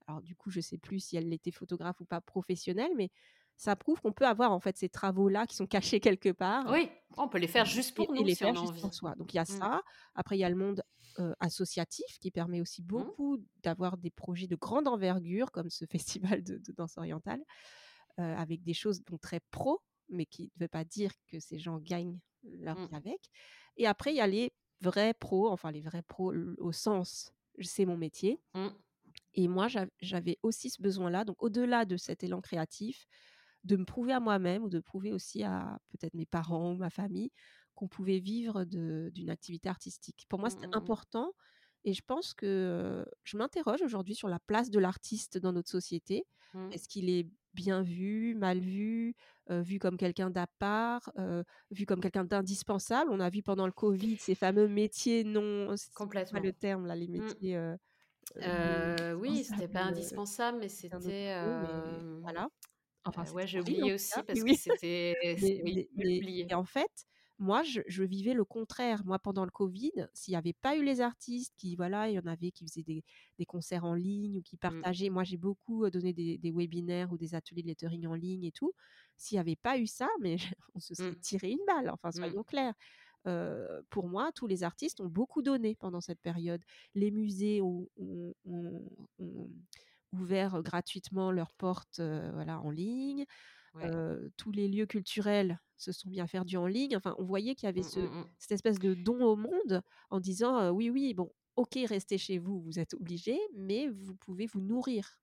Alors 0.06 0.22
du 0.22 0.36
coup, 0.36 0.50
je 0.50 0.58
ne 0.58 0.62
sais 0.62 0.78
plus 0.78 1.00
si 1.00 1.16
elle 1.16 1.32
était 1.32 1.50
photographe 1.50 2.00
ou 2.00 2.04
pas 2.04 2.20
professionnelle, 2.20 2.92
mais 2.96 3.10
ça 3.56 3.76
prouve 3.76 4.00
qu'on 4.00 4.12
peut 4.12 4.26
avoir 4.26 4.52
en 4.52 4.60
fait 4.60 4.76
ces 4.76 4.88
travaux-là 4.88 5.46
qui 5.46 5.56
sont 5.56 5.66
cachés 5.66 6.00
quelque 6.00 6.30
part. 6.30 6.70
Oui, 6.70 6.90
on 7.16 7.28
peut 7.28 7.38
les 7.38 7.48
faire 7.48 7.64
juste 7.64 7.94
pour 7.94 8.12
nous, 8.12 8.20
et 8.20 8.24
les 8.24 8.34
faire 8.34 8.54
juste 8.54 8.80
pour 8.80 8.92
soi. 8.92 9.14
Donc 9.16 9.32
il 9.32 9.36
y 9.36 9.40
a 9.40 9.44
mmh. 9.44 9.46
ça. 9.46 9.82
Après 10.14 10.36
il 10.36 10.40
y 10.40 10.44
a 10.44 10.50
le 10.50 10.56
monde 10.56 10.82
associatif 11.40 12.18
qui 12.20 12.30
permet 12.30 12.60
aussi 12.60 12.82
mmh. 12.82 12.86
beaucoup 12.86 13.38
d'avoir 13.62 13.96
des 13.96 14.10
projets 14.10 14.46
de 14.46 14.56
grande 14.56 14.86
envergure 14.86 15.50
comme 15.50 15.70
ce 15.70 15.86
festival 15.90 16.42
de, 16.42 16.60
danse 16.76 16.98
orientale 16.98 17.42
avec 18.18 18.62
des 18.62 18.74
choses 18.74 19.04
donc 19.04 19.20
très 19.20 19.40
pro, 19.50 19.82
mais 20.08 20.24
qui 20.24 20.50
ne 20.56 20.64
veut 20.64 20.68
pas 20.68 20.84
dire 20.84 21.12
que 21.26 21.38
ces 21.38 21.58
gens 21.58 21.78
gagnent 21.78 22.18
leur 22.44 22.76
vie 22.76 22.92
mmh. 22.92 22.94
avec. 22.94 23.30
Et 23.76 23.86
après 23.86 24.12
il 24.12 24.16
y 24.16 24.20
a 24.20 24.26
les 24.26 24.52
vrais 24.80 25.14
pros, 25.14 25.50
enfin 25.50 25.70
les 25.70 25.80
vrais 25.80 26.02
pros 26.02 26.32
au 26.58 26.72
sens 26.72 27.32
c'est 27.62 27.86
mon 27.86 27.96
métier. 27.96 28.40
Et 29.34 29.48
moi, 29.48 29.68
j'avais 30.00 30.38
aussi 30.42 30.70
ce 30.70 30.80
besoin-là. 30.80 31.24
Donc, 31.24 31.42
au-delà 31.42 31.84
de 31.84 31.96
cet 31.96 32.24
élan 32.24 32.40
créatif, 32.40 33.06
de 33.66 33.76
me 33.76 33.84
prouver 33.84 34.12
à 34.12 34.20
moi-même 34.20 34.62
ou 34.62 34.68
de 34.68 34.80
prouver 34.80 35.12
aussi 35.12 35.42
à 35.42 35.78
peut-être 35.90 36.14
mes 36.14 36.26
parents 36.26 36.72
ou 36.72 36.76
ma 36.76 36.90
famille 36.90 37.30
qu'on 37.74 37.88
pouvait 37.88 38.20
vivre 38.20 38.64
d'une 38.64 39.30
activité 39.30 39.68
artistique. 39.68 40.24
Pour 40.28 40.38
moi, 40.38 40.48
c'était 40.48 40.66
mmh, 40.66 40.70
mmh, 40.70 40.74
mmh. 40.74 40.78
important 40.78 41.32
et 41.84 41.92
je 41.92 42.02
pense 42.06 42.32
que 42.34 43.04
je 43.24 43.36
m'interroge 43.36 43.82
aujourd'hui 43.82 44.14
sur 44.14 44.28
la 44.28 44.38
place 44.38 44.70
de 44.70 44.78
l'artiste 44.78 45.38
dans 45.38 45.52
notre 45.52 45.70
société. 45.70 46.24
Est-ce 46.72 46.88
qu'il 46.88 47.10
est 47.10 47.28
bien 47.52 47.82
vu, 47.82 48.34
mal 48.34 48.60
vu, 48.60 49.14
vu 49.50 49.78
comme 49.78 49.98
quelqu'un 49.98 50.30
d'à 50.30 50.46
part, 50.58 51.12
vu 51.70 51.84
comme 51.84 52.00
quelqu'un 52.00 52.24
d'indispensable? 52.24 53.10
On 53.10 53.20
a 53.20 53.28
vu 53.28 53.42
pendant 53.42 53.66
le 53.66 53.72
Covid 53.72 54.16
ces 54.16 54.34
fameux 54.34 54.66
métiers 54.66 55.22
non... 55.22 55.74
Complètement. 55.94 56.40
Pas 56.40 56.46
le 56.46 56.52
terme, 56.54 56.86
là, 56.86 56.96
les 56.96 57.08
métiers... 57.08 57.58
Euh, 58.38 59.12
oui, 59.14 59.44
c'était 59.44 59.68
pas 59.68 59.82
indispensable, 59.82 60.58
mais 60.58 60.68
c'était. 60.68 61.38
Voilà. 62.22 62.48
Enfin, 63.06 63.24
ouais, 63.32 63.46
j'ai 63.46 63.60
oublié 63.60 63.94
aussi 63.94 64.12
parce 64.26 64.42
que 64.42 64.54
c'était. 64.54 65.14
Et 65.98 66.54
en 66.54 66.64
fait, 66.64 67.06
moi, 67.38 67.62
je, 67.62 68.02
vivais 68.02 68.32
le 68.32 68.44
contraire. 68.44 69.04
Moi, 69.04 69.18
pendant 69.18 69.44
le 69.44 69.50
Covid, 69.50 70.08
s'il 70.14 70.32
n'y 70.32 70.36
avait 70.36 70.54
pas 70.54 70.76
eu 70.76 70.82
les 70.82 71.00
artistes 71.00 71.52
qui, 71.56 71.76
voilà, 71.76 72.08
il 72.08 72.14
y 72.14 72.18
en 72.18 72.26
avait 72.26 72.50
qui 72.50 72.66
faisaient 72.66 72.82
des, 72.82 73.04
concerts 73.46 73.84
en 73.84 73.94
ligne 73.94 74.38
ou 74.38 74.42
qui 74.42 74.56
mmh. 74.56 74.60
partageaient. 74.60 75.10
Moi, 75.10 75.24
j'ai 75.24 75.36
beaucoup 75.36 75.88
donné 75.90 76.12
des, 76.12 76.50
webinaires 76.50 77.12
ou 77.12 77.18
des 77.18 77.34
ateliers 77.34 77.62
de 77.62 77.68
lettering 77.68 78.06
en 78.06 78.14
ligne 78.14 78.44
et 78.44 78.52
tout. 78.52 78.72
S'il 79.16 79.36
n'y 79.36 79.40
avait 79.40 79.56
pas 79.56 79.78
eu 79.78 79.86
ça, 79.86 80.08
mais 80.20 80.36
on 80.74 80.80
se 80.80 80.94
serait 80.94 81.10
mmh. 81.10 81.20
tiré 81.20 81.50
une 81.50 81.64
balle. 81.66 81.90
Enfin, 81.90 82.08
mmh. 82.08 82.12
soyons 82.12 82.42
clairs. 82.42 82.74
pour 83.90 84.08
moi, 84.08 84.30
tous 84.34 84.46
les 84.46 84.62
artistes 84.62 85.00
ont 85.00 85.08
beaucoup 85.08 85.42
donné 85.42 85.74
pendant 85.74 86.00
cette 86.00 86.20
période. 86.20 86.62
Les 86.94 87.10
musées 87.10 87.60
ont, 87.60 87.86
ouvert 90.12 90.62
gratuitement 90.62 91.30
leurs 91.30 91.52
portes 91.52 92.00
voilà, 92.32 92.60
en 92.60 92.70
ligne. 92.70 93.24
tous 94.36 94.52
les 94.52 94.68
lieux 94.68 94.86
culturels 94.86 95.60
se 95.76 95.92
sont 95.92 96.10
faire 96.26 96.44
du 96.44 96.56
en 96.56 96.66
ligne. 96.66 96.96
Enfin, 96.96 97.14
on 97.18 97.24
voyait 97.24 97.54
qu'il 97.54 97.66
y 97.66 97.70
avait 97.70 97.82
mmh, 97.82 98.00
mmh, 98.00 98.20
mmh. 98.20 98.24
cette 98.38 98.52
espèce 98.52 98.78
de 98.78 98.94
don 98.94 99.22
au 99.22 99.36
monde 99.36 99.82
en 100.10 100.20
disant 100.20 100.70
oui, 100.70 100.90
oui, 100.90 101.14
bon, 101.14 101.30
ok, 101.56 101.78
restez 101.86 102.18
chez 102.18 102.38
vous, 102.38 102.60
vous 102.60 102.78
êtes 102.78 102.94
obligés, 102.94 103.40
mais 103.54 103.88
vous 103.88 104.14
pouvez 104.14 104.46
vous 104.46 104.60
nourrir. 104.60 105.20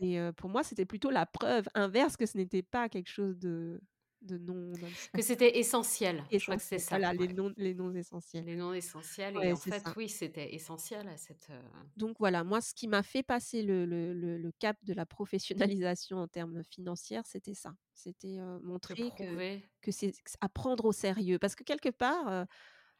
Et 0.00 0.20
pour 0.36 0.48
moi, 0.48 0.62
c'était 0.62 0.84
plutôt 0.84 1.10
la 1.10 1.26
preuve 1.26 1.68
inverse 1.74 2.16
que 2.16 2.26
ce 2.26 2.36
n'était 2.36 2.62
pas 2.62 2.88
quelque 2.88 3.10
chose 3.10 3.36
de, 3.38 3.80
de 4.22 4.38
non 4.38 4.72
que 5.12 5.22
c'était 5.22 5.58
essentiel. 5.58 6.24
Je 6.30 6.38
crois 6.38 6.56
que 6.56 6.62
c'est 6.62 6.78
ça. 6.78 6.98
Voilà, 6.98 7.12
les 7.12 7.28
non 7.28 7.52
les 7.56 7.74
non 7.74 7.94
essentiels. 7.94 8.44
Les 8.44 8.56
non 8.56 8.72
essentiels 8.72 9.36
et 9.42 9.52
en 9.52 9.56
fait 9.56 9.82
oui, 9.96 10.08
c'était 10.08 10.54
essentiel 10.54 11.08
à 11.08 11.16
cette 11.16 11.50
Donc 11.96 12.16
voilà, 12.18 12.44
moi 12.44 12.60
ce 12.60 12.74
qui 12.74 12.88
m'a 12.88 13.02
fait 13.02 13.22
passer 13.22 13.62
le, 13.62 13.84
le, 13.84 14.12
le, 14.12 14.52
cap 14.58 14.76
de 14.84 14.94
la 14.94 15.06
professionnalisation 15.06 16.18
en 16.18 16.28
termes 16.28 16.62
financiers, 16.64 17.20
c'était 17.24 17.54
ça. 17.54 17.74
C'était 17.94 18.38
montrer 18.62 19.10
que, 19.16 19.58
que 19.80 19.90
c'est 19.90 20.12
à 20.40 20.48
prendre 20.48 20.84
au 20.84 20.92
sérieux 20.92 21.38
parce 21.38 21.54
que 21.54 21.64
quelque 21.64 21.90
part 21.90 22.46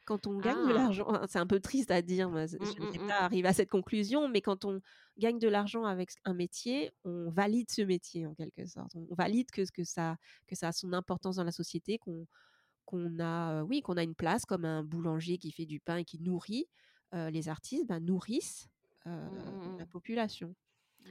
quand 0.04 0.26
on 0.26 0.38
gagne 0.38 0.66
de 0.66 0.72
ah! 0.72 0.74
l'argent, 0.74 1.06
c'est 1.28 1.38
un 1.38 1.46
peu 1.46 1.60
triste 1.60 1.90
à 1.90 2.02
dire, 2.02 2.28
moi, 2.28 2.46
je 2.46 2.56
ne 2.56 2.62
mmh, 2.62 2.66
mmh, 2.66 3.06
pas 3.08 3.20
mmh. 3.20 3.24
arriver 3.24 3.48
à 3.48 3.52
cette 3.52 3.70
conclusion, 3.70 4.28
mais 4.28 4.40
quand 4.40 4.64
on 4.64 4.80
gagne 5.18 5.38
de 5.38 5.48
l'argent 5.48 5.84
avec 5.84 6.10
un 6.24 6.34
métier, 6.34 6.92
on 7.04 7.30
valide 7.30 7.70
ce 7.70 7.82
métier 7.82 8.26
en 8.26 8.34
quelque 8.34 8.66
sorte. 8.66 8.92
On 8.94 9.14
valide 9.14 9.50
que, 9.50 9.62
que, 9.70 9.84
ça, 9.84 10.16
que 10.46 10.56
ça 10.56 10.68
a 10.68 10.72
son 10.72 10.92
importance 10.92 11.36
dans 11.36 11.44
la 11.44 11.52
société, 11.52 11.98
qu'on 11.98 12.26
qu'on 12.84 13.20
a, 13.20 13.62
oui, 13.62 13.80
qu'on 13.80 13.96
a 13.96 14.02
une 14.02 14.16
place 14.16 14.44
comme 14.44 14.64
un 14.64 14.82
boulanger 14.82 15.38
qui 15.38 15.52
fait 15.52 15.66
du 15.66 15.78
pain 15.78 15.98
et 15.98 16.04
qui 16.04 16.20
nourrit 16.20 16.66
les 17.12 17.48
artistes, 17.48 17.86
ben, 17.86 18.00
nourrissent 18.00 18.68
la 19.06 19.86
population. 19.88 20.54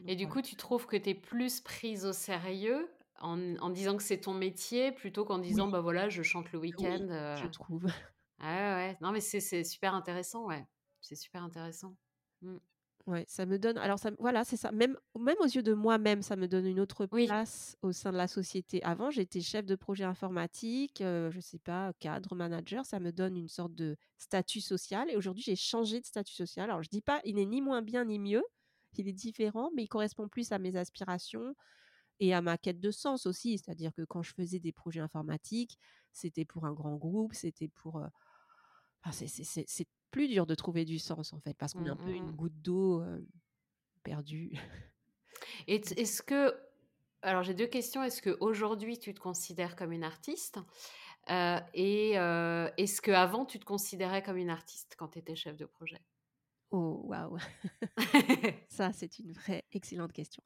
et 0.06 0.16
du 0.16 0.28
coup, 0.28 0.42
tu 0.42 0.56
trouves 0.56 0.86
que 0.86 0.98
tu 0.98 1.12
es 1.12 1.16
plus 1.16 1.62
prise 1.62 2.06
au 2.06 2.12
sérieux 2.14 2.90
en, 3.22 3.56
en 3.58 3.70
disant 3.70 3.96
que 3.96 4.04
c'est 4.04 4.20
ton 4.20 4.34
métier 4.34 4.92
plutôt 4.92 5.24
qu'en 5.24 5.40
disant, 5.40 5.70
bah 5.70 5.80
voilà, 5.80 6.10
je 6.10 6.22
chante 6.24 6.52
le 6.52 6.60
week-end. 6.60 7.38
je 7.42 7.48
trouve. 7.48 7.88
Ah 8.42 8.76
ouais, 8.78 8.98
Non, 9.02 9.12
mais 9.14 9.22
c'est 9.22 9.64
super 9.64 9.94
intéressant, 9.94 10.46
ouais. 10.48 10.68
C'est 11.00 11.16
super 11.16 11.44
intéressant. 11.44 11.96
Mmh. 12.42 12.58
Ouais, 13.08 13.26
ça 13.28 13.48
me 13.48 13.58
donne 13.58 13.80
alors 13.80 13.98
ça 13.98 14.12
voilà, 14.20 14.44
c'est 14.46 14.58
ça. 14.58 14.72
Même 14.72 14.96
même 15.20 15.36
aux 15.40 15.46
yeux 15.48 15.64
de 15.64 15.74
moi-même, 15.74 16.22
ça 16.22 16.36
me 16.36 16.48
donne 16.48 16.68
une 16.68 16.80
autre 16.80 17.08
Oui. 17.12 17.42
place 17.48 17.76
au 17.82 17.92
sein 17.92 18.12
de 18.12 18.18
la 18.18 18.28
société. 18.28 18.82
Avant, 18.84 19.10
j'étais 19.10 19.42
chef 19.42 19.66
de 19.66 19.76
projet 19.76 20.04
informatique, 20.04 21.02
heu, 21.02 21.32
je 21.32 21.40
sais 21.40 21.58
pas, 21.58 21.94
cadre, 22.00 22.36
manager, 22.36 22.86
ça 22.86 23.00
me 23.00 23.12
donne 23.12 23.38
une 23.38 23.48
sorte 23.48 23.74
de 23.74 23.98
statut 24.20 24.62
social 24.62 25.10
et 25.10 25.16
aujourd'hui, 25.18 25.42
j'ai 25.44 25.56
changé 25.56 26.00
de 26.00 26.06
statut 26.06 26.34
social. 26.34 26.70
Alors 26.70 26.84
je 26.84 26.90
dis 26.90 27.02
pas, 27.02 27.22
il 27.26 27.36
n'est 27.36 27.46
ni 27.48 27.60
moins 27.62 27.82
bien 27.82 28.06
ni 28.06 28.20
mieux, 28.20 28.44
il 28.96 29.08
est 29.08 29.14
différent, 29.14 29.72
mais 29.76 29.84
il 29.84 29.88
correspond 29.88 30.28
plus 30.30 30.52
à 30.52 30.60
mes 30.60 30.76
aspirations 30.76 31.56
et 32.20 32.34
à 32.34 32.42
ma 32.42 32.58
quête 32.58 32.80
de 32.80 32.92
sens 32.92 33.26
aussi. 33.26 33.58
C'est-à-dire 33.58 33.94
que 33.94 34.04
quand 34.04 34.22
je 34.24 34.34
faisais 34.34 34.60
des 34.60 34.72
projets 34.72 35.00
informatiques, 35.02 35.78
c'était 36.12 36.46
pour 36.46 36.66
un 36.66 36.74
grand 36.74 36.96
groupe, 36.98 37.34
c'était 37.34 37.68
pour, 37.70 38.00
heu, 38.00 38.08
enfin 39.04 39.26
c'est 39.28 39.88
plus 40.12 40.28
dur 40.28 40.46
de 40.48 40.56
trouver 40.56 40.86
du 40.86 41.00
sens 41.00 41.34
en 41.34 41.40
fait, 41.40 41.56
parce 41.58 41.74
qu'on 41.74 41.86
est 41.86 41.90
Mmh, 41.90 41.92
un 41.92 41.98
peu 41.98 42.12
mmh 42.12 42.16
une 42.16 42.32
mh. 42.32 42.34
goutte 42.34 42.62
d'eau, 42.62 43.04
perdue. 44.04 44.54
Est-ce 45.68 46.22
que 46.22 46.56
alors 47.24 47.44
j'ai 47.44 47.54
2 47.54 47.68
questions. 47.68 48.04
Est-ce 48.04 48.22
qu'aujourd'hui 48.22 48.98
tu 49.00 49.14
te 49.14 49.20
considères 49.20 49.76
comme 49.76 49.92
une 49.92 50.04
artiste? 50.04 50.60
Et 51.30 52.12
est-ce 52.14 53.02
qu'avant 53.02 53.46
tu 53.46 53.60
te 53.60 53.66
considérais 53.66 54.24
comme 54.24 54.38
une 54.38 54.50
artiste 54.50 54.96
quand 54.98 55.10
tu 55.10 55.20
étais 55.20 55.36
chef 55.36 55.58
de 55.58 55.66
projet? 55.66 56.00
Oh 56.72 57.02
waouh! 57.06 57.38
Ça, 58.70 58.94
c'est 58.94 59.20
une 59.20 59.32
vraie 59.34 59.66
excellente 59.72 60.14
question, 60.14 60.44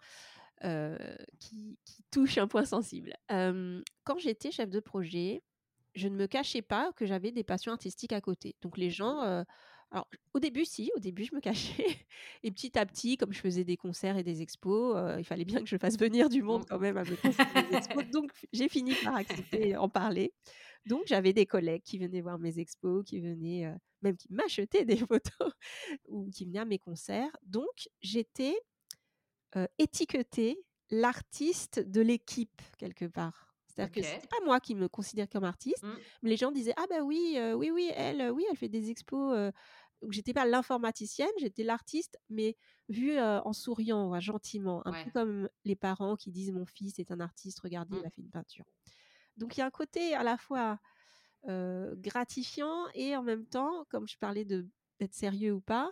qui 1.39 1.79
qui 1.85 2.03
touche 2.11 2.37
un 2.37 2.47
point 2.47 2.65
sensible. 2.65 3.13
Quand 3.29 4.17
j'étais 4.19 4.51
chef 4.51 4.69
de 4.69 4.79
projet, 4.79 5.43
je 5.95 6.07
ne 6.07 6.15
me 6.15 6.27
cachais 6.27 6.61
pas 6.61 6.91
que 6.93 7.05
j'avais 7.05 7.31
des 7.31 7.43
passions 7.43 7.71
artistiques 7.71 8.13
à 8.13 8.21
côté. 8.21 8.55
Donc 8.61 8.77
les 8.77 8.89
gens, 8.89 9.23
heu 9.25 9.43
alors 9.91 10.09
au 10.33 10.39
début 10.39 10.65
si, 10.65 10.91
au 10.95 10.99
début 10.99 11.25
je 11.25 11.35
me 11.35 11.39
cachais 11.39 11.85
et 12.43 12.51
petit 12.51 12.77
à 12.77 12.85
petit, 12.85 13.17
comme 13.17 13.31
je 13.33 13.39
faisais 13.39 13.63
des 13.63 13.77
concerts 13.77 14.17
et 14.17 14.23
des 14.23 14.41
expos, 14.41 14.95
heu, 14.97 15.19
il 15.19 15.23
fallait 15.25 15.45
bien 15.45 15.59
que 15.61 15.67
je 15.67 15.77
fasse 15.77 15.97
venir 15.99 16.27
du 16.29 16.41
monde 16.41 16.61
Mmh. 16.61 16.65
quand 16.67 16.79
même 16.79 16.97
à 16.97 17.05
mes 17.05 17.17
concerts 17.17 17.45
et 17.51 17.55
mes 17.55 17.71
expos, 17.73 18.03
donc 18.05 18.31
j'ai 18.53 18.67
fini 18.69 18.95
par 18.97 19.15
accepter 19.15 19.77
en 19.77 19.87
parler. 19.89 20.33
Donc 20.85 21.03
j'avais 21.07 21.33
des 21.33 21.45
collègues 21.45 21.83
qui 21.83 21.99
venaient 21.99 22.21
voir 22.21 22.39
mes 22.39 22.59
expos, 22.59 23.03
qui 23.05 23.21
venaient, 23.21 23.65
heu, 23.67 23.75
même 24.01 24.17
qui 24.17 24.27
m'achetaient 24.31 24.85
des 24.85 24.97
photos 25.07 25.51
ou 26.07 26.29
qui 26.31 26.45
venaient 26.45 26.59
à 26.59 26.65
mes 26.65 26.79
concerts. 26.79 27.35
Donc 27.43 27.89
j'étais, 28.01 28.55
étiquetée 29.77 30.65
l'artiste 30.91 31.79
de 31.79 32.01
l'équipe 32.01 32.61
quelque 32.77 33.05
part. 33.05 33.44
C'est-à-dire 33.75 33.91
que 33.91 34.01
OK. 34.01 34.03
c'était 34.03 34.27
pas 34.27 34.43
moi 34.45 34.59
qui 34.59 34.75
me 34.75 34.87
considérais 34.89 35.27
comme 35.27 35.43
artiste, 35.43 35.83
Mmh. 35.83 36.05
mais 36.23 36.29
les 36.29 36.37
gens 36.37 36.51
disaient: 36.51 36.73
«Ah 36.77 36.85
bah 36.89 37.01
oui, 37.03 37.37
oui, 37.55 37.71
oui, 37.71 37.91
elle, 37.95 38.31
oui, 38.31 38.45
elle 38.49 38.57
fait 38.57 38.69
des 38.69 38.89
expos», 38.91 39.35
donc 40.01 40.11
j'étais 40.11 40.33
pas 40.33 40.45
l'informaticienne, 40.45 41.29
j'étais 41.39 41.63
l'artiste, 41.63 42.17
mais 42.29 42.57
vue, 42.89 43.19
en 43.19 43.53
souriant, 43.53 44.09
ouais, 44.11 44.21
gentiment, 44.21 44.81
un 44.87 44.93
peu 44.93 45.09
comme 45.11 45.49
les 45.65 45.75
parents 45.75 46.15
qui 46.15 46.31
disent: 46.31 46.51
«Mon 46.51 46.65
fils 46.65 46.99
est 46.99 47.11
un 47.11 47.19
artiste, 47.19 47.59
regardez, 47.61 47.97
il 47.97 48.05
Mmh. 48.05 48.07
a 48.07 48.09
fait 48.11 48.21
une 48.21 48.29
peinture». 48.31 48.65
Donc 49.37 49.57
il 49.57 49.61
y 49.61 49.63
a 49.63 49.67
un 49.67 49.71
côté 49.71 50.15
à 50.15 50.23
la 50.23 50.37
fois, 50.37 50.79
gratifiant 51.47 52.87
et 52.93 53.15
en 53.15 53.23
même 53.23 53.45
temps, 53.47 53.85
comme 53.89 54.07
je 54.07 54.17
parlais 54.17 54.45
de 54.45 54.67
d'être 54.99 55.13
sérieux 55.13 55.53
ou 55.53 55.61
pas, 55.61 55.91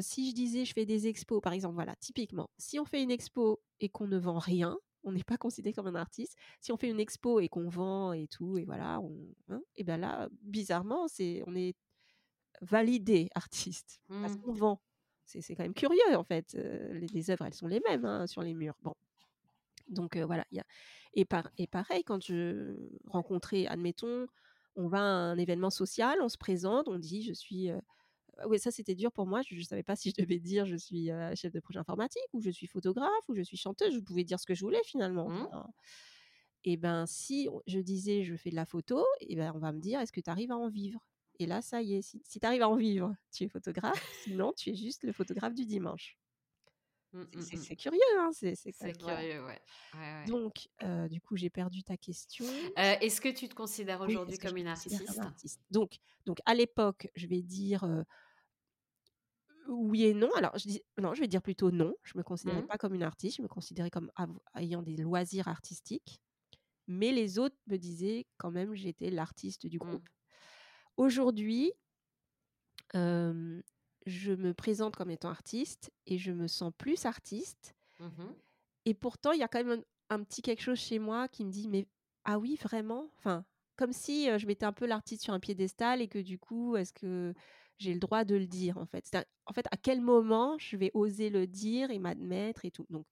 si 0.00 0.30
je 0.30 0.34
disais: 0.34 0.64
«Je 0.64 0.72
fais 0.74 0.86
des 0.86 1.06
expos», 1.08 1.40
par 1.42 1.52
exemple, 1.54 1.74
voilà, 1.74 1.96
typiquement, 1.96 2.50
si 2.58 2.78
on 2.80 2.84
fait 2.84 3.02
une 3.02 3.10
expo 3.10 3.62
et 3.80 3.88
qu'on 3.88 4.06
ne 4.08 4.18
vend 4.18 4.38
rien, 4.38 4.78
on 5.06 5.12
n'est 5.12 5.24
pas 5.24 5.38
considéré 5.38 5.74
comme 5.74 5.88
un 5.88 5.96
artiste. 5.96 6.36
Si 6.60 6.72
on 6.72 6.78
fait 6.78 6.90
une 6.90 7.00
expo 7.00 7.40
et 7.40 7.48
qu'on 7.50 7.68
vend 7.70 8.12
et 8.14 8.28
tout 8.28 8.58
et 8.58 8.64
voilà, 8.66 9.00
on 9.00 9.34
hein 9.50 9.62
et 9.76 9.84
bah 9.84 9.98
là, 9.98 10.28
bizarrement, 10.42 11.08
c'est 11.08 11.42
on 11.48 11.56
est 11.56 11.74
validé 12.62 13.28
artiste 13.34 14.00
parce 14.20 14.34
Mmh. 14.34 14.42
qu'on 14.42 14.52
vend. 14.54 14.82
C'est 15.26 15.56
quand 15.56 15.64
même 15.64 15.74
curieux 15.74 16.16
en 16.16 16.24
fait, 16.24 16.54
heu, 16.56 16.92
les 16.94 17.08
les 17.08 17.30
œuvres, 17.30 17.46
elles 17.46 17.54
sont 17.54 17.66
les 17.68 17.80
mêmes, 17.88 18.04
hein, 18.06 18.26
sur 18.28 18.42
les 18.42 18.54
murs. 18.54 18.76
Bon, 18.82 18.94
donc 19.88 20.16
heu, 20.16 20.24
voilà, 20.24 20.44
il 20.50 20.56
y 20.58 20.60
a 20.60 20.64
et 21.14 21.24
par 21.24 21.50
et 21.58 21.66
pareil 21.68 22.04
quand 22.04 22.22
je 22.24 22.76
rencontrais 23.06 23.66
admettons, 23.66 24.26
on 24.76 24.88
va 24.88 24.98
à 24.98 25.02
un 25.02 25.38
événement 25.38 25.70
social, 25.70 26.18
on 26.22 26.28
se 26.28 26.38
présente, 26.38 26.88
on 26.88 26.98
dit: 26.98 27.22
«Je 27.22 27.32
suis», 27.34 27.70
heu 27.70 27.80
oui, 28.46 28.58
ça 28.58 28.70
c'était 28.70 28.94
dur 28.94 29.12
pour 29.12 29.26
moi, 29.26 29.40
je 29.42 29.54
ne 29.56 29.62
savais 29.62 29.82
pas 29.82 29.96
si 29.96 30.10
je 30.16 30.22
devais 30.22 30.38
dire: 30.38 30.66
«Je 30.66 30.76
suis, 30.76 31.10
chef 31.34 31.52
de 31.52 31.60
projet 31.60 31.78
informatique» 31.78 32.22
ou 32.32 32.40
«Je 32.40 32.50
suis 32.50 32.66
photographe» 32.66 33.28
ou 33.28 33.34
«Je 33.34 33.42
suis 33.42 33.56
chanteuse». 33.56 33.94
Je 33.94 34.00
pouvais 34.00 34.24
dire 34.24 34.38
ce 34.40 34.46
que 34.46 34.54
je 34.54 34.62
voulais 34.64 34.82
finalement, 34.84 35.26
Mmh. 35.26 35.46
enfin 35.50 35.68
et 36.64 36.76
ben, 36.76 37.06
si 37.06 37.48
je 37.66 37.78
disais: 37.80 38.24
«Je 38.24 38.36
fais 38.36 38.50
de 38.50 38.56
la 38.56 38.66
photo» 38.66 39.04
et 39.20 39.36
ben, 39.36 39.52
on 39.54 39.58
va 39.58 39.72
me 39.72 39.80
dire: 39.80 40.00
«Est-ce 40.00 40.12
que 40.12 40.20
tu 40.20 40.30
arrives 40.30 40.52
à 40.52 40.56
en 40.58 40.68
vivre?» 40.68 41.06
et 41.38 41.46
là, 41.46 41.62
ça 41.62 41.82
y 41.82 41.94
est, 41.96 42.02
si 42.02 42.22
si 42.26 42.40
tu 42.40 42.46
arrives 42.46 42.62
à 42.62 42.68
en 42.68 42.76
vivre, 42.76 43.14
tu 43.32 43.44
es 43.44 43.48
photographe, 43.48 44.06
sinon 44.12 44.52
tu 44.56 44.70
es 44.70 44.74
juste 44.76 45.04
le 45.04 45.12
photographe 45.12 45.54
du 45.54 45.66
dimanche. 45.66 46.16
Mmh, 47.12 47.26
C'est 47.38 47.56
mmh 47.56 47.56
c'est 47.56 47.76
curieux, 47.76 48.00
hein, 48.18 48.30
c'est 48.32 48.54
curieux, 48.94 49.44
ouais. 49.46 49.60
Ouais, 49.94 50.00
ouais. 50.00 50.32
Donc 50.32 50.68
du 51.10 51.20
coup, 51.20 51.36
j'ai 51.36 51.50
perdu 51.50 51.82
ta 51.84 51.96
question. 51.96 52.72
Est-ce 52.76 53.20
que 53.20 53.28
tu 53.28 53.48
te 53.48 53.54
considères 53.54 54.00
aujourd'hui 54.00 54.38
comme 54.38 54.56
me 54.56 54.66
une 54.66 54.68
artiste? 54.68 55.20
artiste? 55.20 55.60
Donc 55.70 55.96
donc 56.26 56.38
à 56.46 56.54
l'époque, 56.54 57.08
je 57.14 57.26
vais 57.26 57.42
dire, 57.42 57.84
oui 59.68 60.04
et 60.04 60.14
non. 60.14 60.30
Alors 60.36 60.56
je 60.58 60.68
dis 60.68 60.82
non, 60.98 61.14
je 61.14 61.20
vais 61.20 61.28
dire 61.28 61.42
plutôt 61.42 61.70
non. 61.70 61.94
Je 62.02 62.16
me 62.16 62.22
considérais 62.22 62.62
Mmh. 62.62 62.68
pas 62.68 62.78
comme 62.78 62.94
une 62.94 63.02
artiste, 63.02 63.36
je 63.38 63.42
me 63.42 63.48
considérais 63.48 63.90
comme 63.90 64.10
ayant 64.56 64.82
des 64.82 64.96
loisirs 64.96 65.48
artistiques, 65.48 66.20
mais 66.88 67.12
les 67.12 67.38
autres 67.38 67.56
me 67.68 67.78
disaient 67.78 68.26
quand 68.38 68.50
même 68.52 68.74
j'étais 68.74 69.10
l'artiste 69.10 69.66
du 69.66 69.78
Mmh. 69.80 70.00
groupe. 70.00 70.08
Aujourd'hui, 70.96 71.72
je 74.06 74.32
me 74.32 74.52
présente 74.54 74.96
comme 74.96 75.10
étant 75.10 75.28
artiste 75.28 75.90
et 76.06 76.18
je 76.18 76.32
me 76.32 76.46
sens 76.46 76.72
plus 76.76 77.04
artiste 77.06 77.74
Mmh 77.98 78.16
mh. 78.18 78.36
Et 78.84 78.94
pourtant, 78.94 79.32
il 79.32 79.40
y 79.40 79.42
a 79.42 79.48
quand 79.48 79.62
même 79.64 79.80
un 79.80 79.82
un 80.08 80.22
petit 80.22 80.40
quelque 80.40 80.62
chose 80.62 80.78
chez 80.78 81.00
moi 81.00 81.26
qui 81.26 81.44
me 81.44 81.50
dit: 81.50 81.66
«Mais 81.68 81.88
ah 82.24 82.38
oui, 82.38 82.56
vraiment?» 82.62 83.10
enfin, 83.18 83.44
comme 83.76 83.92
si, 83.92 84.26
je 84.38 84.46
mettais 84.46 84.64
un 84.66 84.72
peu 84.72 84.86
l'artiste 84.86 85.24
sur 85.24 85.34
un 85.34 85.40
piédestal 85.40 86.00
et 86.00 86.06
que 86.08 86.20
du 86.20 86.38
coup, 86.38 86.76
est-ce 86.76 86.92
que 86.92 87.34
j'ai 87.78 87.92
le 87.92 88.00
droit 88.00 88.24
de 88.24 88.36
le 88.36 88.46
dire, 88.46 88.78
en 88.78 88.86
fait? 88.86 89.04
C'est 89.10 89.26
en 89.46 89.52
fait, 89.52 89.66
à 89.70 89.76
quel 89.76 90.00
moment 90.00 90.56
je 90.58 90.76
vais 90.76 90.90
oser 90.94 91.30
le 91.30 91.46
dire 91.46 91.90
et 91.90 91.98
m'admettre 91.98 92.64
et 92.64 92.70
tout? 92.70 92.86
Donc, 92.90 93.06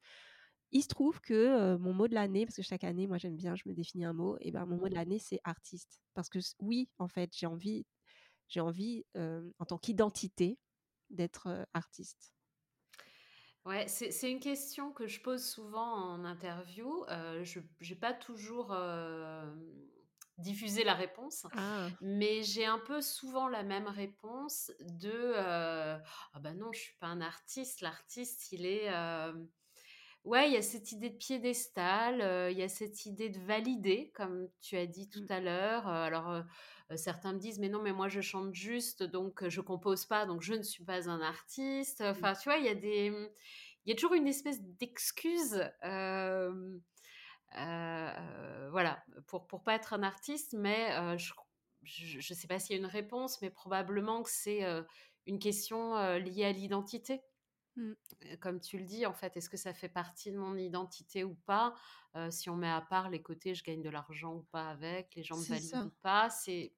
il 0.72 0.82
se 0.82 0.88
trouve 0.88 1.20
que, 1.20 1.76
mon 1.76 1.92
mot 1.92 2.08
de 2.08 2.14
l'année, 2.14 2.46
parce 2.46 2.56
que 2.56 2.62
chaque 2.62 2.84
année, 2.84 3.06
moi, 3.06 3.18
j'aime 3.18 3.36
bien, 3.36 3.54
je 3.54 3.62
me 3.66 3.74
définis 3.74 4.04
un 4.04 4.12
mot 4.12 4.36
et 4.40 4.50
ben, 4.50 4.66
mon 4.66 4.76
mot 4.76 4.88
de 4.88 4.94
l'année, 4.94 5.18
c'est 5.18 5.40
artiste. 5.44 6.00
Parce 6.14 6.28
que 6.28 6.38
oui, 6.60 6.88
en 6.98 7.08
fait, 7.08 7.30
j'ai 7.36 7.46
envie 7.46 7.86
j'ai 8.48 8.60
envie, 8.60 9.04
en 9.14 9.64
tant 9.66 9.78
qu'identité, 9.78 10.58
d'être, 11.10 11.66
artiste. 11.74 12.34
Ouais, 13.64 13.86
c'est 13.88 14.30
une 14.30 14.40
question 14.40 14.92
que 14.92 15.06
je 15.06 15.20
pose 15.20 15.44
souvent 15.44 16.12
en 16.12 16.24
interview. 16.24 17.04
Je 17.42 17.60
j'ai 17.80 17.94
pas 17.94 18.12
toujours, 18.12 18.74
hem, 20.38 20.42
diffusé 20.44 20.84
la 20.84 20.94
réponse, 20.94 21.46
Ah! 21.50 21.98
mais 22.00 22.42
j'ai 22.42 22.66
un 22.66 22.78
peu 22.80 23.00
souvent 23.02 23.48
la 23.48 23.62
même 23.64 23.88
réponse 23.88 24.72
de, 24.80 25.10
heu: 25.10 25.34
«Ah 26.34 26.40
bah 26.40 26.54
non, 26.54 26.72
je 26.72 26.80
suis 26.80 26.96
pas 26.98 27.08
un 27.08 27.20
artiste. 27.20 27.80
L'artiste, 27.82 28.52
il 28.52 28.66
est, 28.66 28.84
hem» 28.86 29.48
ouais, 30.24 30.48
il 30.48 30.54
y 30.54 30.56
a 30.56 30.62
cette 30.62 30.92
idée 30.92 31.10
de 31.10 31.16
piédestal, 31.16 32.20
heu, 32.20 32.50
il 32.50 32.58
y 32.58 32.62
a 32.62 32.68
cette 32.68 33.06
idée 33.06 33.28
de 33.30 33.38
valider, 33.40 34.10
comme 34.14 34.48
tu 34.60 34.76
as 34.76 34.86
dit 34.86 35.08
tout 35.08 35.20
Mmh. 35.20 35.28
à 35.28 35.40
l'heure. 35.40 35.86
Heu, 35.88 35.90
alors, 35.92 36.42
certains 36.96 37.32
me 37.32 37.38
disent: 37.38 37.58
«Mais 37.58 37.68
non, 37.68 37.82
mais 37.82 37.92
moi 37.92 38.08
je 38.08 38.20
chante 38.20 38.54
juste, 38.54 39.02
donc 39.02 39.48
je 39.48 39.60
compose 39.60 40.06
pas, 40.06 40.26
donc 40.26 40.42
je 40.42 40.54
ne 40.54 40.62
suis 40.62 40.84
pas 40.84 41.08
un 41.10 41.20
artiste». 41.20 42.00
Mmh. 42.12 42.26
Enfin, 42.26 42.34
tu 42.34 42.48
vois, 42.48 42.58
il 42.58 42.64
y 42.66 42.68
a 42.68 42.74
des, 42.74 43.10
mmh 43.10 43.28
il 43.86 43.90
y 43.90 43.92
a 43.92 43.96
toujours 43.96 44.14
une 44.14 44.26
espèce 44.28 44.62
d'excuse, 44.62 45.62
voilà, 48.70 49.02
pour 49.26 49.46
pour 49.46 49.62
pas 49.62 49.74
être 49.74 49.92
un 49.92 50.02
artiste, 50.02 50.54
mais 50.54 50.90
heu, 50.98 51.16
je 51.18 51.32
je 51.82 52.20
je 52.20 52.34
sais 52.34 52.46
pas 52.46 52.58
s'il 52.58 52.76
y 52.76 52.78
a 52.78 52.80
une 52.80 52.86
réponse, 52.90 53.40
mais 53.42 53.50
probablement 53.50 54.22
que 54.22 54.30
c'est, 54.30 54.62
une 55.26 55.38
question, 55.38 55.96
liée 56.18 56.44
à 56.44 56.52
l'identité. 56.52 57.22
Mmh. 57.76 57.92
Comme 58.40 58.60
tu 58.60 58.78
le 58.78 58.84
dis, 58.84 59.04
en 59.04 59.12
fait, 59.12 59.36
est-ce 59.36 59.50
que 59.50 59.56
ça 59.56 59.74
fait 59.74 59.88
partie 59.88 60.30
de 60.30 60.38
mon 60.38 60.56
identité 60.56 61.24
ou 61.24 61.34
pas? 61.34 61.74
Si 62.30 62.48
on 62.48 62.56
met 62.56 62.70
à 62.70 62.80
part 62.80 63.10
les 63.10 63.20
côtés, 63.22 63.54
je 63.54 63.64
gagne 63.64 63.82
de 63.82 63.90
l'argent 63.90 64.34
ou 64.34 64.42
pas 64.52 64.70
avec, 64.70 65.14
les 65.14 65.22
gens 65.22 65.36
me 65.36 65.44
valident 65.44 65.86
ou 65.86 65.92
pas, 66.02 66.30
c'est 66.30 66.72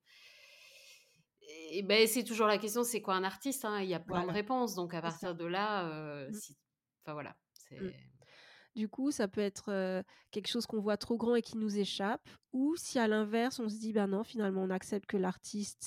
et 1.49 1.83
beh, 1.83 2.07
c'est 2.09 2.25
toujours 2.25 2.49
la 2.49 2.59
question, 2.59 2.83
c'est 2.83 3.01
quoi 3.01 3.15
un 3.15 3.23
artiste, 3.23 3.65
hein? 3.65 3.81
Il 3.81 3.89
y 3.89 3.95
a 3.95 4.01
plein 4.01 4.21
de 4.23 4.25
Voilà, 4.25 4.33
réponses, 4.33 4.75
donc 4.75 4.95
à 4.95 5.03
partir 5.03 5.35
de 5.35 5.45
là, 5.45 5.85
Mmh, 6.29 6.33
si 6.33 6.57
enfin 7.05 7.13
voilà, 7.13 7.37
mmh. 7.71 7.77
c'est 7.79 7.95
Du 8.77 8.89
coup, 8.89 9.11
ça 9.11 9.27
peut 9.29 9.41
être, 9.41 10.05
quelque 10.31 10.49
chose 10.49 10.67
qu'on 10.67 10.81
voit 10.81 10.99
trop 10.99 11.17
grand 11.17 11.35
et 11.35 11.43
qui 11.43 11.57
nous 11.59 11.79
échappe 11.79 12.29
ou 12.53 12.77
si 12.77 12.99
à 12.99 13.09
l'inverse, 13.09 13.59
on 13.59 13.69
se 13.69 13.79
dit: 13.79 13.93
«Bah 13.93 14.07
non, 14.07 14.23
finalement, 14.25 14.63
on 14.63 14.71
accepte 14.71 15.07
que 15.07 15.17
l'artiste, 15.17 15.79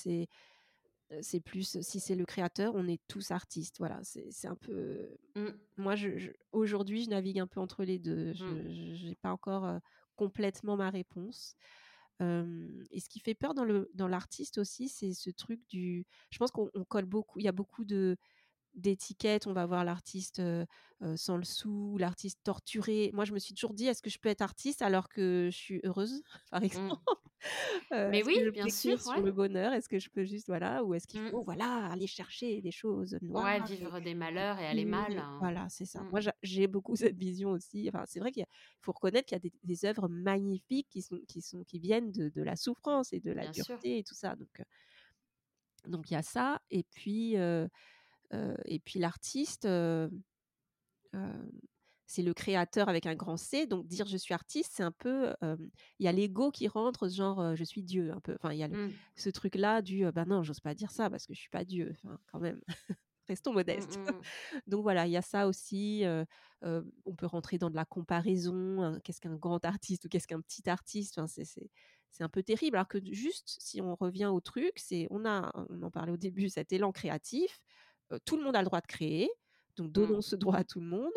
c'est, 1.22 1.40
plus 1.42 1.82
si 1.82 2.00
c'est 2.00 2.16
le 2.16 2.26
créateur, 2.26 2.74
on 2.76 2.88
est 2.88 3.02
tous 3.08 3.32
artistes». 3.32 3.78
Voilà, 3.80 4.00
c'est 4.04 4.28
c'est 4.32 4.48
un 4.48 4.56
peu 4.56 5.18
mmh, 5.36 5.50
moi, 5.78 5.96
je 5.96 6.18
je 6.18 6.32
aujourd'hui, 6.52 7.04
je 7.04 7.10
navigue 7.10 7.40
un 7.40 7.48
peu 7.48 7.60
entre 7.60 7.84
les 7.84 8.00
2. 8.00 8.34
mmh, 8.40 8.60
Je 8.66 8.70
je 8.72 8.94
j'ai 8.96 9.16
pas 9.16 9.32
encore, 9.32 9.80
complètement 10.16 10.78
ma 10.78 10.90
réponse. 10.90 11.56
Et 12.92 13.00
ce 13.00 13.10
qui 13.10 13.20
fait 13.20 13.36
peur 13.36 13.54
dans 13.54 13.64
le 13.66 13.90
dans 13.94 14.08
l'artiste 14.08 14.58
aussi, 14.58 14.90
c'est 14.90 15.14
ce 15.14 15.30
truc 15.30 15.62
du 15.70 16.06
je 16.32 16.38
pense 16.38 16.52
qu'on 16.52 16.70
on 16.74 16.84
colle 16.84 17.06
beaucoup 17.06 17.40
il 17.40 17.46
y 17.46 17.48
a 17.48 17.52
beaucoup 17.54 17.86
de 17.86 18.18
d'étiquette. 18.82 19.48
On 19.48 19.54
va 19.54 19.66
voir 19.66 19.84
l'artiste, 19.86 20.42
sans 21.16 21.38
le 21.38 21.44
sou, 21.46 21.98
l'artiste 21.98 22.40
torturé. 22.44 23.12
Moi, 23.14 23.26
je 23.26 23.34
me 23.34 23.40
suis 23.40 23.54
toujours 23.54 23.74
dit: 23.74 23.86
«Est-ce 23.88 24.02
que 24.02 24.10
je 24.10 24.20
peux 24.20 24.30
être 24.30 24.42
artiste 24.42 24.82
alors 24.82 25.10
que 25.10 25.50
je 25.52 25.58
suis 25.58 25.82
heureuse?» 25.84 26.22
par 26.52 26.64
Mmh. 26.72 26.92
exemple? 26.92 27.02
Mais 28.08 28.24
oui, 28.24 28.36
que 28.36 28.40
je 28.44 28.52
bien 28.54 28.70
sûr, 28.70 28.98
sur 29.00 29.08
ouais. 29.08 29.22
le 29.22 29.32
bonheur? 29.32 29.74
Est-ce 29.74 29.90
que 29.90 30.00
je 30.00 30.10
peux 30.10 30.24
juste 30.26 30.48
voilà, 30.48 30.84
ou 30.84 30.94
est-ce 30.94 31.08
qu'il 31.08 31.20
Mmh. 31.20 31.30
faut, 31.30 31.44
voilà, 31.44 31.88
aller 31.92 32.08
chercher 32.08 32.62
des 32.62 32.72
choses 32.72 33.18
noires 33.22 33.50
Ouais, 33.50 33.60
et 33.60 33.62
vivre 33.62 34.00
des 34.02 34.14
malheurs 34.14 34.60
et 34.60 34.68
aller 34.68 34.86
mal, 34.86 35.18
hein. 35.18 35.42
voilà, 35.42 35.68
c'est 35.70 35.86
ça. 35.86 36.04
Mmh. 36.04 36.12
Moi, 36.12 36.20
j'a 36.22 36.34
j'ai 36.44 36.68
beaucoup 36.68 36.96
cette 36.98 37.18
vision 37.18 37.52
aussi. 37.52 37.88
Enfin, 37.90 38.04
c'est 38.08 38.20
vrai 38.20 38.32
qu'il 38.32 38.46
faut 38.82 38.92
reconnaître 38.92 39.26
qu'il 39.28 39.36
y 39.36 39.38
a 39.38 39.40
des 39.40 39.54
des 39.64 39.86
œuvres 39.86 40.08
magnifiques 40.10 40.88
qui 40.90 41.02
sont 41.02 41.20
qui 41.28 41.42
sont 41.42 41.64
qui 41.64 41.80
viennent 41.80 42.12
de 42.12 42.30
de 42.30 42.42
la 42.44 42.56
souffrance 42.56 43.14
et 43.14 43.20
de 43.22 43.32
la 43.32 43.48
Bien 43.48 43.54
sûr. 43.54 43.84
dureté 43.84 44.00
et 44.00 44.04
tout 44.04 44.16
ça, 44.16 44.36
donc 44.36 44.62
donc 45.88 46.12
il 46.12 46.14
y 46.14 46.18
a 46.18 46.22
ça 46.24 46.62
et 46.70 46.84
puis, 46.84 47.36
et 48.66 48.80
puis 48.80 49.00
l'artiste, 49.00 49.68
c'est 52.08 52.24
le 52.24 52.34
créateur 52.34 52.90
avec 52.90 53.06
un 53.06 53.14
grand 53.16 53.38
C, 53.38 53.68
donc 53.68 53.88
dire: 53.88 54.08
«Je 54.08 54.18
suis 54.18 54.34
artiste», 54.34 54.72
c'est 54.76 54.84
un 54.84 54.92
peu, 54.92 55.36
il 56.00 56.06
y 56.06 56.08
a 56.08 56.12
l'ego 56.12 56.50
qui 56.52 56.68
rentre, 56.68 57.08
genre, 57.10 57.56
je 57.56 57.64
suis 57.64 57.84
Dieu 57.84 58.12
un 58.12 58.20
peu. 58.20 58.36
Enfin, 58.42 58.52
il 58.54 58.58
y 58.60 58.64
a 58.64 58.68
le 58.68 58.76
Mmh. 58.76 59.00
ce 59.16 59.30
truc-là 59.30 59.82
du, 59.84 60.04
heu: 60.06 60.12
«Bah 60.12 60.26
non, 60.26 60.42
j'ose 60.44 60.60
pas 60.60 60.74
dire 60.74 60.92
ça 60.92 61.10
parce 61.10 61.26
que 61.28 61.34
je 61.36 61.40
suis 61.40 61.50
pas 61.50 61.66
Dieu, 61.66 61.90
enfin, 61.92 62.18
quand 62.28 62.40
même, 62.40 62.62
restons 63.30 63.54
Mmh 63.66 63.74
modestes». 63.74 64.00
mh, 64.08 64.18
mmh. 64.20 64.26
Donc 64.68 64.84
voilà, 64.84 65.08
il 65.08 65.12
y 65.12 65.18
a 65.18 65.22
ça 65.24 65.48
aussi, 65.48 66.04
on 67.06 67.16
peut 67.16 67.26
rentrer 67.28 67.58
dans 67.58 67.70
de 67.70 67.76
la 67.76 67.86
comparaison, 67.86 68.82
hein, 68.84 69.00
qu'est-ce 69.04 69.22
qu'un 69.22 69.36
grand 69.36 69.64
artiste 69.66 70.06
ou 70.06 70.10
qu'est-ce 70.10 70.28
qu'un 70.28 70.42
petit 70.42 70.70
artiste? 70.70 71.18
Enfin, 71.18 71.28
c'est 71.28 71.46
c'est 71.46 71.70
c'est 72.12 72.24
un 72.24 72.30
peu 72.30 72.42
terrible 72.44 72.76
alors 72.78 72.88
que 72.88 72.98
juste 73.14 73.58
si 73.62 73.82
on 73.82 73.96
revient 73.96 74.26
au 74.28 74.42
truc, 74.42 74.74
c'est 74.78 75.08
on 75.12 75.26
a 75.26 75.52
on 75.70 75.84
en 75.84 75.92
parlait 75.92 76.12
au 76.12 76.18
début, 76.18 76.50
cet 76.50 76.74
élan 76.74 76.92
créatif, 76.92 77.62
tout 78.26 78.38
le 78.38 78.44
monde 78.44 78.56
a 78.56 78.60
le 78.60 78.66
droit 78.66 78.82
de 78.82 78.88
créer, 78.88 79.30
donc 79.78 79.92
Mmh. 79.96 80.18
donnons 80.18 80.22
ce 80.22 80.36
droit 80.36 80.56
à 80.58 80.64
tout 80.64 80.80
le 80.80 80.88
monde. 80.88 81.14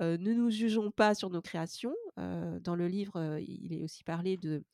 Ne 0.00 0.32
nous 0.32 0.50
jugeons 0.50 0.90
pas 0.90 1.14
sur 1.14 1.30
nos 1.30 1.40
créations. 1.40 1.94
Dans 2.16 2.74
le 2.76 2.88
livre, 2.88 3.38
il 3.38 3.72
est 3.72 3.82
aussi 3.82 4.04
parlé 4.04 4.36
de 4.36 4.64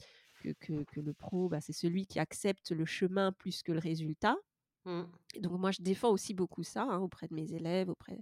que 0.43 0.51
que 0.61 0.85
que 0.85 1.01
le 1.01 1.13
pro, 1.13 1.49
bah, 1.49 1.61
c'est 1.61 1.73
celui 1.73 2.07
qui 2.07 2.19
accepte 2.19 2.71
le 2.71 2.87
chemin 2.87 3.33
plus 3.33 3.63
que 3.63 3.73
le 3.73 3.79
résultat. 3.79 4.37
Mmh. 4.87 5.03
Donc 5.41 5.53
moi, 5.59 5.71
je 5.71 5.83
défends 5.83 6.11
aussi 6.11 6.35
beaucoup 6.35 6.63
ça, 6.63 6.83
hein, 6.83 6.99
auprès 6.99 7.29
de 7.29 7.35
mes 7.35 7.53
élèves, 7.53 7.91
auprès 7.91 8.19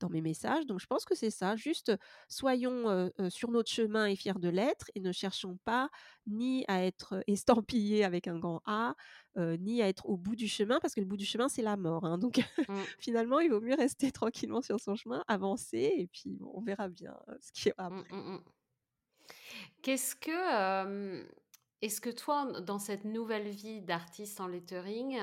dans 0.00 0.08
mes 0.10 0.20
messages. 0.20 0.66
Donc 0.66 0.80
je 0.80 0.86
pense 0.86 1.04
que 1.04 1.14
c'est 1.14 1.30
ça, 1.30 1.56
juste, 1.56 1.92
soyons, 2.28 3.10
sur 3.30 3.50
notre 3.50 3.70
chemin 3.70 4.06
et 4.06 4.16
fiers 4.16 4.34
de 4.38 4.48
l'être 4.48 4.86
et 4.94 5.00
ne 5.00 5.12
cherchons 5.12 5.58
pas 5.64 5.90
ni 6.26 6.64
à 6.68 6.84
être, 6.84 7.22
estampillés 7.26 8.04
avec 8.04 8.26
un 8.28 8.38
grand 8.38 8.60
A, 8.66 8.94
ni 9.36 9.82
à 9.82 9.88
être 9.88 10.06
au 10.06 10.16
bout 10.16 10.36
du 10.36 10.48
chemin 10.48 10.78
parce 10.80 10.94
que 10.94 11.00
le 11.00 11.06
bout 11.06 11.16
du 11.16 11.26
chemin, 11.26 11.48
c'est 11.48 11.62
la 11.62 11.76
mort, 11.76 12.04
hein. 12.04 12.18
Donc 12.18 12.40
Mmh. 12.68 12.94
finalement, 12.98 13.40
il 13.40 13.50
vaut 13.50 13.60
mieux 13.60 13.74
rester 13.74 14.10
tranquillement 14.12 14.62
sur 14.62 14.80
son 14.80 14.94
chemin, 14.96 15.24
avancer 15.28 15.92
et 15.96 16.06
puis 16.06 16.36
bon, 16.36 16.50
on 16.54 16.62
verra 16.62 16.88
bien, 16.88 17.16
heu, 17.28 17.38
ce 17.40 17.68
y 17.68 17.72
aura 17.72 17.86
Mmh, 17.88 18.04
après. 18.04 18.10
mmh 18.10 18.34
mh. 18.34 18.44
Qu'est-ce 19.82 20.16
que, 20.16 21.26
est-ce 21.82 22.00
que 22.00 22.10
toi, 22.10 22.60
dans 22.60 22.78
cette 22.78 23.04
nouvelle 23.04 23.48
vie 23.48 23.82
d'artiste 23.82 24.40
en 24.40 24.46
lettering, 24.46 25.18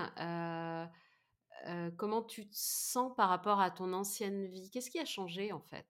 heu, 1.67 1.91
comment 1.97 2.23
tu 2.23 2.47
te 2.49 2.55
sens 2.55 3.13
par 3.15 3.29
rapport 3.29 3.59
à 3.61 3.71
ton 3.71 3.93
ancienne 3.93 4.45
vie? 4.47 4.69
Qu'est-ce 4.71 4.89
qui 4.91 4.99
a 4.99 5.05
changé, 5.05 5.51
en 5.51 5.61
fait? 5.61 5.87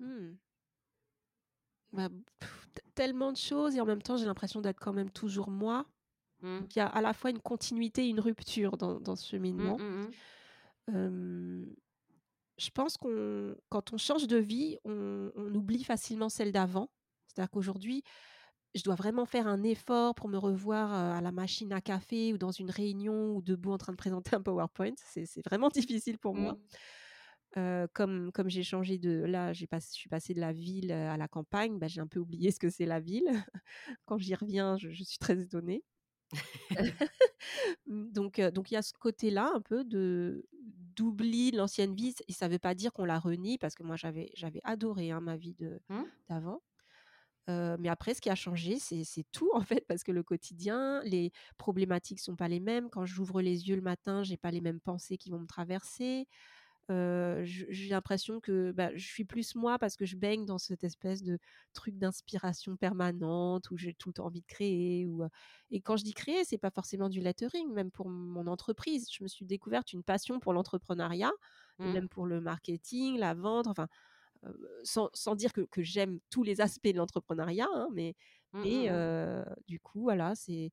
Mmh. 0.00 0.38
Bah, 1.92 2.08
pff, 2.40 2.68
tellement 2.94 3.32
de 3.32 3.36
choses 3.36 3.76
et 3.76 3.80
en 3.80 3.86
même 3.86 4.02
temps, 4.02 4.16
j'ai 4.16 4.26
l'impression 4.26 4.60
d'être 4.60 4.80
quand 4.80 4.92
même 4.92 5.10
toujours 5.10 5.50
moi. 5.50 5.86
Mmh. 6.40 6.60
Donc 6.60 6.76
il 6.76 6.80
y 6.80 6.82
a 6.82 6.86
à 6.88 7.02
la 7.02 7.14
fois 7.14 7.30
une 7.30 7.40
continuité 7.40 8.06
et 8.06 8.10
une 8.10 8.20
rupture 8.20 8.76
dans 8.78 9.00
dans 9.00 9.16
ce 9.16 9.26
Mmh, 9.56 9.76
cheminement. 9.76 9.82
je 12.58 12.70
pense 12.70 12.96
qu'on 12.96 13.54
quand 13.68 13.92
on 13.92 13.98
change 13.98 14.26
de 14.26 14.36
vie, 14.36 14.78
on 14.84 15.30
on 15.36 15.54
oublie 15.54 15.84
facilement 15.84 16.28
celle 16.28 16.52
d'avant. 16.52 16.90
C'est-à-dire 17.28 17.50
qu'aujourd'hui, 17.50 18.02
je 18.74 18.82
dois 18.84 18.94
vraiment 18.94 19.26
faire 19.26 19.46
un 19.46 19.62
effort 19.62 20.14
pour 20.14 20.28
me 20.28 20.38
revoir, 20.38 20.92
à 20.92 21.20
la 21.20 21.32
machine 21.32 21.72
à 21.72 21.80
café 21.80 22.32
ou 22.32 22.38
dans 22.38 22.50
une 22.52 22.70
réunion 22.70 23.34
ou 23.36 23.42
debout 23.42 23.72
en 23.72 23.78
train 23.78 23.92
de 23.92 23.96
présenter 23.98 24.34
un 24.36 24.42
PowerPoint. 24.42 24.94
C'est 25.04 25.26
vraiment 25.46 25.68
difficile 25.74 26.18
pour 26.18 26.34
moi. 26.36 26.56
Mmh. 27.56 27.86
Comme 27.94 28.30
comme 28.32 28.48
j'ai 28.50 28.62
changé 28.62 28.98
de 28.98 29.10
là, 29.24 29.52
j'ai 29.52 29.66
je 29.72 29.78
suis 29.90 30.08
passée 30.08 30.32
de 30.34 30.40
la 30.40 30.52
ville, 30.52 30.92
à 30.92 31.16
la 31.16 31.28
campagne, 31.28 31.78
bah, 31.78 31.88
j'ai 31.88 32.00
un 32.00 32.06
peu 32.06 32.20
oublié 32.20 32.50
ce 32.52 32.60
que 32.60 32.70
c'est 32.70 32.86
la 32.86 33.00
ville. 33.00 33.28
Quand 34.06 34.18
j'y 34.18 34.34
reviens, 34.34 34.76
je 34.78 34.90
je 34.90 35.04
suis 35.04 35.18
très 35.18 35.40
étonnée. 35.40 35.84
Mmh, 37.86 38.12
donc 38.12 38.40
donc 38.40 38.70
il 38.70 38.74
y 38.74 38.76
a 38.76 38.82
ce 38.82 38.92
côté-là 38.92 39.50
un 39.54 39.60
peu 39.60 39.84
de 39.84 40.46
d'oubli 40.96 41.50
de 41.52 41.56
l'ancienne 41.56 41.94
vie 41.94 42.14
et 42.28 42.32
ça 42.32 42.48
veut 42.48 42.58
pas 42.58 42.74
dire 42.74 42.92
qu'on 42.92 43.04
la 43.04 43.18
renie 43.18 43.58
parce 43.58 43.74
que 43.74 43.82
moi 43.82 43.96
j'avais 43.96 44.30
j'avais 44.34 44.60
adoré, 44.64 45.10
hein, 45.10 45.20
ma 45.20 45.36
vie 45.36 45.54
de 45.54 45.80
Mmh. 45.88 46.08
d'avant. 46.28 46.62
Heu, 47.48 47.76
mais 47.78 47.88
après 47.88 48.14
ce 48.14 48.20
qui 48.20 48.30
a 48.30 48.34
changé, 48.34 48.78
c'est 48.78 49.24
tout 49.32 49.50
en 49.54 49.62
fait 49.62 49.86
parce 49.88 50.04
que 50.04 50.12
le 50.12 50.22
quotidien, 50.22 51.02
les 51.04 51.32
problématiques 51.58 52.20
sont 52.20 52.36
pas 52.36 52.48
les 52.48 52.60
mêmes. 52.60 52.90
Quand 52.90 53.06
j'ouvre 53.06 53.40
les 53.42 53.68
yeux 53.68 53.76
le 53.76 53.82
matin, 53.82 54.22
j'ai 54.22 54.36
pas 54.36 54.50
les 54.50 54.60
mêmes 54.60 54.80
pensées 54.80 55.16
qui 55.18 55.30
vont 55.30 55.40
me 55.40 55.46
traverser. 55.46 56.28
Je 56.90 57.66
j'ai 57.68 57.88
l'impression 57.90 58.40
que, 58.40 58.72
bah, 58.72 58.90
je 58.96 59.06
suis 59.06 59.24
plus 59.24 59.54
moi 59.54 59.78
parce 59.78 59.96
que 59.96 60.06
je 60.06 60.16
baigne 60.16 60.44
dans 60.46 60.58
cette 60.58 60.84
espèce 60.84 61.22
de 61.22 61.38
truc 61.74 61.96
d'inspiration 61.98 62.76
permanente 62.76 63.70
où 63.70 63.76
j'ai 63.76 63.94
tout 63.94 64.08
le 64.10 64.14
temps 64.14 64.26
envie 64.26 64.40
de 64.40 64.46
créer 64.46 65.06
ou, 65.06 65.24
heu 65.24 65.28
et 65.70 65.80
quand 65.80 65.96
je 65.96 66.04
dis 66.04 66.14
créer, 66.14 66.44
c'est 66.44 66.58
pas 66.58 66.70
forcément 66.70 67.08
du 67.08 67.20
lettering, 67.20 67.72
même 67.72 67.90
pour 67.90 68.08
mon 68.08 68.46
entreprise. 68.46 69.08
Je 69.12 69.22
me 69.22 69.28
suis 69.28 69.44
découverte 69.46 69.92
une 69.92 70.02
passion 70.04 70.40
pour 70.40 70.52
l'entrepreneuriat 70.52 71.32
Mmh. 71.78 71.98
même 71.98 72.08
pour 72.08 72.26
le 72.26 72.40
marketing, 72.40 73.18
la 73.18 73.34
vente, 73.34 73.66
enfin, 73.68 73.86
sans 74.84 75.10
sans 75.14 75.34
dire 75.34 75.52
que 75.52 75.62
que 75.62 75.82
j'aime 75.82 76.20
tous 76.30 76.42
les 76.42 76.60
aspects 76.60 76.88
de 76.88 76.96
l'entrepreneuriat, 76.96 77.68
hein, 77.74 77.88
mais 77.94 78.14
Mmh, 78.52 78.60
mais 78.62 78.88
mmh 78.88 78.92
mh. 78.94 79.08
heu, 79.10 79.44
du 79.66 79.80
coup, 79.80 80.02
voilà, 80.02 80.34
c'est 80.34 80.70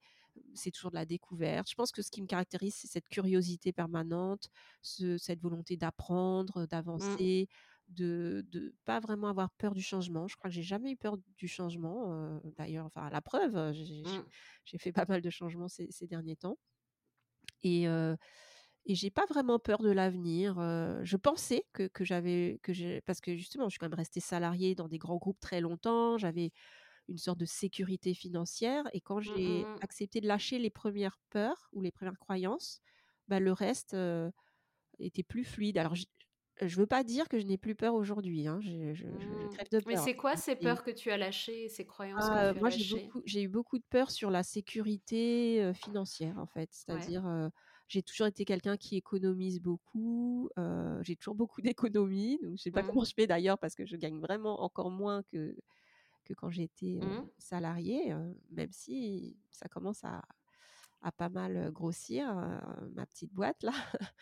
c'est 0.54 0.72
toujours 0.72 0.92
de 0.92 0.96
la 0.96 1.06
découverte. 1.06 1.70
Je 1.70 1.76
pense 1.76 1.92
que 1.92 2.02
ce 2.02 2.12
qui 2.12 2.22
me 2.22 2.28
caractérise, 2.28 2.76
c'est 2.76 2.88
cette 2.88 3.08
curiosité 3.10 3.72
permanente, 3.74 4.50
ce 4.82 5.18
cette 5.18 5.42
volonté 5.42 5.78
d'apprendre, 5.78 6.66
Mmh. 6.96 7.26
d'avancer, 7.26 7.48
de 7.90 8.44
de 8.50 8.76
pas 8.86 9.00
vraiment 9.00 9.30
avoir 9.30 9.52
peur 9.52 9.74
du 9.76 9.82
changement. 9.82 10.28
Je 10.28 10.36
crois 10.38 10.50
que 10.50 10.56
j'ai 10.56 10.64
jamais 10.64 10.92
eu 10.92 10.98
peur 10.98 11.18
du 11.38 11.48
changement, 11.48 12.12
heu, 12.14 12.42
d'ailleurs, 12.58 12.86
enfin, 12.88 13.10
la 13.10 13.22
preuve, 13.22 13.74
j'ai 13.74 14.06
Mmh. 14.06 14.30
fait 14.78 14.92
pas 14.94 15.06
mal 15.08 15.22
de 15.22 15.30
changements 15.30 15.68
ces 15.70 15.88
ces 15.92 16.08
derniers 16.08 16.36
temps 16.38 16.58
et 17.64 17.88
et 18.86 18.96
j'ai 18.96 19.12
pas 19.12 19.26
vraiment 19.28 19.60
peur 19.60 19.82
de 19.82 19.90
l'avenir, 19.92 20.56
je 21.04 21.18
pensais 21.18 21.66
que 21.74 21.88
que 21.88 22.04
j'avais 22.06 22.60
que 22.64 22.74
j'ai 22.74 23.02
parce 23.02 23.22
que 23.22 23.36
justement, 23.36 23.66
je 23.66 23.72
suis 23.72 23.80
quand 23.80 23.88
même 23.90 23.96
restée 23.98 24.20
salariée 24.22 24.76
dans 24.76 24.88
des 24.88 24.98
grands 25.00 25.18
groupes 25.18 25.40
très 25.40 25.62
longtemps, 25.62 26.18
j'avais 26.18 26.52
une 27.10 27.18
sorte 27.20 27.40
de 27.40 27.46
sécurité 27.46 28.14
financière 28.16 28.86
et 28.94 29.02
quand 29.02 29.22
Mmh, 29.26 29.38
mmh 29.42 29.46
j'ai 29.46 29.70
accepté 29.82 30.22
de 30.22 30.28
lâcher 30.28 30.60
les 30.60 30.70
premières 30.72 31.18
peurs 31.32 31.70
ou 31.74 31.82
les 31.82 31.92
premières 31.92 32.20
croyances, 32.20 32.82
bah, 33.30 33.40
le 33.42 33.54
reste, 33.54 33.96
était 35.00 35.24
plus 35.24 35.44
fluide. 35.44 35.78
Alors 35.78 35.96
je 35.96 36.78
veux 36.78 36.88
pas 36.88 37.04
dire 37.04 37.28
que 37.30 37.40
je 37.40 37.46
n'ai 37.46 37.58
plus 37.58 37.76
peur 37.76 37.96
aujourd'hui, 37.96 38.48
hein, 38.48 38.60
je 38.62 38.94
je 38.94 39.08
Mmh. 39.12 39.50
crève 39.50 39.70
de 39.72 39.80
Mais 39.86 39.96
peur, 39.96 39.98
c'est 39.98 40.16
quoi 40.16 40.36
mais 40.36 40.38
ces 40.38 40.56
peurs 40.56 40.84
que 40.84 40.92
tu 40.92 41.12
as 41.12 41.18
lâchées, 41.18 41.70
ces 41.70 41.86
croyances 41.86 42.30
que 42.30 42.40
ah, 42.40 42.54
tu 42.54 42.60
as 42.60 42.62
moi 42.62 42.70
j'ai 42.70 43.42
eu 43.44 43.48
beaucoup 43.50 43.78
de 43.78 43.84
peur 43.90 44.12
sur 44.12 44.32
la 44.32 44.44
sécurité, 44.44 45.72
financière 45.74 46.38
en 46.40 46.46
fait. 46.48 46.70
C'est-à-dire, 46.72 47.26
j'ai 47.88 48.04
toujours 48.04 48.28
été 48.28 48.46
quelqu'un 48.46 48.78
qui 48.78 48.98
économise 48.98 49.62
beaucoup, 49.62 50.50
heu, 50.58 51.00
j'ai 51.04 51.16
toujours 51.16 51.36
beaucoup 51.36 51.62
d'économies, 51.92 52.40
donc 52.44 52.58
je 52.58 52.64
sais 52.64 52.72
pas 52.72 52.84
Mmh. 52.84 52.96
comment 52.96 53.06
je 53.06 53.14
fais 53.16 53.28
d'ailleurs 53.28 53.60
parce 53.60 53.76
que 53.76 53.86
je 53.86 53.96
gagne 53.98 54.20
vraiment 54.20 54.62
encore 54.64 54.92
moins 54.92 55.24
que 55.24 55.56
que 56.26 56.34
quand 56.34 56.52
j'étais, 56.52 57.00
heu, 57.02 57.02
Mmh. 57.02 57.30
salariée, 57.40 58.14
heu, 58.14 58.38
même 58.52 58.72
si 58.74 59.38
ça 59.52 59.70
commence 59.70 60.04
à 60.06 60.24
à 61.02 61.12
pas 61.12 61.30
mal, 61.30 61.72
grossir, 61.72 62.30
heu, 62.38 62.90
ma 62.96 63.06
petite 63.08 63.34
boîte 63.34 63.64
là. 63.64 63.74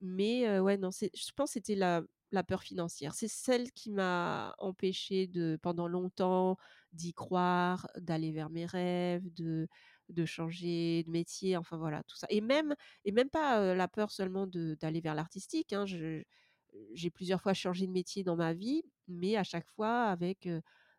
Mais 0.00 0.60
ouais, 0.60 0.76
non, 0.78 0.90
je 0.92 1.30
pense 1.34 1.50
que 1.50 1.54
c'était 1.54 1.74
la 1.74 2.02
la 2.32 2.42
peur 2.42 2.62
financière. 2.64 3.14
C'est 3.14 3.28
celle 3.28 3.70
qui 3.72 3.92
m'a 3.92 4.54
empêchée 4.58 5.28
de 5.28 5.58
pendant 5.62 5.86
longtemps 5.86 6.56
d'y 6.92 7.12
croire, 7.14 7.86
d'aller 7.96 8.32
vers 8.32 8.50
mes 8.50 8.66
rêves, 8.66 9.32
de 9.32 9.68
de 10.08 10.24
changer 10.24 11.02
de 11.04 11.10
métier, 11.10 11.56
enfin 11.56 11.76
voilà, 11.78 12.02
tout 12.04 12.16
ça 12.16 12.26
et 12.30 12.40
même 12.40 12.74
et 13.04 13.12
même 13.12 13.30
pas, 13.30 13.74
la 13.74 13.88
peur 13.88 14.10
seulement 14.10 14.46
d'aller 14.46 15.00
vers 15.00 15.14
l'artistique, 15.14 15.72
hein. 15.72 15.84
J'ai 16.94 17.10
plusieurs 17.10 17.40
fois 17.40 17.54
changé 17.54 17.86
de 17.86 17.92
métier 17.92 18.22
dans 18.24 18.36
ma 18.36 18.52
vie, 18.52 18.82
mais 19.08 19.36
à 19.36 19.44
chaque 19.44 19.66
fois 19.68 20.04
avec, 20.04 20.48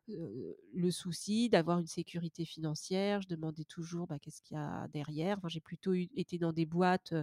le 0.08 0.92
souci 0.92 1.50
d'avoir 1.50 1.80
une 1.80 1.88
sécurité 1.88 2.46
financière. 2.46 3.22
Je 3.22 3.28
demandais 3.28 3.66
toujours, 3.66 4.08
bah, 4.08 4.20
qu'est-ce 4.20 4.42
qu'il 4.42 4.56
y 4.56 4.60
a 4.60 4.88
derrière? 4.90 5.38
Enfin, 5.38 5.50
j'ai 5.50 5.60
plutôt 5.62 5.94
été 5.94 6.38
dans 6.38 6.54
des 6.54 6.66
boîtes, 6.66 7.14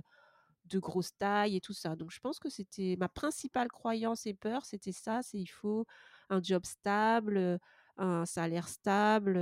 de 0.66 0.78
grosse 0.78 1.16
taille 1.18 1.57
et 1.57 1.61
tout 1.61 1.72
ça. 1.74 1.97
Donc 1.97 2.11
je 2.11 2.20
pense 2.20 2.39
que 2.39 2.51
c'était 2.51 2.97
ma 2.99 3.09
principale 3.09 3.68
croyance 3.68 4.26
et 4.26 4.35
peur, 4.35 4.64
c'était 4.64 4.93
ça, 4.93 5.22
c'est 5.22 5.39
il 5.41 5.47
faut 5.47 5.87
un 6.30 6.43
job 6.43 6.64
stable, 6.64 7.59
un 7.97 8.26
salaire 8.26 8.68
stable, 8.68 9.38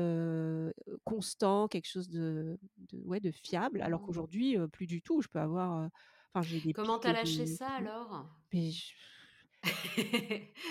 constant, 1.04 1.68
quelque 1.68 1.88
chose 1.88 2.08
de 2.08 2.58
de 2.78 2.98
ouais, 3.04 3.20
de 3.20 3.30
fiable. 3.32 3.80
Alors 3.82 4.00
Mmh. 4.00 4.02
qu'aujourd'hui, 4.02 4.56
plus 4.72 4.86
du 4.86 5.02
tout. 5.02 5.22
Je 5.22 5.28
peux 5.28 5.40
avoir, 5.40 5.84
heu, 5.86 5.88
Enfin, 6.34 6.42
j'ai 6.44 6.60
des 6.60 6.74
Comment 6.74 6.98
piles 6.98 6.98
tu 6.98 7.06
as 7.08 7.12
et 7.12 7.14
lâché 7.14 7.46
des 7.46 7.46
ça 7.46 7.68
mmh, 7.78 7.86
alors? 7.86 8.26
mais 8.52 8.70
je 8.72 8.94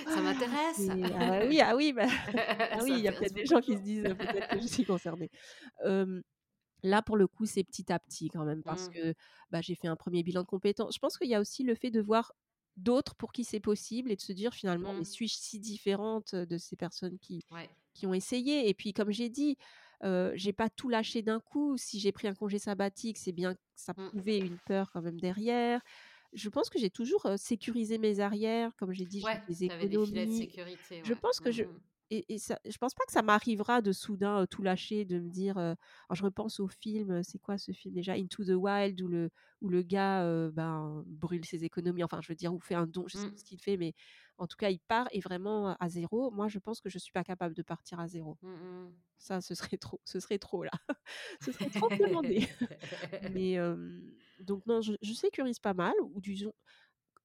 Ça 0.07 0.21
ah! 0.21 0.21
m'intéresse! 0.21 0.89
Ah 1.13 1.41
oui, 1.45 1.61
ah 1.61 1.75
oui, 1.75 1.93
bah 1.93 2.07
ah 2.71 2.83
oui, 2.83 2.93
il 2.97 3.01
y 3.01 3.07
a 3.07 3.13
peut-être 3.13 3.33
des 3.33 3.45
gens 3.45 3.59
qui 3.61 3.77
se 3.77 3.81
disent, 3.83 4.15
peut-être 4.19 4.47
que 4.49 4.59
je 4.59 4.67
suis 4.67 4.83
concernée. 4.85 5.29
Là, 6.83 7.01
pour 7.03 7.15
le 7.17 7.27
coup, 7.27 7.45
c'est 7.45 7.63
petit 7.63 7.91
à 7.91 7.99
petit 7.99 8.29
quand 8.29 8.43
même 8.45 8.63
parce 8.63 8.87
Mmh. 8.87 8.91
que, 8.91 9.13
bah, 9.51 9.61
j'ai 9.61 9.75
fait 9.75 9.87
un 9.87 9.95
1er 9.95 10.23
bilan 10.23 10.41
de 10.41 10.47
compétences. 10.47 10.95
Je 10.95 10.99
pense 10.99 11.17
qu'il 11.17 11.29
y 11.29 11.35
a 11.35 11.39
aussi 11.41 11.63
le 11.63 11.75
fait 11.75 11.91
de 11.91 12.01
voir 12.01 12.33
d'autres 12.83 13.15
pour 13.15 13.31
qui 13.33 13.43
c'est 13.45 13.59
possible 13.61 14.11
et 14.11 14.15
de 14.17 14.21
se 14.21 14.33
dire 14.33 14.53
finalement: 14.53 14.93
«Mais 14.95 15.03
Mmh. 15.03 15.05
suis-je 15.05 15.35
si 15.37 15.59
différente, 15.59 16.33
heu, 16.33 16.45
de 16.47 16.57
ces 16.57 16.75
personnes 16.77 17.19
qui 17.19 17.45
Ouais. 17.51 17.75
qui 17.93 18.07
ont 18.07 18.13
essayé?» 18.13 18.69
et 18.69 18.73
puis 18.75 18.93
comme 18.93 19.11
j'ai 19.11 19.29
dit, 19.29 19.57
j'ai 20.35 20.53
pas 20.53 20.69
tout 20.69 20.89
lâché 20.89 21.21
d'un 21.23 21.39
coup. 21.41 21.77
Si 21.77 21.99
j'ai 21.99 22.11
pris 22.13 22.27
un 22.27 22.35
congé 22.35 22.59
sabbatique, 22.59 23.17
c'est 23.19 23.31
bien 23.33 23.55
que 23.55 23.59
ça 23.75 23.93
Mmh. 23.97 24.11
prouvait 24.11 24.39
une 24.41 24.59
peur 24.59 24.91
quand 24.93 25.01
même 25.03 25.19
derrière. 25.19 25.81
Je 26.33 26.49
pense 26.49 26.69
que 26.69 26.79
j'ai 26.79 26.89
toujours, 26.91 27.27
sécurisé 27.37 27.97
mes 27.99 28.19
arrières. 28.21 28.75
Comme 28.77 28.93
j'ai 28.93 29.05
dit, 29.07 29.21
j'ai 29.21 29.37
des 29.39 29.71
des 29.87 29.99
filets 29.99 30.27
de 30.27 30.33
Je 31.03 31.13
pense 31.15 31.39
Mmh 31.39 31.41
que 31.41 31.51
je 31.51 31.63
mh. 31.63 31.81
Et 32.11 32.25
et 32.33 32.37
ça 32.39 32.59
je 32.69 32.77
pense 32.77 32.93
pas 32.93 33.05
que 33.05 33.11
ça 33.13 33.21
m'arrivera 33.23 33.81
de 33.81 33.91
soudain, 33.93 34.45
tout 34.47 34.61
lâcher, 34.63 35.05
de 35.05 35.19
me 35.19 35.29
dire, 35.29 35.57
alors 35.57 35.77
je 36.13 36.23
repense 36.23 36.59
au 36.59 36.67
film, 36.67 37.23
c'est 37.23 37.39
quoi 37.39 37.57
ce 37.57 37.71
film 37.71 37.93
déjà? 37.95 38.13
Into 38.13 38.43
the 38.45 38.49
Wild 38.55 39.01
où 39.01 39.07
le 39.07 39.29
où 39.61 39.69
le 39.69 39.81
gars, 39.83 40.49
ben, 40.51 41.03
brûle 41.07 41.45
ses 41.45 41.63
économies, 41.65 42.03
enfin 42.03 42.19
je 42.21 42.29
veux 42.29 42.35
dire 42.35 42.53
ou 42.53 42.59
fait 42.59 42.75
un 42.75 42.87
don, 42.87 43.07
je 43.07 43.17
sais 43.17 43.27
Mmh. 43.27 43.29
plus 43.29 43.39
ce 43.39 43.45
qu'il 43.45 43.61
fait, 43.61 43.77
mais 43.77 43.93
en 44.37 44.47
tout 44.47 44.57
cas 44.57 44.69
il 44.69 44.79
part 44.79 45.07
et 45.11 45.19
vraiment 45.21 45.75
à 45.79 45.89
0. 45.89 46.31
Moi 46.31 46.47
je 46.49 46.59
pense 46.59 46.81
que 46.81 46.89
je 46.89 46.99
suis 46.99 47.11
pas 47.13 47.23
capable 47.23 47.55
de 47.55 47.63
partir 47.63 47.99
à 47.99 48.07
0. 48.07 48.37
Mmh 48.41 48.49
mh. 48.61 49.01
Ça, 49.19 49.41
ce 49.41 49.55
serait 49.55 49.77
trop, 49.77 50.01
ce 50.05 50.19
serait 50.19 50.39
trop 50.39 50.63
là. 50.63 50.71
Ce 51.41 51.51
serait 51.51 51.69
trop 51.69 51.89
demander. 51.99 52.47
Mais 53.21 53.57
donc 54.39 54.65
non, 54.65 54.81
je 54.81 54.93
je 55.01 55.13
sécurise 55.13 55.59
pas 55.59 55.73
mal 55.73 55.93
ou 56.01 56.19
disons 56.21 56.53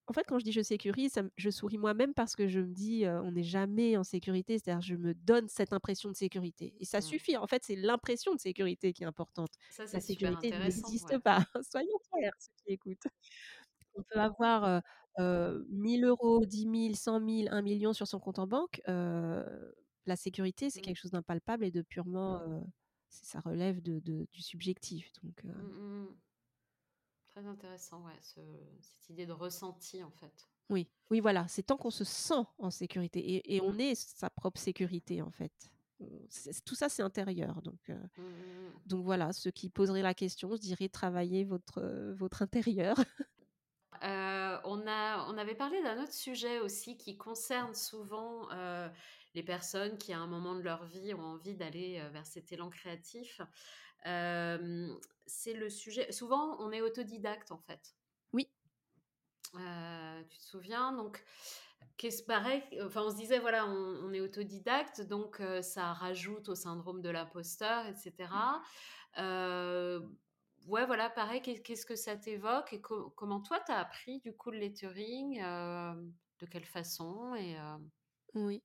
en 0.08 0.12
fait, 0.12 0.24
quand 0.28 0.38
je 0.38 0.44
dis: 0.44 0.52
«Je 0.52 0.62
sécurise», 0.62 1.12
ça 1.12 1.22
je 1.36 1.50
souris 1.50 1.78
moi-même 1.78 2.14
parce 2.14 2.36
que 2.36 2.48
je 2.48 2.60
me 2.60 2.72
dis, 2.74 3.04
«On 3.06 3.32
n'est 3.32 3.42
jamais 3.44 3.96
en 3.96 4.04
sécurité», 4.04 4.58
c'est-à-dire 4.58 4.80
je 4.82 4.94
me 4.96 5.14
donne 5.14 5.48
cette 5.48 5.72
impression 5.72 6.10
de 6.10 6.16
sécurité 6.16 6.74
et 6.80 6.84
ça 6.84 7.00
Mmh. 7.00 7.16
suffit. 7.16 7.36
En 7.36 7.46
fait, 7.46 7.64
c'est 7.64 7.76
l'impression 7.76 8.34
de 8.34 8.40
sécurité 8.40 8.92
qui 8.92 9.02
est 9.04 9.06
importante. 9.06 9.50
Ça, 9.70 9.86
c'est 9.86 9.94
La 9.94 10.00
sécurité 10.00 10.52
n'existe 10.52 11.18
ouais. 11.18 11.18
pas. 11.18 11.38
Soyons 11.70 11.98
clairs, 12.12 12.32
ceux 12.38 12.52
qui 12.66 12.72
écoutent. 12.74 13.06
On 13.94 14.02
peut 14.04 14.20
avoir, 14.20 14.64
heu 14.66 14.82
heu, 15.20 15.66
1 15.70 16.04
000 16.04 16.04
€, 16.06 16.46
10 16.46 16.66
000, 16.66 16.96
100 16.96 17.20
000, 17.20 17.48
1 17.50 17.62
000 17.62 17.80
000 17.80 17.94
sur 17.94 18.08
son 18.08 18.20
compte 18.20 18.38
en 18.40 18.46
banque, 18.48 18.82
la 20.06 20.16
sécurité, 20.16 20.70
c'est 20.70 20.80
Mmh. 20.80 20.82
quelque 20.82 20.96
chose 20.98 21.12
d'impalpable 21.12 21.64
et 21.64 21.70
de 21.72 21.82
purement, 21.82 22.40
Mmh. 22.40 22.66
ça 23.10 23.40
relève 23.40 23.82
de 23.82 24.00
de 24.00 24.26
du 24.32 24.42
subjectif 24.42 25.12
donc 25.22 25.42
Mmh. 25.58 26.16
Très 27.36 27.46
intéressant, 27.46 28.02
ouais, 28.06 28.18
ce 28.22 28.40
cette 28.80 29.10
idée 29.10 29.26
de 29.26 29.32
ressenti, 29.32 30.02
en 30.02 30.10
fait. 30.10 30.48
Oui, 30.70 30.88
oui, 31.10 31.20
voilà, 31.20 31.46
c'est 31.48 31.62
tant 31.62 31.76
qu'on 31.76 31.90
se 31.90 32.04
sent 32.04 32.34
en 32.58 32.70
sécurité 32.70 33.20
et 33.20 33.56
et 33.56 33.60
on 33.60 33.72
Mmh. 33.72 33.78
est 33.78 33.94
sa 33.94 34.30
propre 34.30 34.58
sécurité, 34.60 35.22
en 35.22 35.30
fait. 35.30 35.70
Tout 36.64 36.74
ça, 36.74 36.88
c'est 36.88 37.02
intérieur 37.02 37.62
donc 37.62 37.88
heu, 37.88 37.98
Mmh 38.16 38.24
mh 38.40 38.66
mh. 38.68 38.80
donc 38.86 39.04
voilà, 39.04 39.32
ceux 39.32 39.50
qui 39.52 39.70
poseraient 39.70 40.02
la 40.02 40.14
question, 40.14 40.54
je 40.56 40.60
dirais: 40.62 40.88
«Travaillez 40.90 41.44
votre, 41.44 42.12
votre 42.18 42.42
intérieur». 42.42 42.96
Heu, 44.02 44.60
on 44.64 44.86
a 44.86 45.26
on 45.28 45.38
avait 45.38 45.54
parlé 45.54 45.82
d'un 45.82 46.02
autre 46.02 46.12
sujet 46.12 46.60
aussi 46.60 46.96
qui 46.98 47.16
concerne 47.16 47.74
souvent, 47.74 48.50
heu, 48.52 48.90
les 49.34 49.42
personnes 49.42 49.96
qui, 49.98 50.12
à 50.12 50.18
un 50.18 50.26
moment 50.26 50.54
de 50.54 50.60
leur 50.60 50.84
vie, 50.84 51.14
ont 51.14 51.22
envie 51.22 51.54
d'aller, 51.54 52.02
vers 52.12 52.26
cet 52.26 52.52
élan 52.52 52.68
créatif. 52.70 53.40
C'est 54.04 55.54
le 55.54 55.70
sujet 55.70 56.12
souvent, 56.12 56.56
on 56.60 56.70
est 56.72 56.80
autodidacte, 56.80 57.50
en 57.52 57.58
fait. 57.58 57.94
Oui. 58.32 58.48
Tu 60.28 60.38
te 60.38 60.42
souviens 60.42 60.92
donc 60.92 61.24
qu'est-ce 61.96 62.22
pareil, 62.24 62.62
enfin, 62.82 63.02
on 63.06 63.10
se 63.10 63.16
disait, 63.16 63.38
voilà, 63.38 63.66
on 63.66 63.72
on 64.04 64.12
est 64.12 64.20
autodidacte 64.20 65.00
donc 65.02 65.40
ça 65.62 65.92
rajoute 65.92 66.48
au 66.48 66.54
syndrome 66.54 67.00
de 67.02 67.10
l'imposteur 67.10 67.86
et 67.86 67.94
cetera. 67.96 68.62
Heu, 69.18 70.02
ouais, 70.66 70.86
voilà, 70.86 71.10
pareil, 71.10 71.42
qu'est 71.42 71.62
qu'est-ce 71.62 71.86
que 71.86 71.96
ça 71.96 72.16
t'évoque 72.16 72.72
et 72.72 72.80
co 72.82 73.10
comment 73.10 73.40
toi, 73.40 73.60
tu 73.64 73.72
as 73.72 73.78
appris, 73.78 74.20
du 74.20 74.36
coup, 74.36 74.50
le 74.50 74.58
lettering? 74.58 75.40
De 76.38 76.44
quelle 76.46 76.66
façon 76.66 77.34
et 77.34 77.56
Oui. 78.34 78.62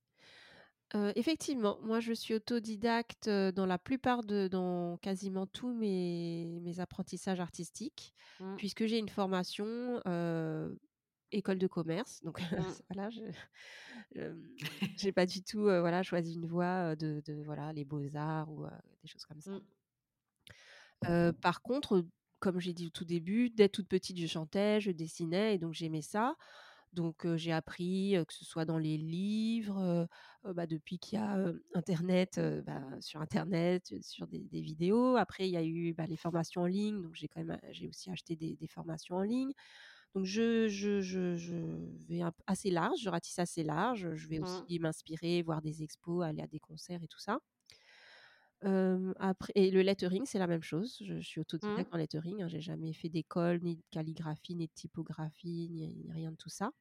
Effectivement, 1.15 1.79
moi, 1.81 1.99
je 2.01 2.11
suis 2.13 2.33
autodidacte, 2.33 3.29
dans 3.29 3.65
la 3.65 3.77
plupart 3.77 4.23
de 4.23 4.47
dans 4.47 4.97
quasiment 4.97 5.47
tous 5.47 5.73
mes 5.73 6.45
mes 6.61 6.79
apprentissages 6.79 7.39
artistiques 7.39 8.13
Mmh. 8.39 8.55
puisque 8.57 8.85
j'ai 8.85 8.97
une 8.97 9.09
formation, 9.09 10.01
école 11.31 11.59
de 11.59 11.67
commerce 11.67 12.21
donc 12.23 12.41
Mmh. 12.57 12.73
voilà, 12.89 13.09
je 13.09 13.21
j'ai 14.97 15.11
pas 15.11 15.25
du 15.25 15.43
tout, 15.43 15.61
voilà, 15.61 16.03
choisi 16.03 16.33
une 16.35 16.45
voie, 16.47 16.95
de 16.95 17.21
de 17.25 17.43
voilà, 17.45 17.71
les 17.73 17.85
beaux-arts 17.85 18.51
ou 18.51 18.65
des 19.01 19.07
choses 19.07 19.25
comme 19.25 19.39
ça. 19.41 19.51
Mmh. 21.03 21.31
Par 21.41 21.61
contre, 21.61 22.05
comme 22.39 22.59
j'ai 22.59 22.73
dit 22.73 22.87
au 22.87 22.89
tout 22.89 23.05
début, 23.05 23.49
dès 23.49 23.69
toute 23.69 23.87
petite, 23.87 24.19
je 24.19 24.27
chantais, 24.27 24.81
je 24.81 24.91
dessinais 24.91 25.55
et 25.55 25.57
donc 25.57 25.73
j'aimais 25.73 26.01
ça. 26.01 26.35
Donc 26.93 27.25
j'ai 27.37 27.53
appris, 27.53 28.15
que 28.27 28.33
ce 28.33 28.43
soit 28.45 28.65
dans 28.65 28.77
les 28.77 28.97
livres, 28.97 30.07
bah, 30.43 30.67
depuis 30.67 30.99
qu'il 30.99 31.17
y 31.19 31.21
a, 31.21 31.51
internet, 31.73 32.39
bah, 32.65 32.81
sur 32.99 33.21
internet, 33.21 33.93
sur 34.01 34.27
des 34.27 34.39
des 34.49 34.61
vidéos. 34.61 35.15
Après, 35.15 35.47
il 35.47 35.51
y 35.51 35.57
a 35.57 35.63
eu, 35.63 35.93
bah, 35.93 36.05
les 36.07 36.17
formations 36.17 36.61
en 36.63 36.65
ligne, 36.65 37.01
donc 37.01 37.15
j'ai 37.15 37.27
quand 37.29 37.43
même 37.45 37.59
j'ai 37.71 37.87
aussi 37.87 38.11
acheté 38.11 38.35
des 38.35 38.57
des 38.57 38.67
formations 38.67 39.15
en 39.15 39.21
ligne. 39.23 39.51
Donc 40.15 40.25
je 40.25 40.67
je 40.69 41.01
je 41.01 41.35
je 41.37 41.55
vais 42.07 42.21
un 42.21 42.33
assez 42.47 42.71
large, 42.71 42.99
je 43.01 43.09
ratisse 43.09 43.39
assez 43.39 43.63
large. 43.63 44.15
Je 44.15 44.27
vais 44.27 44.39
aussi 44.39 44.63
Mmh. 44.63 44.71
m'inspirer, 44.79 45.41
voir 45.43 45.61
des 45.61 45.83
expos, 45.83 46.23
aller 46.25 46.41
à 46.41 46.47
des 46.47 46.59
concerts 46.59 47.03
et 47.03 47.07
tout 47.07 47.19
ça. 47.19 47.39
Après 48.63 49.51
et 49.55 49.71
le 49.71 49.81
lettering, 49.81 50.25
c'est 50.25 50.39
la 50.39 50.47
même 50.47 50.63
chose. 50.63 50.97
Je 51.05 51.19
suis 51.19 51.41
Mmh. 51.63 51.85
autodidacte 51.85 51.93
en 51.93 51.97
lettering, 51.97 52.41
hein, 52.43 52.47
j'ai 52.47 52.61
jamais 52.61 52.93
fait 52.93 53.09
d'école, 53.09 53.59
ni 53.61 53.77
de 53.77 53.83
calligraphie, 53.91 54.55
ni 54.55 54.67
de 54.67 54.73
typographie, 54.73 55.69
ni 55.71 55.95
ni 55.95 56.11
rien 56.11 56.31
de 56.31 56.37
tout 56.37 56.49
ça. 56.49 56.71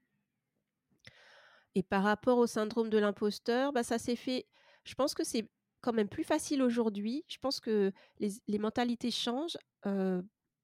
Et 1.75 1.83
par 1.83 2.03
rapport 2.03 2.39
au 2.39 2.47
syndrome 2.47 2.91
de 2.91 2.99
l'imposteur, 2.99 3.73
bah, 3.73 3.83
ça 3.83 3.99
s'est 3.99 4.17
fait 4.17 4.47
je 4.85 4.95
pense 4.95 5.15
que 5.15 5.25
c'est 5.25 5.51
quand 5.83 5.93
même 5.93 6.09
plus 6.09 6.25
facile 6.25 6.63
aujourd'hui. 6.63 7.25
Je 7.29 7.37
pense 7.39 7.61
que 7.61 7.93
les 8.19 8.59
mentalités 8.59 9.11
changent, 9.11 9.59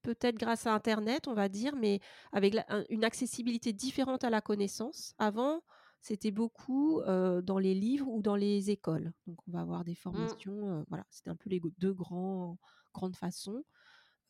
peut-être 0.03 0.37
grâce 0.37 0.67
à 0.67 0.75
internet, 0.75 1.29
on 1.29 1.35
va 1.35 1.49
dire, 1.49 1.75
mais 1.77 2.01
avec 2.33 2.55
la 2.55 2.65
une 2.91 3.05
accessibilité 3.05 3.73
différente 3.73 4.25
à 4.25 4.31
la 4.31 4.41
connaissance. 4.41 5.15
Avant, 5.19 5.63
c'était 6.07 6.31
beaucoup, 6.31 7.03
dans 7.07 7.59
les 7.59 7.75
livres 7.75 8.09
ou 8.09 8.23
dans 8.23 8.37
les 8.37 8.71
écoles. 8.71 9.13
Donc 9.27 9.39
on 9.49 9.53
va 9.53 9.61
avoir 9.61 9.85
des 9.85 9.95
Mmh. 10.13 10.37
formations, 10.37 10.85
voilà, 10.89 11.05
c'était 11.11 11.31
un 11.31 11.37
peu 11.37 11.51
les 11.51 11.61
2 11.79 11.93
grands 11.95 12.59
grandes 12.95 13.17
façons, 13.17 13.65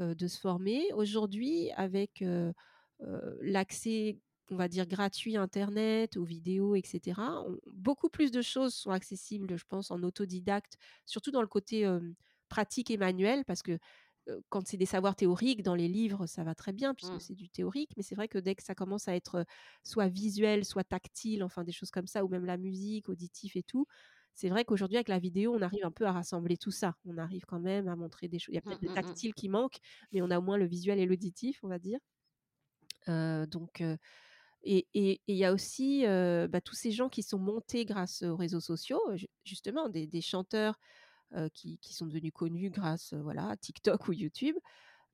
de 0.01 0.27
se 0.29 0.39
former. 0.41 0.93
Aujourd'hui, 0.95 1.71
avec, 1.77 2.25
l'accès, 3.41 4.19
on 4.51 4.57
va 4.57 4.69
dire 4.69 4.87
gratuit 4.87 5.37
à 5.37 5.43
internet, 5.43 6.17
aux 6.17 6.25
vidéos 6.25 6.75
et 6.77 6.83
cetera, 6.85 7.43
on 7.47 7.59
beaucoup 7.73 8.09
plus 8.09 8.31
de 8.31 8.43
choses 8.43 8.75
sont 8.75 8.91
accessibles, 8.91 9.57
je 9.59 9.65
pense, 9.69 9.91
en 9.91 10.03
autodidacte, 10.03 10.77
surtout 11.05 11.31
dans 11.33 11.43
le 11.43 11.49
côté, 11.49 11.87
pratique 12.49 12.91
et 12.93 12.97
manuel 12.97 13.45
parce 13.45 13.63
que, 13.63 13.79
quand 14.49 14.67
c'est 14.67 14.77
des 14.77 14.87
savoirs 14.87 15.17
théoriques, 15.17 15.63
dans 15.63 15.75
les 15.75 15.89
livres, 15.89 16.27
ça 16.27 16.45
va 16.45 16.55
très 16.55 16.73
bien 16.73 16.95
puisque 16.95 17.21
Mmh. 17.21 17.21
c'est 17.21 17.35
du 17.35 17.49
théorique. 17.51 17.91
Mais 17.97 18.03
c'est 18.03 18.15
vrai 18.15 18.29
que 18.29 18.39
dès 18.39 18.55
que 18.55 18.63
ça 18.63 18.75
commence 18.75 19.09
à 19.09 19.15
être, 19.17 19.45
soit 19.85 20.09
visuel, 20.09 20.65
soit 20.65 20.85
tactile, 20.85 21.45
enfin 21.45 21.65
des 21.65 21.73
choses 21.73 21.91
comme 21.91 22.07
ça 22.07 22.25
ou 22.25 22.29
même 22.29 22.45
la 22.47 22.57
musique, 22.59 23.09
auditif 23.09 23.57
et 23.57 23.63
tout, 23.63 23.87
c'est 24.35 24.49
vrai 24.51 24.65
qu'aujourd'hui, 24.65 24.97
avec 24.99 25.09
la 25.09 25.19
vidéo, 25.19 25.55
on 25.55 25.63
arrive 25.63 25.85
un 25.85 25.91
peu 25.91 26.05
à 26.07 26.13
rassembler 26.13 26.57
tout 26.59 26.71
ça. 26.71 26.95
On 27.07 27.17
arrive 27.19 27.45
quand 27.47 27.61
même 27.61 27.89
à 27.89 27.97
montrer 27.97 28.29
des 28.29 28.39
choses 28.39 28.53
il 28.53 28.57
y 28.57 28.59
a 28.59 28.63
Mmh 28.65 28.73
peut-être 28.73 28.83
le 28.83 28.91
mh 28.91 28.99
mh. 29.03 29.17
tactile 29.17 29.35
qui 29.35 29.49
manque, 29.49 29.79
mais 30.13 30.23
on 30.23 30.31
a 30.31 30.39
au 30.39 30.43
moins 30.43 30.59
le 30.59 30.67
visuel 30.67 30.99
et 30.99 31.07
l'auditif, 31.07 31.61
on 31.65 31.69
va 31.69 31.79
dire. 31.79 31.99
Donc 33.07 33.83
et 34.65 34.89
il 34.95 35.37
y 35.37 35.45
a 35.45 35.53
aussi, 35.53 36.05
bah, 36.07 36.61
tous 36.61 36.75
ces 36.75 36.91
gens 36.93 37.09
qui 37.09 37.23
sont 37.23 37.39
montés 37.39 37.85
grâce 37.85 38.23
aux 38.23 38.37
réseaux 38.37 38.61
sociaux, 38.61 39.01
ju 39.17 39.29
justement 39.45 39.89
des 39.89 40.07
des 40.07 40.21
chanteurs, 40.23 40.79
qui 41.55 41.79
qui 41.79 41.95
sont 41.95 42.07
devenus 42.07 42.33
connus 42.35 42.71
grâce, 42.71 43.13
heu, 43.15 43.21
voilà, 43.21 43.49
à 43.51 43.57
TikTok 43.57 44.09
ou 44.09 44.13
YouTube. 44.13 44.57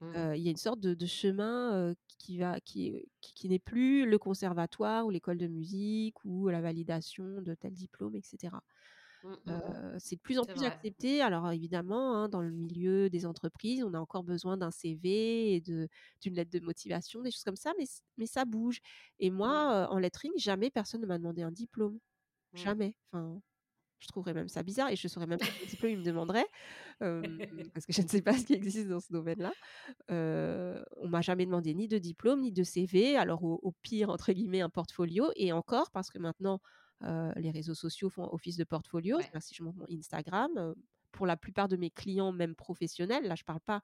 Mmh. 0.00 0.16
Heu, 0.16 0.36
il 0.36 0.42
y 0.42 0.48
a 0.48 0.50
une 0.52 0.56
sorte 0.58 0.80
de 0.80 0.94
de 0.94 1.06
chemin, 1.06 1.94
qui 2.08 2.16
qui 2.18 2.38
va 2.38 2.60
qui 2.60 2.88
est 2.88 3.08
qui 3.22 3.34
qui 3.34 3.48
n'est 3.50 3.58
plus 3.60 4.06
le 4.10 4.18
conservatoire 4.18 5.06
ou 5.06 5.10
l'école 5.10 5.38
de 5.38 5.48
musique 5.48 6.16
ou 6.24 6.48
la 6.48 6.60
validation 6.62 7.42
de 7.42 7.54
tel 7.54 7.74
diplôme 7.74 8.16
et 8.16 8.22
cetera. 8.22 8.62
Mmh 9.22 9.36
Heu, 9.48 9.54
mh 9.54 9.60
mh. 9.68 9.74
c'est 9.98 10.16
de 10.16 10.20
plus 10.22 10.38
en 10.38 10.46
plus 10.46 10.62
vrai. 10.62 10.82
accepté. 10.82 11.20
Alors 11.22 11.50
évidemment, 11.52 12.14
hein, 12.16 12.28
dans 12.28 12.40
le 12.42 12.50
milieu 12.52 13.10
des 13.10 13.26
entreprises, 13.26 13.82
on 13.84 13.94
a 13.94 14.00
encore 14.00 14.24
besoin 14.24 14.56
d'un 14.56 14.70
CV 14.70 15.54
et 15.56 15.60
d'une 15.60 15.88
lettre 16.34 16.50
de 16.52 16.60
motivation, 16.64 17.22
des 17.22 17.30
choses 17.32 17.44
comme 17.44 17.56
ça, 17.56 17.72
mais 18.18 18.26
ça 18.26 18.44
bouge 18.44 18.80
et 19.18 19.30
Mmh. 19.44 19.62
moi, 19.62 19.88
en 19.90 19.98
lettering, 19.98 20.32
jamais 20.36 20.70
personne 20.70 21.00
ne 21.02 21.06
m'a 21.06 21.18
demandé 21.18 21.42
un 21.42 21.52
diplôme. 21.52 21.98
Mmh. 22.52 22.72
Jamais, 22.72 22.96
enfin 23.12 23.40
Je 24.02 24.08
trouverais 24.08 24.34
même 24.34 24.48
ça 24.48 24.62
bizarre 24.64 24.90
et 24.90 24.96
je 24.96 25.08
saurais 25.08 25.26
même 25.28 25.40
pas 25.40 25.48
quel 25.54 25.68
diplôme 25.68 25.92
ils 25.92 25.98
me 25.98 26.04
demanderaient, 26.04 26.46
hem, 27.00 27.70
parce 27.74 27.86
que 27.86 27.92
je 27.92 28.02
ne 28.02 28.08
sais 28.08 28.22
pas 28.22 28.34
ce 28.38 28.44
qui 28.46 28.54
existe 28.54 28.88
dans 28.88 29.00
ce 29.00 29.12
domaine-là. 29.12 29.54
Heu, 30.10 30.84
on 30.98 31.08
m'a 31.08 31.20
jamais 31.22 31.46
demandé 31.46 31.74
ni 31.74 31.88
de 31.88 31.98
diplôme, 31.98 32.40
ni 32.42 32.52
de 32.52 32.64
CV, 32.64 33.16
alors 33.16 33.44
au 33.44 33.60
au 33.62 33.72
pire, 33.82 34.10
entre 34.10 34.32
guillemets, 34.32 34.60
«un 34.62 34.70
portfolio» 34.70 35.30
et 35.36 35.52
encore 35.52 35.90
parce 35.92 36.10
que 36.10 36.18
maintenant, 36.18 36.60
les 37.36 37.50
réseaux 37.50 37.74
sociaux 37.74 38.10
font 38.10 38.28
office 38.32 38.56
de 38.56 38.64
portfolio. 38.64 39.18
Ouais. 39.18 39.32
Si 39.40 39.54
je 39.54 39.62
montre 39.64 39.78
mon 39.78 39.86
Instagram, 39.98 40.74
pour 41.12 41.26
la 41.26 41.36
plupart 41.36 41.68
de 41.68 41.76
mes 41.76 41.90
clients, 41.90 42.32
même 42.32 42.54
professionnels, 42.56 43.24
là 43.26 43.34
je 43.36 43.44
parle 43.44 43.60
pas, 43.60 43.82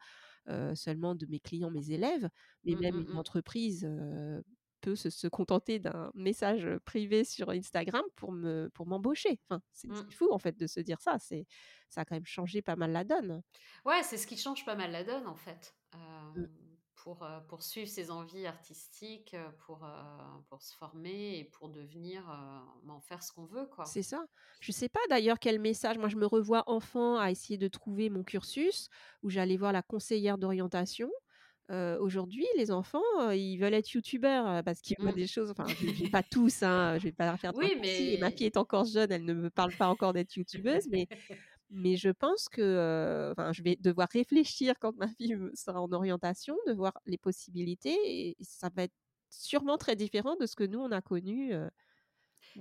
seulement 0.74 1.14
de 1.14 1.26
mes 1.26 1.40
clients, 1.40 1.70
mes 1.70 1.90
élèves, 1.90 2.28
mais 2.64 2.74
Mmh, 2.74 2.80
même 2.80 2.98
mmh 2.98 3.00
une 3.00 3.14
mh. 3.14 3.18
entreprise, 3.18 3.88
peut 4.81 4.97
se 4.97 5.11
se 5.11 5.26
contenter 5.29 5.79
d'un 5.79 6.11
message, 6.14 6.68
privé 6.85 7.24
sur 7.24 7.51
Instagram 7.51 8.05
pour 8.16 8.33
me 8.33 8.70
pour 8.74 8.87
m'embaucher. 8.87 9.41
Enfin, 9.49 9.62
c'est 9.72 9.89
Mmh. 9.89 10.12
fou 10.12 10.29
en 10.33 10.39
fait 10.39 10.57
de 10.59 10.66
se 10.66 10.81
dire 10.81 11.01
ça, 11.01 11.18
c'est 11.18 11.47
ça 11.91 12.03
a 12.03 12.05
quand 12.05 12.16
même 12.16 12.26
changé 12.26 12.62
pas 12.62 12.76
mal 12.76 12.93
la 12.93 13.05
donne. 13.05 13.43
Ouais, 13.85 14.03
c'est 14.03 14.16
ce 14.16 14.26
qui 14.26 14.37
change 14.37 14.64
pas 14.64 14.74
mal 14.76 14.91
la 14.93 15.05
donne, 15.05 15.26
en 15.26 15.35
fait, 15.37 15.76
Mmh. 16.35 16.49
pour, 16.97 17.26
pour 17.49 17.62
suivre 17.62 17.89
ses 17.89 18.11
envies 18.11 18.47
artistiques, 18.47 19.37
pour, 19.61 19.87
pour 20.49 20.62
se 20.62 20.74
former 20.76 21.39
et 21.39 21.45
pour 21.45 21.70
devenir, 21.70 22.22
heu, 22.31 22.81
bah, 22.85 22.93
en 22.95 23.01
faire 23.01 23.22
ce 23.22 23.33
qu'on 23.33 23.47
veut, 23.47 23.66
quoi. 23.66 23.85
C'est 23.85 24.03
ça. 24.03 24.26
Je 24.61 24.72
sais 24.72 24.89
pas 24.89 25.01
d'ailleurs 25.09 25.39
quel 25.39 25.61
message 25.61 25.99
moi 25.99 26.09
je 26.09 26.16
me 26.16 26.26
revois 26.26 26.64
enfant 26.66 27.16
à 27.18 27.31
essayer 27.31 27.59
de 27.59 27.68
trouver 27.68 28.11
mon 28.11 28.24
cursus, 28.24 28.89
où 29.22 29.31
j'allais 29.31 29.57
voir 29.57 29.72
la 29.72 29.83
conseillère 29.83 30.37
d'orientation. 30.39 31.11
Heu, 31.70 31.98
aujourd'hui 32.00 32.46
les 32.56 32.70
enfants, 32.70 33.02
heu, 33.20 33.36
ils 33.36 33.58
veulent 33.58 33.74
être 33.74 33.92
youtubeurs, 33.92 34.46
heu, 34.60 34.62
parce 34.62 34.80
qu'ils 34.80 34.96
voient 35.02 35.12
Mmh. 35.12 35.18
des 35.18 35.26
choses 35.26 35.50
enfin 35.50 35.74
je 35.74 36.04
pas 36.10 36.22
tous, 36.22 36.62
hein, 36.62 36.96
je 36.98 37.04
vais 37.04 37.12
pas 37.12 37.26
leur 37.26 37.38
faire 37.38 37.52
de 37.52 37.58
Oui, 37.58 37.74
et 38.08 38.16
ma 38.18 38.30
fille 38.30 38.46
mais 38.46 38.48
est 38.48 38.56
encore 38.56 38.86
jeune, 38.86 39.12
elle 39.12 39.24
ne 39.26 39.34
me 39.34 39.50
parle 39.50 39.74
pas 39.74 39.88
encore 39.88 40.14
d'être 40.14 40.34
youtubeuse, 40.36 40.88
mais 40.90 41.08
mais 41.70 41.96
je 41.96 42.10
pense 42.10 42.48
que, 42.48 43.30
enfin 43.32 43.52
je 43.52 43.62
vais 43.62 43.76
devoir 43.76 44.08
réfléchir 44.12 44.74
quand 44.80 44.96
ma 44.96 45.08
fille 45.08 45.36
sera 45.54 45.82
en 45.82 45.92
orientation, 45.92 46.56
de 46.68 46.72
voir 46.74 46.94
les 47.06 47.18
possibilités 47.18 47.96
et 48.30 48.36
ça 48.42 48.70
va 48.74 48.84
être 48.84 48.94
sûrement 49.30 49.78
très 49.78 49.96
différent 49.96 50.36
de 50.36 50.46
ce 50.46 50.56
que 50.56 50.64
nous 50.64 50.80
on 50.80 50.92
a 50.92 51.02
connu, 51.02 51.54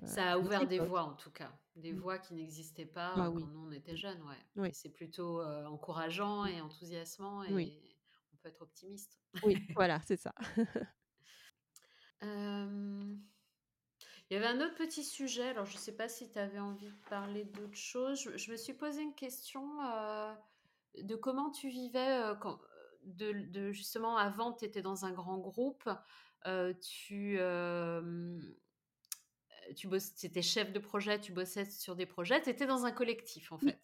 Ça 0.03 0.31
a 0.33 0.37
ouvert 0.39 0.67
des 0.67 0.79
voies, 0.79 1.03
en 1.03 1.13
tout 1.15 1.31
cas, 1.31 1.59
des 1.75 1.91
Mmh. 1.91 2.01
voies 2.01 2.17
qui 2.19 2.33
n'existaient 2.33 2.85
pas, 2.85 3.15
Bah 3.15 3.27
heu, 3.27 3.31
quand 3.35 3.45
oui. 3.45 3.49
nous 3.49 3.59
on 3.67 3.71
était 3.71 3.95
jeunes, 3.97 4.21
ouais 4.23 4.43
Oui. 4.55 4.71
c'est 4.71 4.89
plutôt, 4.89 5.41
encourageant 5.43 6.45
et 6.45 6.61
enthousiasmant 6.61 7.43
et 7.43 7.96
peut 8.47 8.53
être 8.53 8.61
optimiste. 8.61 9.19
Oui, 9.43 9.55
voilà, 9.75 10.01
c'est 10.05 10.17
ça. 10.17 10.33
Il 14.29 14.33
y 14.33 14.35
avait 14.35 14.47
un 14.47 14.59
autre 14.59 14.75
petit 14.75 15.03
sujet, 15.03 15.49
alors 15.49 15.65
je 15.65 15.77
sais 15.77 15.95
pas 15.95 16.09
si 16.09 16.31
tu 16.31 16.39
avais 16.39 16.59
envie 16.59 16.89
de 16.89 17.09
parler 17.09 17.45
d'autre 17.45 17.77
chose. 17.77 18.21
Je 18.21 18.37
je 18.37 18.51
me 18.51 18.57
suis 18.57 18.73
posé 18.73 19.01
une 19.01 19.15
question, 19.15 19.65
de 20.95 21.15
comment 21.15 21.51
tu 21.51 21.69
vivais, 21.69 22.33
quand, 22.41 22.59
de 23.03 23.71
justement 23.71 24.17
avant 24.17 24.53
tu 24.53 24.65
étais 24.65 24.81
dans 24.81 25.05
un 25.05 25.11
grand 25.11 25.37
groupe, 25.37 25.89
heu, 26.45 26.77
tu, 26.81 27.39
tu 29.75 29.87
étais 30.23 30.41
chef 30.41 30.73
de 30.73 30.79
projet, 30.79 31.21
tu 31.21 31.31
bossais 31.31 31.65
sur 31.65 31.95
des 31.95 32.05
projets, 32.05 32.41
tu 32.41 32.49
étais 32.49 32.65
dans 32.65 32.85
un 32.85 32.91
collectif, 32.91 33.51
en 33.53 33.59
fait. 33.59 33.79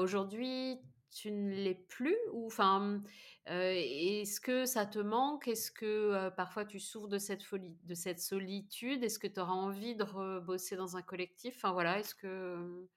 Aujourd'hui, 0.00 0.80
tu 1.12 1.30
ne 1.32 1.50
l'es 1.54 1.74
plus 1.74 2.16
ou 2.32 2.46
enfin, 2.46 3.02
heu, 3.48 3.52
est-ce 3.52 4.40
que 4.40 4.64
ça 4.66 4.86
te 4.86 4.98
manque? 4.98 5.48
Est-ce 5.48 5.70
que, 5.72 6.28
heu, 6.28 6.34
parfois 6.36 6.64
tu 6.64 6.80
souffres 6.80 7.08
de 7.08 7.18
cette 7.18 7.42
folie 7.42 7.76
de 7.84 7.94
cette 7.94 8.20
solitude? 8.20 9.04
Est-ce 9.04 9.18
que 9.18 9.26
tu 9.28 9.40
auras 9.40 9.52
envie 9.52 9.96
de 9.96 10.04
rebosser 10.04 10.76
dans 10.76 10.96
un 10.96 11.02
collectif? 11.02 11.56
Enfin 11.56 11.72
voilà, 11.72 11.98
est-ce 12.00 12.14
que, 12.14 12.88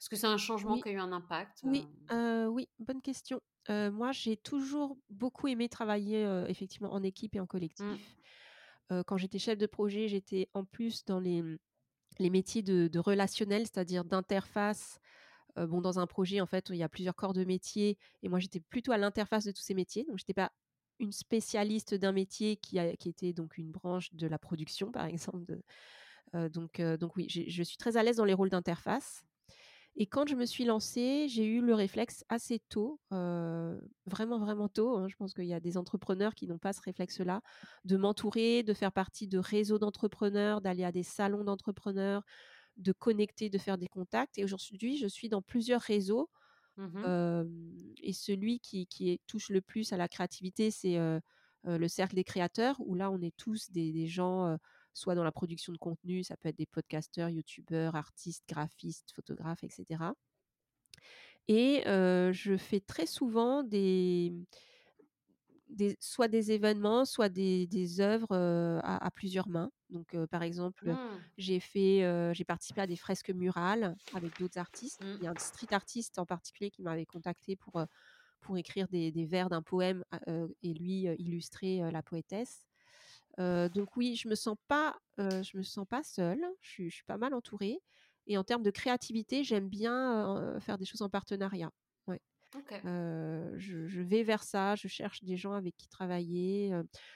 est-ce 0.00 0.10
que 0.10 0.16
c'est 0.16 0.26
un 0.28 0.38
changement 0.38 0.76
Oui. 0.76 0.80
qui 0.80 0.90
a 0.90 0.92
eu 0.92 0.98
un 0.98 1.12
impact, 1.12 1.64
Oui, 1.64 1.88
heu, 2.12 2.48
oui, 2.48 2.68
bonne 2.78 3.02
question. 3.02 3.40
Moi 3.68 4.12
j'ai 4.12 4.36
toujours 4.36 4.98
beaucoup 5.10 5.48
aimé 5.48 5.68
travailler, 5.68 6.24
effectivement 6.48 6.92
en 6.94 7.02
équipe 7.04 7.36
et 7.36 7.40
en 7.40 7.46
Mmh. 7.78 7.98
collectif. 7.98 8.16
Quand 9.06 9.16
j'étais 9.18 9.38
chef 9.38 9.58
de 9.58 9.66
projet, 9.66 10.08
j'étais 10.08 10.48
en 10.54 10.64
plus 10.64 11.04
dans 11.04 11.20
les, 11.20 11.42
les 12.20 12.30
métiers 12.30 12.62
de 12.62 12.88
de 12.88 12.98
relationnel, 13.00 13.62
c'est-à-dire 13.66 14.04
d'interface. 14.04 15.00
Heu, 15.60 15.66
bon 15.66 15.80
dans 15.80 15.98
un 15.98 16.06
projet 16.06 16.40
en 16.40 16.46
fait, 16.46 16.68
il 16.70 16.76
y 16.76 16.82
a 16.82 16.88
plusieurs 16.88 17.16
corps 17.16 17.32
de 17.34 17.44
métier 17.44 17.98
et 18.22 18.28
moi 18.28 18.38
j'étais 18.40 18.60
plutôt 18.60 18.92
à 18.92 18.98
l'interface 18.98 19.44
de 19.44 19.52
tous 19.52 19.62
ces 19.62 19.74
métiers. 19.74 20.04
Donc 20.06 20.18
j'étais 20.18 20.34
pas 20.34 20.52
une 21.00 21.12
spécialiste 21.12 21.94
d'un 21.94 22.12
métier 22.12 22.56
qui 22.56 22.78
était 22.78 23.32
donc 23.32 23.56
une 23.58 23.70
branche 23.70 24.12
de 24.14 24.26
la 24.26 24.38
production 24.38 24.92
par 24.92 25.06
exemple 25.06 25.60
heu, 26.34 26.50
donc 26.50 26.80
heu, 26.80 26.98
donc 26.98 27.16
oui, 27.16 27.28
je 27.30 27.62
suis 27.62 27.76
très 27.78 27.96
à 27.96 28.02
l'aise 28.02 28.16
dans 28.16 28.24
les 28.24 28.34
rôles 28.34 28.50
d'interface 28.50 29.24
et 29.96 30.06
quand 30.06 30.28
je 30.28 30.36
me 30.36 30.46
suis 30.46 30.64
lancée, 30.64 31.28
j'ai 31.28 31.46
eu 31.46 31.60
le 31.62 31.74
réflexe 31.74 32.24
assez 32.28 32.60
tôt, 32.60 33.00
vraiment, 34.06 34.38
vraiment 34.38 34.68
tôt, 34.68 34.96
hein, 34.96 35.08
je 35.08 35.16
pense 35.16 35.34
qu'il 35.34 35.44
y 35.46 35.54
a 35.54 35.60
des 35.60 35.76
entrepreneurs 35.76 36.34
qui 36.34 36.46
n'ont 36.46 36.58
pas 36.58 36.72
ce 36.72 36.80
réflexe-là, 36.82 37.42
de 37.84 37.96
m'entourer, 37.96 38.62
de 38.62 38.74
faire 38.74 38.92
partie 38.92 39.28
de 39.28 39.38
réseaux 39.38 39.78
d'entrepreneurs, 39.78 40.60
d'aller 40.60 40.84
à 40.84 40.92
des 40.92 41.02
salons 41.02 41.44
d'entrepreneurs, 41.44 42.22
de 42.80 42.92
connecter, 42.92 43.50
de 43.50 43.58
faire 43.58 43.78
des 43.78 43.88
contacts 43.88 44.38
et 44.38 44.44
aujourd'hui 44.44 44.96
je 44.98 45.06
suis 45.06 45.28
dans 45.28 45.42
plusieurs 45.42 45.80
réseaux. 45.82 46.30
Mmh 46.76 47.44
et 48.02 48.12
celui 48.12 48.60
qui 48.60 48.86
qui 48.86 49.10
est 49.10 49.20
touche 49.26 49.50
le 49.50 49.60
plus 49.60 49.92
à 49.92 49.96
la 49.96 50.08
créativité, 50.08 50.70
c'est, 50.70 50.98
le 51.64 51.88
cercle 51.88 52.14
des 52.14 52.24
créateurs 52.24 52.76
où 52.80 52.94
là 52.94 53.10
on 53.10 53.20
est 53.20 53.36
tous 53.36 53.70
des 53.70 53.92
des 53.92 54.06
gens, 54.06 54.56
soit 54.94 55.14
dans 55.14 55.24
la 55.24 55.32
production 55.32 55.72
de 55.72 55.78
contenu, 55.78 56.24
ça 56.24 56.36
peut 56.36 56.48
être 56.48 56.56
des 56.56 56.66
podcasteurs, 56.66 57.28
youtubeurs, 57.28 57.96
artistes, 57.96 58.44
graphistes, 58.48 59.12
photographes 59.14 59.62
et 59.64 59.68
cetera. 59.68 60.14
Et 61.48 61.82
je 61.84 62.56
fais 62.56 62.80
très 62.80 63.06
souvent 63.06 63.62
des, 63.62 64.32
des 65.70 65.96
soit 66.00 66.28
des 66.28 66.52
événements, 66.52 67.04
soit 67.04 67.28
des 67.28 67.66
des 67.66 68.00
œuvres, 68.00 68.34
heu, 68.34 68.80
à 68.82 69.04
à 69.06 69.10
plusieurs 69.10 69.48
mains. 69.48 69.70
Donc 69.90 70.14
heu, 70.14 70.26
par 70.26 70.42
exemple, 70.42 70.96
Mmh. 70.96 71.30
j'ai 71.38 71.60
fait, 71.60 72.02
heu, 72.04 72.32
j'ai 72.34 72.44
participé 72.44 72.80
à 72.82 72.86
des 72.86 72.96
fresques 72.96 73.30
murales 73.30 73.96
avec 74.12 74.36
d'autres 74.36 74.58
artistes. 74.58 75.08
Il 75.14 75.24
y 75.24 75.26
a 75.26 75.30
un 75.32 75.34
Mmh. 75.34 75.38
street 75.38 75.68
artiste 75.72 76.18
en 76.18 76.26
particulier 76.26 76.70
qui 76.70 76.82
m'avait 76.82 77.06
contactée 77.06 77.56
pour, 77.56 77.84
pour 78.40 78.58
écrire 78.58 78.88
des 78.88 79.12
des 79.12 79.26
vers 79.26 79.50
d'un 79.50 79.62
poème 79.62 80.04
et 80.62 80.74
lui, 80.74 81.02
illustrer, 81.18 81.80
la 81.92 82.02
poétesse. 82.02 82.66
Donc 83.38 83.96
oui, 83.96 84.16
je 84.16 84.28
me 84.28 84.34
sens 84.34 84.56
pas, 84.68 84.98
je 85.18 85.56
me 85.56 85.62
sens 85.62 85.86
pas 85.88 86.02
seule, 86.02 86.44
je 86.60 86.68
suis 86.70 86.90
je 86.90 86.96
suis 86.96 87.04
pas 87.04 87.18
mal 87.18 87.34
entourée 87.34 87.80
et 88.26 88.38
en 88.38 88.44
termes 88.44 88.62
de 88.62 88.70
créativité, 88.70 89.44
j'aime 89.44 89.68
bien, 89.68 90.58
faire 90.60 90.78
des 90.78 90.84
choses 90.84 91.02
en 91.02 91.10
partenariat. 91.10 91.72
Je 92.84 93.86
je 93.86 94.00
vais 94.02 94.22
vers 94.22 94.42
ça, 94.42 94.74
je 94.76 94.88
cherche 94.88 95.22
des 95.24 95.36
gens 95.36 95.52
avec 95.52 95.76
qui 95.76 95.88
travailler, 95.88 96.72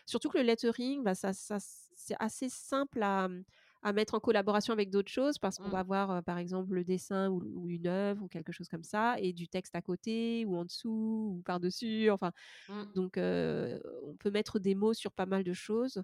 surtout 0.07 0.29
que 0.29 0.39
le 0.39 0.45
lettering, 0.45 1.03
bah, 1.03 1.15
ça 1.15 1.33
ça 1.33 1.57
c'est 1.61 2.17
assez 2.21 2.49
simple 2.51 3.03
à, 3.03 3.29
mmh, 3.29 3.45
à 3.83 3.93
mettre 3.95 4.15
en 4.15 4.21
collaboration 4.21 4.73
avec 4.75 4.91
d'autres 4.91 5.11
choses 5.11 5.39
parce 5.39 5.59
qu'on 5.59 5.71
va 5.71 5.79
Mmh. 5.79 5.81
avoir, 5.81 6.11
heu, 6.13 6.23
par 6.23 6.39
exemple 6.39 6.75
le 6.75 6.85
dessin 6.85 7.31
ou 7.31 7.69
une 7.69 7.87
œuvre 7.87 8.23
ou 8.25 8.29
quelque 8.29 8.53
chose 8.53 8.69
comme 8.69 8.83
ça 8.85 9.17
et 9.21 9.33
du 9.33 9.49
texte 9.49 9.75
à 9.75 9.81
côté 9.83 10.45
ou 10.47 10.57
en 10.57 10.65
dessous 10.65 11.37
ou 11.39 11.43
par-dessus, 11.45 12.11
enfin 12.11 12.33
Mmh. 12.69 12.95
donc 12.95 13.15
on 13.19 14.17
peut 14.19 14.31
mettre 14.31 14.59
des 14.61 14.75
mots 14.75 14.95
sur 14.95 15.13
pas 15.13 15.27
mal 15.27 15.45
de 15.45 15.53
choses. 15.55 16.03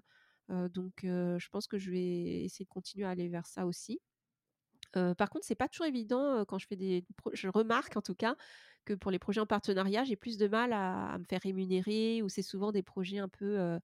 Donc 0.49 0.93
je 1.03 1.49
pense 1.49 1.67
que 1.67 1.77
je 1.79 1.91
vais 1.91 2.43
essayer 2.45 2.65
de 2.65 2.69
continuer 2.69 3.05
à 3.05 3.11
aller 3.11 3.29
vers 3.29 3.47
ça 3.47 3.65
aussi. 3.67 3.99
Par 4.93 5.29
contre, 5.29 5.45
c'est 5.45 5.55
pas 5.55 5.67
toujours 5.69 5.85
évident, 5.87 6.45
quand 6.45 6.59
je 6.59 6.67
fais 6.67 6.75
des 6.75 7.05
je 7.33 7.47
remarque 7.49 7.97
en 7.97 8.01
tout 8.01 8.15
cas 8.15 8.35
que 8.85 8.93
pour 8.93 9.11
les 9.11 9.19
projets 9.19 9.41
en 9.41 9.45
partenariat, 9.47 10.03
j'ai 10.03 10.15
plus 10.17 10.37
de 10.37 10.47
mal 10.47 10.73
à 10.73 11.13
à 11.13 11.17
me 11.19 11.23
faire 11.25 11.41
rémunérer 11.41 12.21
ou 12.23 12.29
c'est 12.29 12.41
souvent 12.41 12.71
des 12.71 12.83
projets 12.83 13.19
un 13.19 13.29
peu, 13.29 13.79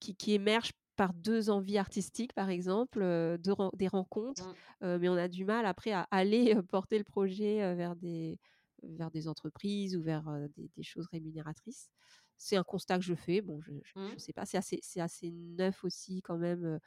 qui 0.00 0.16
qui 0.16 0.32
émergent 0.34 0.72
par 0.96 1.14
2 1.14 1.50
envies 1.50 1.78
artistiques 1.78 2.34
par 2.34 2.50
exemple, 2.50 3.02
heu, 3.02 3.38
2 3.38 3.52
ren 3.52 3.70
des 3.76 3.88
rencontres, 3.88 4.48
Mmh. 4.48 4.58
mais 4.82 5.08
on 5.08 5.14
a 5.16 5.28
du 5.28 5.44
mal 5.44 5.66
après 5.66 5.92
à 5.92 6.08
aller, 6.10 6.54
porter 6.70 6.98
le 6.98 7.04
projet, 7.04 7.74
vers 7.76 7.96
des 7.96 8.38
vers 8.84 9.10
des 9.10 9.28
entreprises 9.28 9.96
ou 9.96 10.02
vers, 10.02 10.24
des 10.56 10.70
des 10.76 10.82
choses 10.84 11.06
rémunératrices. 11.12 11.90
C'est 12.38 12.56
un 12.56 12.64
constat 12.64 12.98
que 12.98 13.04
je 13.04 13.14
fais, 13.14 13.40
bon 13.42 13.60
je 13.62 13.72
je 13.84 13.94
Mmh. 13.94 14.18
sais 14.18 14.32
pas, 14.34 14.46
c'est 14.46 14.58
assez 14.58 14.80
c'est 14.82 15.00
assez 15.00 15.30
neuf 15.32 15.84
aussi 15.84 16.22
quand 16.22 16.38
même, 16.38 16.78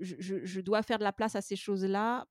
je 0.00 0.44
je 0.46 0.60
dois 0.60 0.82
faire 0.82 0.98
de 0.98 1.04
la 1.04 1.12
place 1.12 1.36
à 1.36 1.42
ces 1.42 1.56
choses-là, 1.56 2.26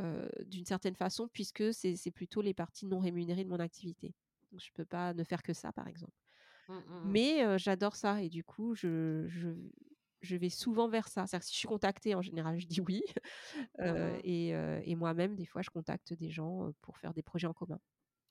heu, 0.00 0.30
d'une 0.46 0.66
certaine 0.66 0.96
façon 0.96 1.28
puisque 1.28 1.74
c'est 1.74 2.12
plutôt 2.12 2.42
les 2.42 2.54
parties 2.54 2.86
non 2.86 3.00
rémunérées 3.00 3.44
de 3.44 3.50
mon 3.50 3.60
activité. 3.60 4.14
Donc 4.52 4.60
je 4.62 4.70
peux 4.74 4.86
pas 4.86 5.14
ne 5.14 5.24
faire 5.24 5.42
que 5.44 5.54
ça 5.54 5.72
par 5.72 5.88
exemple. 5.88 6.14
Mmh, 6.68 6.74
mmh 6.86 7.12
mh. 7.14 7.20
Mais 7.22 7.58
j'adore 7.58 7.96
ça 7.96 8.22
et 8.22 8.30
du 8.30 8.44
coup 8.44 8.74
je 8.76 9.26
je 9.28 9.50
je 10.22 10.36
vais 10.36 10.50
souvent 10.50 10.88
vers 10.88 11.08
ça. 11.08 11.26
C'est-à-dire 11.26 11.40
que 11.42 11.46
si 11.48 11.54
je 11.54 11.58
suis 11.60 11.68
contactée 11.68 12.14
en 12.16 12.22
général, 12.22 12.58
je 12.60 12.66
dis 12.68 12.80
oui, 12.82 13.02
Mmh 13.82 13.98
mh. 14.02 14.22
et 14.24 14.96
moi-même 14.96 15.36
des 15.36 15.46
fois 15.46 15.62
je 15.62 15.70
contacte 15.70 16.14
des 16.14 16.30
gens, 16.30 16.72
pour 16.82 16.98
faire 16.98 17.14
des 17.14 17.22
projets 17.24 17.48
en 17.48 17.54
commun. 17.54 17.80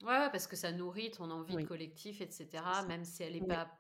Ouais, 0.04 0.30
parce 0.30 0.48
que 0.48 0.56
ça 0.58 0.72
nourrit 0.74 1.12
ton 1.12 1.32
envie 1.32 1.58
de 1.58 1.64
Oui. 1.64 1.66
collectif 1.66 2.20
et 2.22 2.30
C'est 2.68 2.74
cetera, 2.74 2.76
ça. 2.76 2.84
même 2.84 3.06
si 3.06 3.24
elle 3.24 3.36
est 3.36 3.42
Ouais. 3.42 3.58
pas 3.58 3.80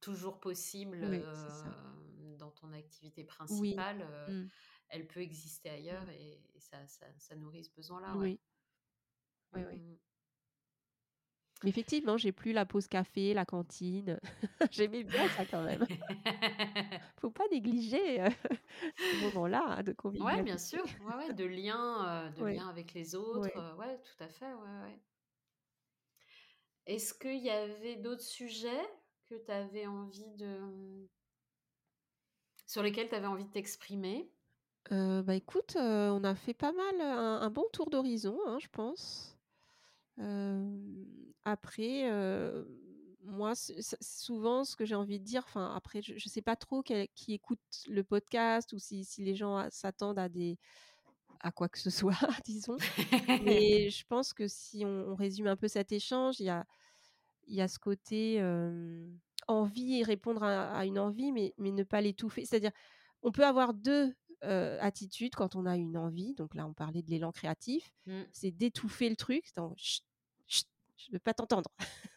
toujours 0.00 0.40
possible, 0.40 1.02
hem, 1.04 1.24
dans 1.64 2.07
ton 2.60 2.72
activité 2.72 3.24
Oui. 3.48 3.86
principale, 3.86 4.02
heu, 4.02 4.28
Mmh. 4.28 4.48
elle 4.88 5.06
peut 5.08 5.20
exister 5.20 5.70
ailleurs 5.70 6.08
et, 6.10 6.44
et 6.54 6.60
ça, 6.60 6.86
ça, 6.88 7.06
ça 7.18 7.36
nourrit 7.36 7.64
ce 7.64 7.72
besoin-là, 7.74 8.18
ouais. 8.18 8.30
Oui. 8.30 8.40
Oui, 9.52 9.64
oui. 9.64 9.82
Mmh. 9.82 9.98
Effectivement, 11.64 12.16
j'ai 12.16 12.30
plus 12.32 12.52
la 12.52 12.66
pause 12.66 12.86
café, 12.88 13.34
la 13.34 13.44
cantine. 13.44 14.20
J'aimais 14.70 15.02
bien 15.04 15.28
ça 15.28 15.44
quand 15.44 15.62
même. 15.62 15.86
Faut 17.20 17.30
pas 17.30 17.44
négliger, 17.50 18.20
heu, 18.22 18.28
ces 18.98 19.16
moments-là, 19.16 19.64
hein, 19.78 19.82
de 19.82 19.92
Ouais, 20.18 20.42
bien 20.44 20.58
convivialité. 20.58 20.58
sûr, 20.58 20.84
ouais, 21.00 21.14
ouais, 21.16 21.32
de 21.32 21.44
lien, 21.44 22.28
heu, 22.28 22.30
de 22.34 22.42
Ouais. 22.42 22.62
lien 22.62 22.68
avec 22.68 22.92
les 22.94 23.14
autres, 23.14 23.74
ouais, 23.78 23.98
tout 24.02 24.22
à 24.22 24.28
fait, 24.28 24.52
ouais, 24.52 24.80
ouais. 24.82 25.02
Est-ce 26.86 27.14
qu'il 27.14 27.38
y 27.38 27.50
avait 27.50 27.94
d'autres 27.96 28.22
sujets 28.22 28.82
que 29.26 29.36
tu 29.36 29.50
avais 29.52 29.86
envie 29.86 30.30
de, 30.34 30.58
mmh 30.58 31.08
sur 32.68 32.84
lesquels 32.84 33.08
tu 33.10 33.16
avais 33.16 33.26
envie 33.28 33.46
de 33.46 33.50
t'exprimer? 33.52 34.32
Heu, 34.90 35.22
bah, 35.22 35.34
écoute, 35.34 35.76
heu, 35.76 36.10
on 36.12 36.24
a 36.24 36.34
fait 36.34 36.52
pas 36.54 36.72
mal, 36.72 37.00
un 37.00 37.40
un 37.40 37.50
bon 37.50 37.64
tour 37.72 37.88
d'horizon, 37.90 38.38
hein, 38.46 38.58
je 38.60 38.68
pense. 38.68 39.38
Après, 41.44 42.10
heu, 42.10 42.68
moi, 43.24 43.52
souvent 44.00 44.64
ce 44.64 44.76
que 44.76 44.84
j'ai 44.84 44.94
envie 44.94 45.18
de 45.18 45.24
dire, 45.24 45.42
enfin, 45.46 45.74
après, 45.74 46.02
je 46.02 46.14
je 46.18 46.28
sais 46.28 46.42
pas 46.42 46.56
trop 46.56 46.82
qui 46.82 47.32
écoute 47.32 47.60
le 47.88 48.04
podcast 48.04 48.72
ou 48.72 48.78
si 48.78 49.04
si 49.04 49.22
les 49.24 49.34
gens 49.34 49.56
a 49.56 49.70
s'attendent 49.70 50.18
à 50.18 50.28
des 50.28 50.58
à 51.40 51.52
quoi 51.52 51.68
que 51.70 51.78
ce 51.78 51.90
soit, 51.90 52.16
disons. 52.46 52.78
Mais 53.38 53.90
je 53.90 54.04
pense 54.06 54.34
que 54.34 54.48
si 54.48 54.84
on 54.86 55.10
on 55.12 55.16
résume 55.16 55.48
un 55.48 55.56
peu 55.56 55.68
cet 55.68 55.92
échange, 55.92 56.40
il 56.40 56.46
y 56.46 56.50
a 56.50 56.66
y 57.48 57.60
a 57.62 57.68
ce 57.68 57.78
côté, 57.80 58.40
envie 59.48 60.00
et 60.00 60.04
répondre 60.04 60.42
à 60.44 60.70
à 60.78 60.84
une 60.86 60.98
envie, 60.98 61.32
mais 61.32 61.54
mais 61.58 61.72
ne 61.72 61.84
pas 61.84 62.00
l'étouffer. 62.00 62.44
C'est-à-dire, 62.46 62.72
on 63.22 63.32
peut 63.32 63.44
avoir 63.46 63.74
2 63.74 64.14
heu, 64.44 64.78
attitudes 64.80 65.34
quand 65.34 65.56
on 65.56 65.66
a 65.66 65.76
une 65.76 65.96
envie, 65.98 66.34
donc 66.34 66.54
là, 66.54 66.66
on 66.66 66.74
parlait 66.74 67.02
de 67.02 67.10
l'élan 67.10 67.32
créatif, 67.32 67.90
Mmh. 68.06 68.32
c'est 68.32 68.50
d'étouffer 68.52 69.08
le 69.10 69.16
truc, 69.16 69.46
dans: 69.56 69.74
«Chut, 69.76 70.04
chut, 70.48 70.68
je 70.98 71.12
veux 71.12 71.18
pas 71.20 71.34
t'entendre. 71.34 71.70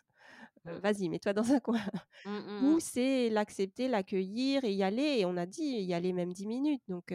Mmh. 0.66 0.82
vas-y, 0.84 1.10
mets-toi 1.10 1.34
dans 1.34 1.52
un 1.52 1.60
coin». 1.60 1.80
Mmh, 2.26 2.38
Ou 2.60 2.80
c'est 2.80 3.30
l'accepter, 3.30 3.88
l'accueillir 3.90 4.64
et 4.66 4.74
y 4.74 4.84
aller 4.84 5.18
et 5.20 5.26
on 5.26 5.38
a 5.38 5.46
dit 5.48 5.64
y 5.64 5.94
aller 5.96 6.14
même 6.14 6.34
10 6.34 6.48
minutes 6.48 6.84
donc 6.90 7.14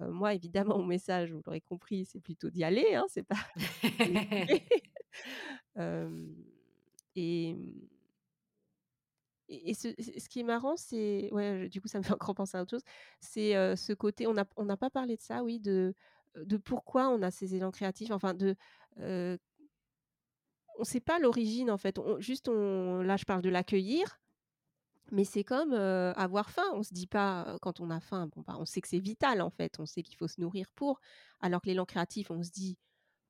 moi, 0.00 0.34
évidemment, 0.34 0.78
mon 0.78 0.86
message, 0.86 1.32
vous 1.32 1.42
l'aurez 1.46 1.60
compris, 1.62 2.06
c'est 2.06 2.20
plutôt 2.20 2.50
d'y 2.50 2.64
aller, 2.64 2.94
hein, 2.96 3.06
c'est 3.08 3.24
pas 3.24 3.36
et 7.16 7.56
et 9.48 9.74
ce 9.74 10.28
qui 10.28 10.40
est 10.40 10.44
marrant, 10.44 10.76
c'est 10.76 11.28
ouais, 11.32 11.68
du 11.68 11.80
coup, 11.80 11.88
ça 11.88 11.98
me 11.98 12.04
fait 12.04 12.12
encore 12.14 12.34
penser 12.34 12.56
à 12.58 12.62
autre 12.62 12.70
chose, 12.70 12.84
c'est, 13.20 13.52
ce 13.76 13.92
côté 13.92 14.26
on 14.26 14.34
n'a 14.34 14.44
on 14.56 14.64
n'a 14.64 14.76
pas 14.76 14.90
parlé 14.90 15.16
de 15.16 15.22
ça, 15.22 15.42
oui, 15.42 15.58
de, 15.60 15.94
de 16.36 16.56
pourquoi 16.56 17.08
on 17.08 17.22
a 17.22 17.30
ces 17.30 17.54
élans 17.54 17.70
créatifs, 17.70 18.10
enfin 18.10 18.34
de, 18.34 18.56
on 20.78 20.84
sait 20.84 21.00
pas 21.00 21.18
l'origine, 21.18 21.70
en 21.70 21.78
fait. 21.78 22.00
Juste 22.18 22.48
là, 22.48 23.16
je 23.16 23.24
parle 23.24 23.42
de 23.42 23.50
l'accueillir, 23.50 24.20
mais 25.10 25.24
c'est 25.24 25.44
comme, 25.44 25.72
avoir 25.72 26.50
faim. 26.50 26.68
On 26.74 26.82
se 26.82 26.94
dit 26.94 27.06
pas, 27.06 27.58
quand 27.60 27.80
on 27.80 27.90
a 27.90 28.00
faim, 28.00 28.28
bon, 28.34 28.42
bah, 28.46 28.56
on 28.58 28.64
sait 28.64 28.80
que 28.80 28.88
c'est 28.88 28.98
vital, 28.98 29.42
en 29.42 29.50
fait, 29.50 29.78
on 29.80 29.86
sait 29.86 30.02
qu'il 30.02 30.16
faut 30.16 30.28
se 30.28 30.40
nourrir 30.40 30.68
pour. 30.74 31.00
Alors 31.40 31.60
que 31.60 31.66
l'élan 31.66 31.84
créatif, 31.84 32.30
on 32.30 32.42
se 32.42 32.50
dit: 32.50 32.78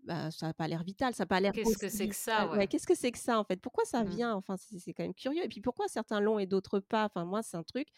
«Bah, 0.09 0.31
ça 0.31 0.49
a 0.49 0.55
pas 0.55 0.69
l'air 0.69 0.83
vital, 0.85 1.15
ça 1.15 1.25
a 1.25 1.27
pas 1.27 1.41
l'air 1.41 1.55
Qu'est-ce 1.55 1.77
que 1.79 1.89
c'est 1.89 2.09
que 2.09 2.15
possible». 2.15 2.17
ça, 2.17 2.47
Heu, 2.47 2.51
ouais, 2.57 2.67
ouais? 2.67 2.69
qu'est-ce 2.69 2.87
que 2.87 2.95
c'est 2.95 3.13
que 3.13 3.19
ça, 3.19 3.39
en 3.39 3.45
fait? 3.45 3.61
Pourquoi 3.61 3.85
ça 3.85 4.05
Mmh. 4.05 4.05
vient? 4.05 4.35
Enfin, 4.35 4.57
c'est 4.57 4.93
quand 4.95 5.03
même 5.05 5.15
curieux 5.15 5.45
et 5.45 5.49
puis 5.49 5.61
pourquoi 5.61 5.89
certains 5.89 6.21
l'ont 6.21 6.39
et 6.39 6.47
d'autres 6.47 6.81
pas? 6.81 7.07
Enfin, 7.07 7.25
moi, 7.25 7.43
c'est 7.43 7.57
un 7.57 7.63
truc, 7.63 7.89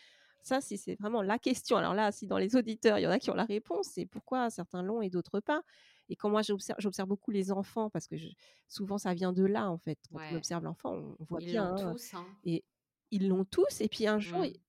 ça, 0.43 0.61
c'est 0.61 0.77
c'est 0.77 0.97
vraiment 1.01 1.23
la 1.23 1.39
question. 1.39 1.77
Alors 1.77 1.95
là, 1.95 2.13
si 2.13 2.27
dans 2.27 2.39
les 2.39 2.57
auditeurs, 2.57 2.99
il 2.99 3.03
y 3.03 3.07
en 3.07 3.11
a 3.11 3.19
qui 3.19 3.31
ont 3.31 3.35
la 3.35 3.45
réponse, 3.45 3.89
c'est 3.93 4.07
pourquoi 4.07 4.51
certains 4.51 4.83
l'ont 4.83 5.03
et 5.03 5.11
d'autres 5.11 5.41
pas? 5.41 5.63
Et 6.09 6.17
quand 6.17 6.31
moi 6.31 6.43
j'observe 6.43 7.09
beaucoup 7.09 7.31
les 7.31 7.53
enfants 7.53 7.91
parce 7.91 8.09
que 8.09 8.17
je 8.17 8.29
souvent 8.69 8.99
ça 8.99 9.15
vient 9.15 9.33
de 9.33 9.45
là, 9.45 9.71
en 9.71 9.79
fait. 9.79 9.99
Quand 10.13 10.21
on 10.31 10.35
observe 10.37 10.65
l'enfant, 10.65 10.95
on 10.95 11.17
on 11.21 11.25
voit 11.25 11.41
ils 11.41 11.51
bien, 11.51 11.65
l'ont 11.65 11.73
hein, 11.93 11.97
tous, 11.97 12.15
hein. 12.15 12.39
et 12.45 12.65
ils 13.11 13.29
l'ont 13.29 13.45
tous 13.45 13.81
et 13.81 13.89
puis 13.89 14.07
un 14.07 14.19
jour, 14.19 14.45
Mmh. 14.45 14.61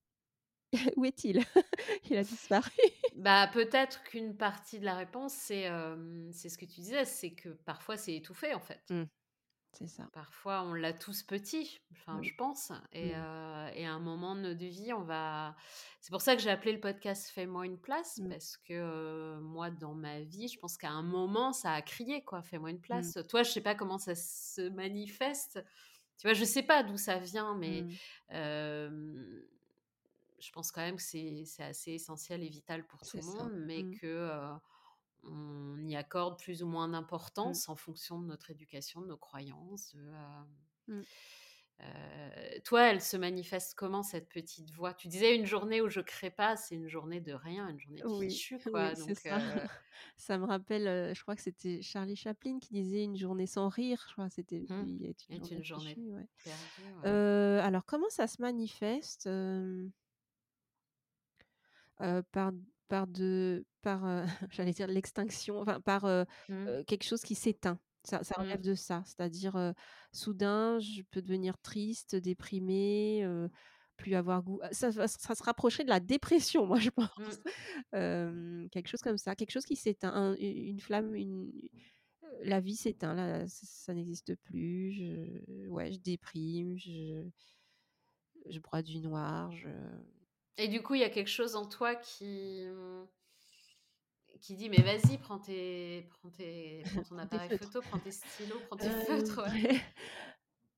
où 0.98 1.06
est-il? 1.06 1.40
Il 2.10 2.18
a 2.18 2.24
disparu. 2.24 2.72
Bah, 3.14 3.50
peut-être 3.52 4.04
qu'une 4.04 4.38
partie 4.38 4.80
de 4.80 4.86
la 4.86 4.96
réponse, 4.96 5.34
c'est, 5.34 5.66
ce 5.68 6.58
que 6.58 6.66
tu 6.66 6.80
disais, 6.82 7.04
c'est 7.06 7.34
que 7.36 7.50
parfois 7.50 7.98
c'est 7.98 8.16
étouffé, 8.16 8.54
en 8.54 8.62
fait. 8.62 8.82
Mmh, 8.90 9.06
c'est 9.74 9.88
ça. 9.88 10.12
Parfois, 10.14 10.64
on 10.64 10.74
l'a 10.74 10.92
tous 10.92 11.24
petit, 11.24 11.80
enfin, 11.94 12.20
Mmh. 12.20 12.22
je 12.22 12.34
pense 12.36 12.74
et 12.92 13.12
Mmh. 13.12 13.14
et 13.14 13.86
à 13.86 13.94
un 13.94 14.00
moment 14.00 14.36
de 14.36 14.42
notre 14.42 14.66
vie, 14.66 14.92
on 14.92 15.04
va 15.04 15.56
c'est 16.02 16.12
pour 16.12 16.22
ça 16.22 16.36
que 16.36 16.42
j'ai 16.42 16.50
appelé 16.50 16.74
le 16.74 16.82
podcast 16.82 17.30
«Fais-moi 17.30 17.66
une 17.66 17.80
place» 17.80 18.20
parce 18.28 18.58
que, 18.58 19.40
moi, 19.40 19.72
dans 19.72 19.94
ma 19.96 20.20
vie, 20.22 20.50
je 20.50 20.60
pense 20.60 20.78
qu'à 20.78 20.90
un 20.90 21.04
moment, 21.04 21.54
ça 21.54 21.72
a 21.74 21.82
crié, 21.82 22.26
quoi: 22.26 22.42
«Fais-moi 22.44 22.72
une 22.72 22.82
place». 22.82 23.18
Toi, 23.30 23.44
je 23.44 23.52
sais 23.52 23.62
pas 23.62 23.74
comment 23.76 23.98
ça 23.98 24.16
se 24.16 24.68
manifeste, 24.70 25.64
tu 26.18 26.28
vois? 26.28 26.34
Je 26.34 26.46
sais 26.46 26.64
pas 26.64 26.84
d'où 26.84 26.98
ça 26.98 27.20
vient, 27.20 27.56
mais. 27.58 27.88
Je 30.42 30.52
pense 30.52 30.72
quand 30.72 30.82
même 30.82 30.98
que 30.98 31.02
c'est 31.04 31.46
assez 31.64 31.94
essentiel 31.94 32.44
et 32.44 32.50
vital 32.50 32.86
pour 32.88 33.06
tout 33.06 33.18
le 33.20 33.26
monde, 33.26 33.58
mais 33.60 33.84
Mmh. 33.84 34.00
que, 34.00 34.52
on 35.24 35.80
y 35.88 35.96
accorde 35.96 36.40
plus 36.40 36.64
ou 36.64 36.68
moins 36.68 36.90
Mmh. 37.44 37.58
d'importance 37.58 37.70
en 37.70 37.76
fonction 37.76 38.20
de 38.22 38.28
notre 38.28 38.52
éducation, 38.52 39.02
de 39.02 39.08
nos 39.08 39.18
croyances, 39.18 39.96
de, 39.96 40.12
Mmh. 40.88 41.06
Toi, 42.64 42.88
elle 42.92 43.02
se 43.02 43.18
manifeste 43.18 43.76
comment 43.76 44.04
cette 44.04 44.30
petite 44.30 44.72
voix? 44.72 44.94
Tu 44.94 45.08
disais: 45.08 45.36
«Une 45.36 45.46
journée 45.46 45.82
où 45.82 45.90
je 45.90 46.00
crée 46.02 46.32
pas, 46.32 46.56
c'est 46.56 46.76
une 46.76 46.88
journée 46.88 47.22
de 47.22 47.34
rien, 47.34 47.68
une 47.70 47.80
journée 47.80 48.04
de 48.04 48.10
Oui, 48.10 48.42
fichu», 48.48 48.60
oui, 48.66 48.96
quoi, 48.96 48.96
c'est 48.96 49.16
donc 49.16 49.16
ça. 49.16 49.38
heu 49.46 49.68
Ça 50.18 50.38
me 50.40 50.46
rappelle, 50.46 51.14
je 51.16 51.22
crois 51.22 51.36
que 51.36 51.42
c'était 51.42 51.82
Charlie 51.82 52.16
Chaplin 52.16 52.60
qui 52.60 52.74
disait: 52.74 53.04
«Une 53.04 53.16
journée 53.18 53.46
sans 53.48 53.70
rire», 53.70 54.04
je 54.08 54.14
crois, 54.14 54.30
c'était 54.30 54.68
mmh, 54.70 54.86
une 55.30 55.46
journée 55.46 55.56
une 55.56 55.64
journée 55.64 56.00
fichue, 56.00 56.12
ouais. 56.14 56.28
perdue, 56.44 56.94
ouais. 56.94 57.06
Heu, 57.06 57.60
alors 57.62 57.86
comment 57.86 58.10
ça 58.10 58.28
se 58.28 58.42
manifeste? 58.42 59.28
Heu, 62.02 62.24
par 62.32 62.52
par 62.88 63.08
de 63.08 63.66
par, 63.82 64.06
heu, 64.06 64.24
j'allais 64.52 64.74
dire 64.74 64.88
l'extinction, 64.88 65.60
enfin 65.62 65.82
par, 65.82 66.06
heu 66.06 66.26
Mmh. 66.48 66.72
quelque 66.88 67.04
chose 67.04 67.22
qui 67.24 67.36
s'éteint. 67.36 67.80
Ça 68.04 68.24
ça 68.24 68.36
relève 68.40 68.62
Mmh. 68.62 68.64
de 68.64 68.76
ça. 68.76 69.04
C'est-à-dire, 69.06 69.74
soudain, 70.14 70.80
je 70.80 71.02
peux 71.04 71.22
devenir 71.22 71.58
triste, 71.60 72.16
déprimée, 72.16 73.26
plus 73.98 74.16
avoir 74.16 74.44
goût 74.44 74.60
ça 74.72 74.90
va 74.90 75.08
ça 75.08 75.36
se 75.36 75.44
rapprocherait 75.44 75.84
de 75.84 75.90
la 75.90 76.00
dépression, 76.00 76.66
moi, 76.68 76.80
je 76.80 76.90
pense. 76.90 77.10
Mmh. 77.18 77.42
Hem, 77.94 78.68
quelque 78.72 78.88
chose 78.90 79.02
comme 79.02 79.18
ça, 79.18 79.36
quelque 79.36 79.52
chose 79.52 79.66
qui 79.66 79.76
s'éteint, 79.76 80.14
un 80.14 80.36
une 80.40 80.80
flamme, 80.80 81.16
une 81.16 81.52
la 82.42 82.60
vie 82.62 82.76
s'éteint, 82.76 83.14
là, 83.14 83.46
ça 83.48 83.94
n'existe 83.94 84.36
plus, 84.36 84.94
je 84.94 85.68
ouais, 85.70 85.92
je 85.92 86.00
déprime, 86.00 86.78
je 86.78 87.30
je 88.50 88.60
broie 88.60 88.82
du 88.82 89.00
noir, 89.00 89.52
je 89.52 89.70
Et 90.58 90.68
du 90.68 90.82
coup, 90.82 90.96
il 90.96 91.02
y 91.02 91.04
a 91.04 91.10
quelque 91.10 91.30
chose 91.30 91.56
en 91.56 91.66
toi 91.66 91.96
qui, 91.96 92.66
mmh 92.66 93.06
qui 94.42 94.56
dit: 94.56 94.70
«Mais 94.70 94.82
vas-y, 94.82 95.18
prends 95.18 95.40
tes 95.40 96.08
prends 96.10 96.30
tes 96.32 96.86
prends 96.90 97.04
ton 97.04 97.18
appareil 97.18 97.52
photo, 97.52 97.82
prends 97.84 98.00
tes 98.00 98.12
stylos, 98.12 98.62
prends 98.62 98.78
tes 98.78 98.92
feutres», 98.92 99.42
ouais. 99.44 99.82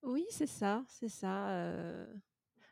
oui, 0.04 0.26
c'est 0.30 0.48
ça, 0.48 0.84
c'est 0.90 1.08
ça, 1.10 2.06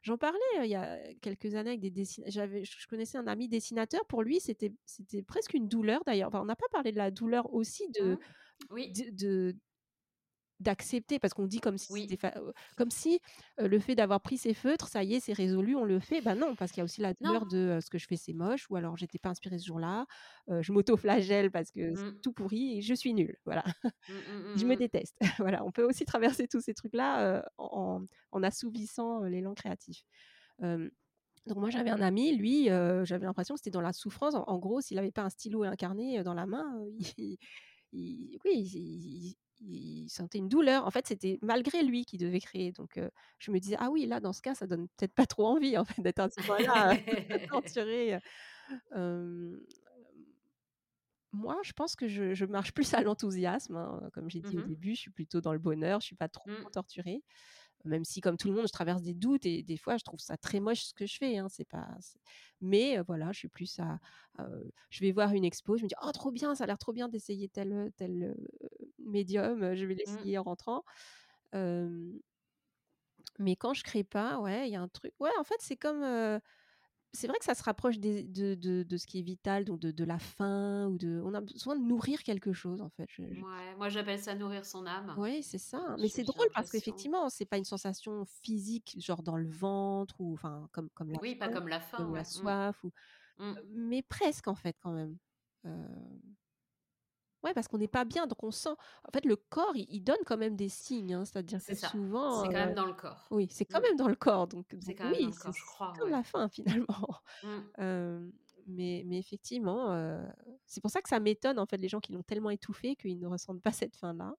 j'en 0.03 0.17
parlais, 0.17 0.39
il 0.63 0.69
y 0.69 0.75
a 0.75 0.99
quelques 1.21 1.55
années 1.55 1.71
avec 1.71 1.81
des 1.81 1.91
dessin 1.91 2.23
j'avais 2.27 2.65
je 2.65 2.87
connaissais 2.87 3.17
un 3.19 3.27
ami 3.27 3.49
dessinateur, 3.49 4.05
pour 4.07 4.23
lui, 4.23 4.39
c'était 4.41 4.73
c'était 4.85 5.23
presque 5.23 5.53
une 5.55 5.67
douleur 5.69 6.03
d'ailleurs, 6.05 6.29
enfin, 6.29 6.41
on 6.41 6.45
n'a 6.45 6.55
pas 6.57 6.67
parlé 6.71 6.91
de 6.93 6.97
la 6.97 7.11
douleur 7.11 7.53
aussi 7.53 7.89
de 7.91 8.17
Mmh. 8.17 8.67
Oui, 8.69 8.91
de 8.93 9.09
de 9.11 9.57
d'accepter 10.61 11.19
parce 11.19 11.33
qu'on 11.33 11.47
dit 11.47 11.59
comme 11.61 11.77
si 11.77 11.89
oui. 11.89 12.17
comme 12.77 12.91
si, 12.91 13.19
le 13.57 13.79
fait 13.79 13.95
d'avoir 13.95 14.21
pris 14.21 14.37
ses 14.37 14.53
feutres, 14.53 14.87
ça 14.87 15.03
y 15.03 15.15
est, 15.15 15.19
c'est 15.19 15.33
résolu, 15.33 15.75
on 15.75 15.85
le 15.85 15.99
fait. 15.99 16.21
Bah 16.21 16.35
non, 16.35 16.55
parce 16.55 16.71
qu'il 16.71 16.79
y 16.79 16.81
a 16.81 16.85
aussi 16.85 17.01
la 17.01 17.13
douleur 17.13 17.45
de, 17.45 17.79
ce 17.83 17.89
que 17.89 17.97
je 17.97 18.07
fais, 18.07 18.17
c'est 18.17 18.33
moche 18.33 18.67
ou 18.69 18.75
alors 18.75 18.97
j'étais 18.97 19.19
pas 19.19 19.29
inspirée 19.29 19.59
ce 19.59 19.65
jour-là, 19.67 20.05
je 20.49 20.71
m'auto-flagelle 20.71 21.51
parce 21.51 21.71
que 21.71 21.95
c'est 21.95 22.03
Mmh. 22.03 22.21
tout 22.21 22.33
pourri 22.33 22.77
et 22.79 22.81
je 22.81 22.93
suis 22.93 23.13
nulle, 23.13 23.37
voilà. 23.45 23.63
Mmh, 24.07 24.13
mmh, 24.27 24.43
Je 24.55 24.65
me 24.65 24.75
déteste. 24.75 25.17
Voilà, 25.39 25.63
on 25.65 25.71
peut 25.71 25.83
aussi 25.83 26.05
traverser 26.05 26.47
tous 26.47 26.61
ces 26.61 26.73
trucs-là, 26.73 27.39
heu, 27.39 27.43
en 27.57 28.05
en 28.31 28.43
assouvissant, 28.43 29.23
l'élan 29.23 29.53
créatif. 29.53 30.03
Donc 31.47 31.57
moi, 31.57 31.69
j'avais 31.71 31.89
un 31.89 32.01
ami, 32.01 32.35
lui, 32.35 32.65
j'avais 32.65 33.25
l'impression 33.25 33.55
que 33.55 33.59
c'était 33.59 33.71
dans 33.71 33.81
la 33.81 33.93
souffrance. 33.93 34.35
En 34.35 34.43
en 34.47 34.59
gros, 34.59 34.81
s'il 34.81 34.99
avait 34.99 35.11
pas 35.11 35.23
un 35.23 35.29
stylo 35.29 35.63
et 35.63 35.67
un 35.67 35.75
carnet, 35.75 36.23
dans 36.23 36.33
la 36.35 36.45
main, 36.45 36.77
heu, 36.79 36.93
il 37.17 37.37
il 37.93 38.39
oui, 38.45 38.51
il 38.75 39.35
il 39.61 40.09
sentait 40.09 40.39
une 40.39 40.49
douleur. 40.49 40.85
En 40.87 40.91
fait, 40.91 41.07
c'était 41.07 41.39
malgré 41.41 41.83
lui 41.83 42.05
qu'il 42.05 42.19
devait 42.19 42.39
créer. 42.41 42.71
Donc 42.71 42.97
heu, 42.97 43.11
je 43.39 43.51
me 43.51 43.59
disais: 43.59 43.75
«Ah 43.79 43.89
oui, 43.91 44.05
là, 44.07 44.19
dans 44.19 44.33
ce 44.33 44.41
cas, 44.41 44.55
ça 44.55 44.67
donne 44.67 44.87
peut-être 44.97 45.13
pas 45.15 45.25
trop 45.27 45.45
envie, 45.47 45.77
en 45.77 45.85
fait, 45.85 46.01
d'être 46.01 46.19
ce 46.31 46.39
point-là, 46.41 46.93
heu, 46.93 47.39
torturé, 47.51 48.15
heu». 48.15 48.19
Hem, 48.95 49.59
moi, 51.33 51.57
je 51.63 51.71
pense 51.71 51.95
que 51.95 52.09
je 52.09 52.33
je 52.33 52.43
marche 52.45 52.73
plus 52.73 52.93
à 52.93 53.01
l'enthousiasme, 53.03 53.77
hein, 53.77 54.09
comme 54.13 54.29
j'ai 54.29 54.41
dit 54.41 54.57
au 54.57 54.61
Mmh 54.61 54.63
début, 54.63 54.95
je 54.95 55.01
suis 55.01 55.11
plutôt 55.11 55.39
dans 55.39 55.53
le 55.53 55.59
bonheur, 55.59 56.01
je 56.01 56.07
suis 56.07 56.15
pas 56.15 56.27
trop 56.27 56.45
Mmh. 56.45 56.73
torturée. 56.73 57.23
même 57.85 58.05
si 58.05 58.21
comme 58.21 58.37
tout 58.37 58.49
le 58.49 58.55
monde, 58.55 58.67
je 58.67 58.73
traverse 58.73 59.01
des 59.03 59.13
doutes 59.15 59.45
et 59.47 59.63
des 59.63 59.77
fois, 59.77 59.97
je 59.97 60.03
trouve 60.05 60.19
ça 60.21 60.37
très 60.37 60.59
moche 60.61 60.83
ce 60.85 60.93
que 60.95 61.07
je 61.07 61.17
fais. 61.17 61.37
Hein, 61.39 61.47
c'est 61.49 61.65
pas, 61.69 61.89
mais 62.61 62.99
voilà, 63.03 63.31
je 63.33 63.39
suis 63.39 63.49
plus 63.49 63.79
à, 63.79 63.99
je 64.89 65.01
vais 65.01 65.11
voir 65.13 65.33
une 65.33 65.45
expo, 65.45 65.77
je 65.77 65.83
me 65.83 65.89
dis 65.89 65.95
oh 66.03 66.11
trop 66.13 66.31
bien, 66.31 66.55
ça 66.55 66.65
a 66.65 66.67
l'air 66.67 66.77
trop 66.79 66.93
bien 66.93 67.09
d'essayer 67.09 67.49
tel 67.49 67.91
tel 67.97 68.35
médium, 69.05 69.75
je 69.75 69.85
vais 69.85 69.95
mmh. 69.95 69.97
l'essayer 69.97 70.37
en 70.37 70.43
rentrant. 70.43 70.83
mais 71.53 72.19
quand 73.55 73.73
je 73.73 73.83
crée 73.83 74.03
pas, 74.03 74.39
ouais, 74.39 74.67
il 74.67 74.71
y 74.71 74.75
a 74.75 74.81
un 74.81 74.87
truc. 74.87 75.13
Ouais, 75.19 75.31
en 75.39 75.43
fait, 75.43 75.57
c'est 75.59 75.77
comme 75.77 76.03
c'est 77.13 77.27
vrai 77.27 77.37
que 77.39 77.45
ça 77.45 77.55
se 77.55 77.63
rapproche 77.63 77.99
de, 77.99 78.55
de, 78.55 78.97
ce 78.97 79.05
qui 79.05 79.19
est 79.19 79.23
vital, 79.23 79.65
donc 79.65 79.79
de, 79.79 80.03
la 80.03 80.17
faim, 80.17 80.87
ou 80.87 80.97
de, 80.97 81.21
on 81.25 81.33
a 81.33 81.41
besoin 81.41 81.75
de 81.75 81.83
nourrir 81.83 82.23
quelque 82.23 82.53
chose 82.53 82.81
en 82.81 82.89
fait. 82.89 83.07
Ouais, 83.19 83.75
moi 83.77 83.89
j'appelle 83.89 84.19
ça 84.19 84.33
nourrir 84.33 84.65
son 84.65 84.85
âme. 84.85 85.13
Oui, 85.17 85.43
c'est 85.43 85.57
ça. 85.57 85.95
Mais 85.99 86.07
c'est 86.07 86.23
drôle 86.23 86.47
parce 86.53 86.71
qu'effectivement, 86.71 87.29
c'est 87.29 87.45
pas 87.45 87.57
une 87.57 87.65
sensation 87.65 88.25
physique, 88.25 88.95
genre 88.99 89.23
dans 89.23 89.37
le 89.37 89.49
ventre, 89.49 90.15
ou 90.19 90.33
enfin 90.33 90.69
comme, 90.71 90.89
comme 90.91 91.11
la 91.11 91.19
Oui, 91.21 91.35
pas 91.35 91.49
comme 91.49 91.67
la 91.67 91.81
faim. 91.81 91.97
Comme 91.97 92.15
la 92.15 92.21
mmh. 92.21 92.25
soif, 92.25 92.83
ou... 92.83 92.91
Mmh. 93.39 93.53
mais 93.73 94.01
presque 94.03 94.47
en 94.47 94.55
fait 94.55 94.77
quand 94.79 94.93
même. 94.93 95.17
Euh... 95.65 95.87
Ouais, 97.43 97.53
parce 97.53 97.67
qu'on 97.67 97.79
n'est 97.79 97.87
pas 97.87 98.05
bien, 98.05 98.27
donc 98.27 98.43
on 98.43 98.51
sent. 98.51 98.69
En 99.03 99.11
fait, 99.11 99.25
le 99.25 99.35
corps, 99.35 99.75
il, 99.75 100.03
donne 100.03 100.19
quand 100.25 100.37
même 100.37 100.55
des 100.55 100.69
signes. 100.69 101.13
Hein, 101.13 101.25
C'est-à-dire 101.25 101.63
que 101.63 101.75
souvent. 101.75 102.43
C'est 102.43 102.49
quand 102.49 102.65
même 102.65 102.75
dans 102.75 102.85
le 102.85 102.93
corps. 102.93 103.27
Oui, 103.31 103.47
c'est 103.49 103.65
quand 103.65 103.79
mmh. 103.79 103.83
même 103.83 103.95
dans 103.95 104.07
le 104.07 104.15
corps. 104.15 104.47
Donc, 104.47 104.65
c'est 104.79 104.93
quand 104.93 105.05
même 105.05 105.13
oui, 105.13 105.23
dans 105.23 105.29
le 105.29 105.35
corps, 105.35 105.53
je 105.53 105.65
crois. 105.65 105.93
Comme 105.97 106.09
la 106.09 106.23
fin, 106.23 106.49
finalement. 106.49 107.15
Mmh. 107.43 108.29
mais, 108.67 109.03
mais 109.05 109.17
effectivement, 109.17 110.23
c'est 110.65 110.81
pour 110.81 110.91
ça 110.91 111.01
que 111.01 111.09
ça 111.09 111.19
m'étonne, 111.19 111.57
en 111.57 111.65
fait, 111.65 111.77
les 111.77 111.89
gens 111.89 111.99
qui 111.99 112.13
l'ont 112.13 112.23
tellement 112.23 112.51
étouffé 112.51 112.95
qu'ils 112.95 113.19
ne 113.19 113.27
ressentent 113.27 113.61
pas 113.61 113.71
cette 113.71 113.95
fin-là. 113.95 114.35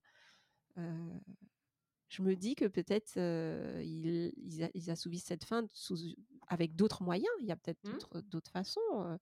je 0.76 2.22
me 2.22 2.36
dis 2.36 2.54
que 2.54 2.66
peut-être 2.66 3.16
ils, 3.82 4.32
ils, 4.74 4.90
assouvissent 4.90 5.24
cette 5.24 5.44
fin 5.44 5.66
sous, 5.72 5.96
avec 6.46 6.76
d'autres 6.76 7.02
moyens. 7.02 7.32
Il 7.40 7.46
y 7.46 7.52
a 7.52 7.56
peut-être 7.56 7.82
mmh. 7.84 8.20
d'autres 8.28 8.52
façons 8.52 9.18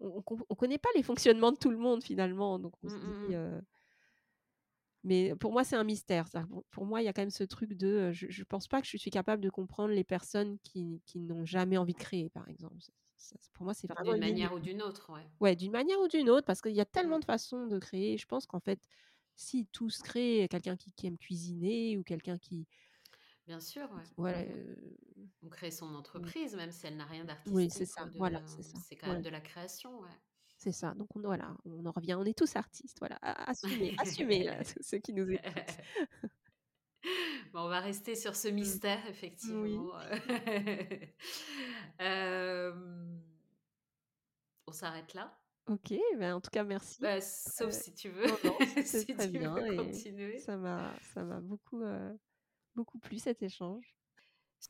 on, 0.00 0.22
ne 0.50 0.54
connaît 0.54 0.78
pas 0.78 0.88
les 0.94 1.02
fonctionnements 1.02 1.52
de 1.52 1.58
tout 1.58 1.70
le 1.70 1.78
monde 1.78 2.02
finalement, 2.02 2.58
donc 2.58 2.72
on 2.82 2.88
se 2.88 2.94
mmh, 2.94 3.28
dit. 3.28 3.34
Mmh, 3.34 3.56
mmh. 3.56 3.62
Mais 5.02 5.34
pour 5.36 5.52
moi, 5.52 5.64
c'est 5.64 5.76
un 5.76 5.84
mystère. 5.84 6.28
Pour 6.70 6.84
moi, 6.84 7.00
il 7.00 7.06
y 7.06 7.08
a 7.08 7.12
quand 7.12 7.22
même 7.22 7.30
ce 7.30 7.44
truc 7.44 7.72
de. 7.72 8.10
Je, 8.12 8.26
ne 8.26 8.44
pense 8.44 8.68
pas 8.68 8.82
que 8.82 8.86
je 8.86 8.96
suis 8.96 9.10
capable 9.10 9.42
de 9.42 9.48
comprendre 9.48 9.94
les 9.94 10.04
personnes 10.04 10.58
qui, 10.62 11.00
n'ont 11.14 11.46
jamais 11.46 11.78
envie 11.78 11.94
de 11.94 11.98
créer, 11.98 12.28
par 12.28 12.48
exemple. 12.48 12.76
pour 13.54 13.64
moi, 13.64 13.72
c'est 13.72 13.86
vraiment. 13.86 14.12
D'une 14.12 14.20
manière 14.20 14.52
ou 14.52 14.58
d'une 14.58 14.82
autre, 14.82 15.10
ouais. 15.12 15.26
Ouais, 15.40 15.56
d'une 15.56 15.72
manière 15.72 15.98
ou 16.00 16.08
d'une 16.08 16.28
autre, 16.28 16.44
parce 16.44 16.60
qu'il 16.60 16.74
y 16.74 16.80
a 16.80 16.86
tellement 16.86 17.18
de 17.18 17.24
façons 17.24 17.66
de 17.66 17.78
créer. 17.78 18.18
Je 18.18 18.26
pense 18.26 18.46
qu'en 18.46 18.60
fait, 18.60 18.80
si 19.36 19.66
tous 19.72 20.02
créent, 20.02 20.48
quelqu'un 20.48 20.76
qui, 20.76 21.06
aime 21.06 21.16
cuisiner 21.16 21.96
ou 21.96 22.02
quelqu'un 22.02 22.36
qui, 22.36 22.66
Bien 23.50 23.58
sûr, 23.58 23.90
ouais. 24.16 24.48
On 25.42 25.48
crée 25.48 25.72
son 25.72 25.92
entreprise, 25.96 26.54
même 26.54 26.70
si 26.70 26.86
elle 26.86 26.96
n'a 26.96 27.04
rien 27.04 27.24
d'artistique. 27.24 27.52
Oui, 27.52 27.68
c'est 27.68 27.84
ça. 27.84 28.08
Voilà, 28.14 28.40
c'est 28.46 28.62
ça. 28.62 28.78
C'est 28.86 28.94
quand 28.94 29.08
même 29.08 29.22
de 29.22 29.28
la 29.28 29.40
création, 29.40 29.98
ouais. 29.98 30.08
C'est 30.56 30.70
ça. 30.70 30.94
Donc 30.94 31.08
on, 31.16 31.20
voilà, 31.20 31.56
on 31.64 31.84
en 31.84 31.90
revient. 31.90 32.14
On 32.14 32.24
est 32.24 32.38
tous 32.38 32.54
artistes. 32.54 33.00
Voilà, 33.00 33.18
assumez, 33.20 33.96
assumez 33.98 34.56
ceux 34.80 34.98
qui 34.98 35.12
nous 35.12 35.28
écoutent. 35.28 35.42
Bon, 37.52 37.62
on 37.62 37.68
va 37.68 37.80
rester 37.80 38.14
sur 38.14 38.36
ce 38.36 38.46
mmh. 38.46 38.54
mystère, 38.54 39.04
effectivement. 39.08 39.90
on 44.68 44.72
s'arrête 44.72 45.12
là. 45.14 45.36
Ok, 45.66 45.92
ben 46.18 46.34
en 46.34 46.40
tout 46.40 46.50
cas, 46.50 46.62
merci. 46.62 47.00
Bah, 47.00 47.20
sauf 47.20 47.72
si 47.72 47.92
tu 47.94 48.10
veux, 48.10 48.26
si 48.84 49.06
très 49.06 49.26
tu 49.26 49.38
bien 49.38 49.54
veux 49.54 49.76
continuer. 49.76 50.38
Ça 50.38 50.56
m'a, 50.56 50.94
m'a 51.16 51.40
beaucoup, 52.74 52.98
plu 52.98 53.18
cet 53.18 53.42
échange. 53.42 53.96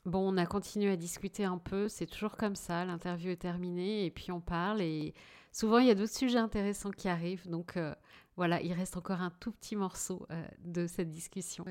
Bon, 0.05 0.33
on 0.33 0.37
a 0.37 0.47
continué 0.47 0.91
à 0.91 0.97
discuter 0.97 1.45
un 1.45 1.59
peu, 1.59 1.89
c'est 1.89 2.07
toujours 2.07 2.37
comme 2.37 2.55
ça, 2.55 2.85
l'interview 2.85 3.31
est 3.31 3.37
terminée 3.37 4.07
et 4.07 4.11
puis 4.11 4.31
on 4.31 4.41
parle 4.41 4.81
et 4.81 5.15
souvent 5.51 5.79
il 5.79 5.89
y 5.89 5.91
a 5.91 5.97
d'autres 5.97 6.15
sujets 6.15 6.39
intéressants 6.39 6.93
qui 6.93 7.09
arrivent, 7.09 7.49
donc 7.49 7.77
euh, 7.77 7.93
voilà, 8.37 8.63
il 8.63 8.73
reste 8.73 8.97
encore 8.97 9.21
un 9.21 9.31
tout 9.41 9.51
petit 9.51 9.75
morceau 9.75 10.27
euh, 10.31 10.47
de 10.61 10.87
cette 10.87 11.11
discussion. 11.11 11.65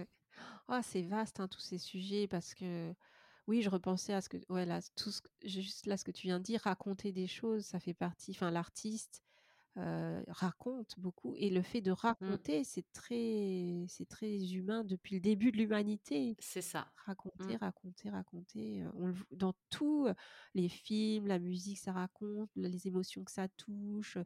Oh, 0.67 0.79
c'est 0.83 1.01
vaste 1.03 1.39
hein, 1.39 1.47
tous 1.47 1.61
ces 1.61 1.77
sujets 1.77 2.27
parce 2.27 2.53
que 2.53 2.93
oui, 3.47 3.61
je 3.61 3.69
repensais 3.69 4.13
à 4.13 4.21
ce 4.21 4.29
que, 4.29 4.37
ouais, 4.49 4.65
là, 4.65 4.79
tout 4.95 5.11
ce, 5.11 5.21
juste 5.43 5.87
là 5.87 5.97
ce 5.97 6.03
que 6.03 6.11
tu 6.11 6.27
viens 6.27 6.39
de 6.39 6.43
dire, 6.43 6.61
raconter 6.61 7.11
des 7.11 7.25
choses, 7.25 7.65
ça 7.65 7.79
fait 7.79 7.95
partie, 7.95 8.31
enfin 8.31 8.51
l'artiste, 8.51 9.23
raconte 9.75 10.95
beaucoup 10.97 11.33
et 11.37 11.49
le 11.49 11.61
fait 11.61 11.81
de 11.81 11.91
mmh. 11.91 11.95
raconter, 11.95 12.63
c'est 12.63 12.85
très 12.91 13.85
c'est 13.87 14.07
très 14.07 14.51
humain 14.53 14.83
depuis 14.83 15.15
le 15.15 15.21
début 15.21 15.51
de 15.51 15.57
l'humanité. 15.57 16.35
C'est 16.39 16.61
ça. 16.61 16.91
Raconter, 17.05 17.55
mmh. 17.55 17.59
raconter, 17.61 18.09
raconter, 18.09 18.83
on 18.95 19.13
dans 19.31 19.53
tous 19.69 20.07
les 20.53 20.69
films, 20.69 21.27
la 21.27 21.39
musique, 21.39 21.79
ça 21.79 21.93
raconte, 21.93 22.49
les 22.55 22.87
émotions 22.87 23.23
que 23.23 23.31
ça 23.31 23.47
touche, 23.47 24.17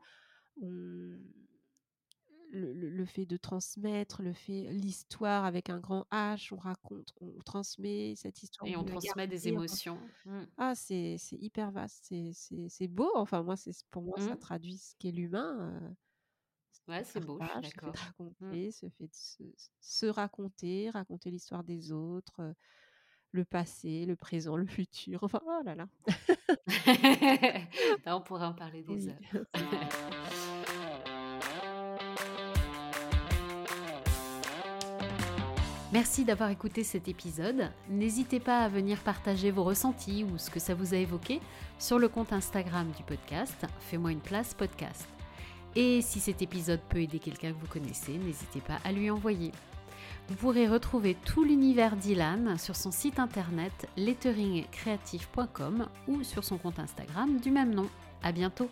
le, 2.54 3.06
fait 3.06 3.26
de 3.26 3.38
transmettre, 3.38 4.22
le 4.22 4.34
fait 4.34 4.68
l'histoire 4.72 5.45
avec 5.45 5.70
un 5.70 5.80
grand 5.80 6.06
H, 6.12 6.54
on 6.54 6.58
raconte, 6.58 7.14
on 7.20 7.32
transmet 7.45 8.14
cette 8.16 8.43
histoire. 8.43 8.70
Et 8.70 8.76
on 8.76 8.84
transmet 8.84 9.28
des 9.28 9.47
émotions. 9.47 9.99
Mmh. 10.26 10.43
Ah, 10.58 10.76
c'est 10.76 11.18
hyper 11.32 11.72
vaste, 11.72 12.14
c'est 12.70 12.88
beau. 12.88 13.12
Enfin, 13.16 13.43
moi, 13.43 13.56
pour 13.91 14.04
moi, 14.04 14.20
ça 14.20 14.36
mmh. 14.36 14.39
traduit 14.39 14.78
ce 14.78 14.93
qu'est 14.99 15.12
l'humain. 15.12 15.95
ouais, 16.88 17.04
c'est 17.04 17.20
beau, 17.20 17.39
je 17.41 17.45
suis 17.47 17.62
d'accord. 17.62 17.95
Raconter, 17.95 18.72
ce 18.72 18.88
fait 18.89 19.08
de 19.08 19.16
se, 19.16 19.43
se 19.80 20.06
raconter, 20.06 20.89
raconter 20.91 21.32
l'histoire 21.32 21.64
des 21.64 21.91
autres, 21.91 22.54
le 23.32 23.45
passé, 23.45 24.06
le 24.06 24.16
présent, 24.16 24.56
le 24.56 24.68
futur. 24.68 25.24
Enfin, 25.24 25.41
oh 25.45 25.62
là 25.66 25.76
là. 25.76 25.88
on 28.06 28.22
pourrait 28.22 28.45
en 28.45 28.54
parler 28.54 28.84
des 28.84 29.10
heures. 29.10 29.18
Merci 35.94 36.26
d'avoir 36.26 36.50
écouté 36.50 36.84
cet 36.84 37.08
épisode. 37.08 37.70
N'hésitez 37.88 38.39
pas 38.39 38.62
à 38.62 38.68
venir 38.68 38.98
partager 39.02 39.52
vos 39.52 39.64
ressentis 39.64 40.24
ou 40.24 40.39
ce 40.39 40.50
que 40.50 40.60
ça 40.60 40.74
vous 40.74 40.96
a 40.96 40.98
évoqué 40.98 41.39
sur 41.78 42.00
le 42.00 42.10
compte 42.10 42.34
Instagram 42.34 42.89
du 42.98 43.04
podcast 43.04 43.68
Fais-moi 43.80 44.12
une 44.12 44.20
place 44.20 44.56
podcast. 44.56 45.08
Et 45.76 46.02
si 46.02 46.20
cet 46.20 46.41
épisode 46.41 46.80
peut 46.89 46.98
aider 46.98 47.20
quelqu'un 47.20 47.52
que 47.52 47.60
vous 47.60 47.68
connaissez, 47.68 48.14
n'hésitez 48.14 48.60
pas 48.62 48.80
à 48.84 48.91
lui 48.91 49.12
envoyer. 49.12 49.52
Vous 50.30 50.36
pourrez 50.36 50.68
retrouver 50.68 51.16
tout 51.26 51.44
l'univers 51.44 51.96
d'Ilan 51.96 52.58
sur 52.58 52.76
son 52.76 52.89
site 52.89 53.20
internet 53.20 53.88
letteringcreative.com 53.96 55.88
ou 56.08 56.24
sur 56.24 56.44
son 56.44 56.58
compte 56.58 56.80
Instagram 56.80 57.39
du 57.39 57.52
même 57.52 57.72
nom. 57.72 57.88
À 58.24 58.32
bientôt! 58.32 58.72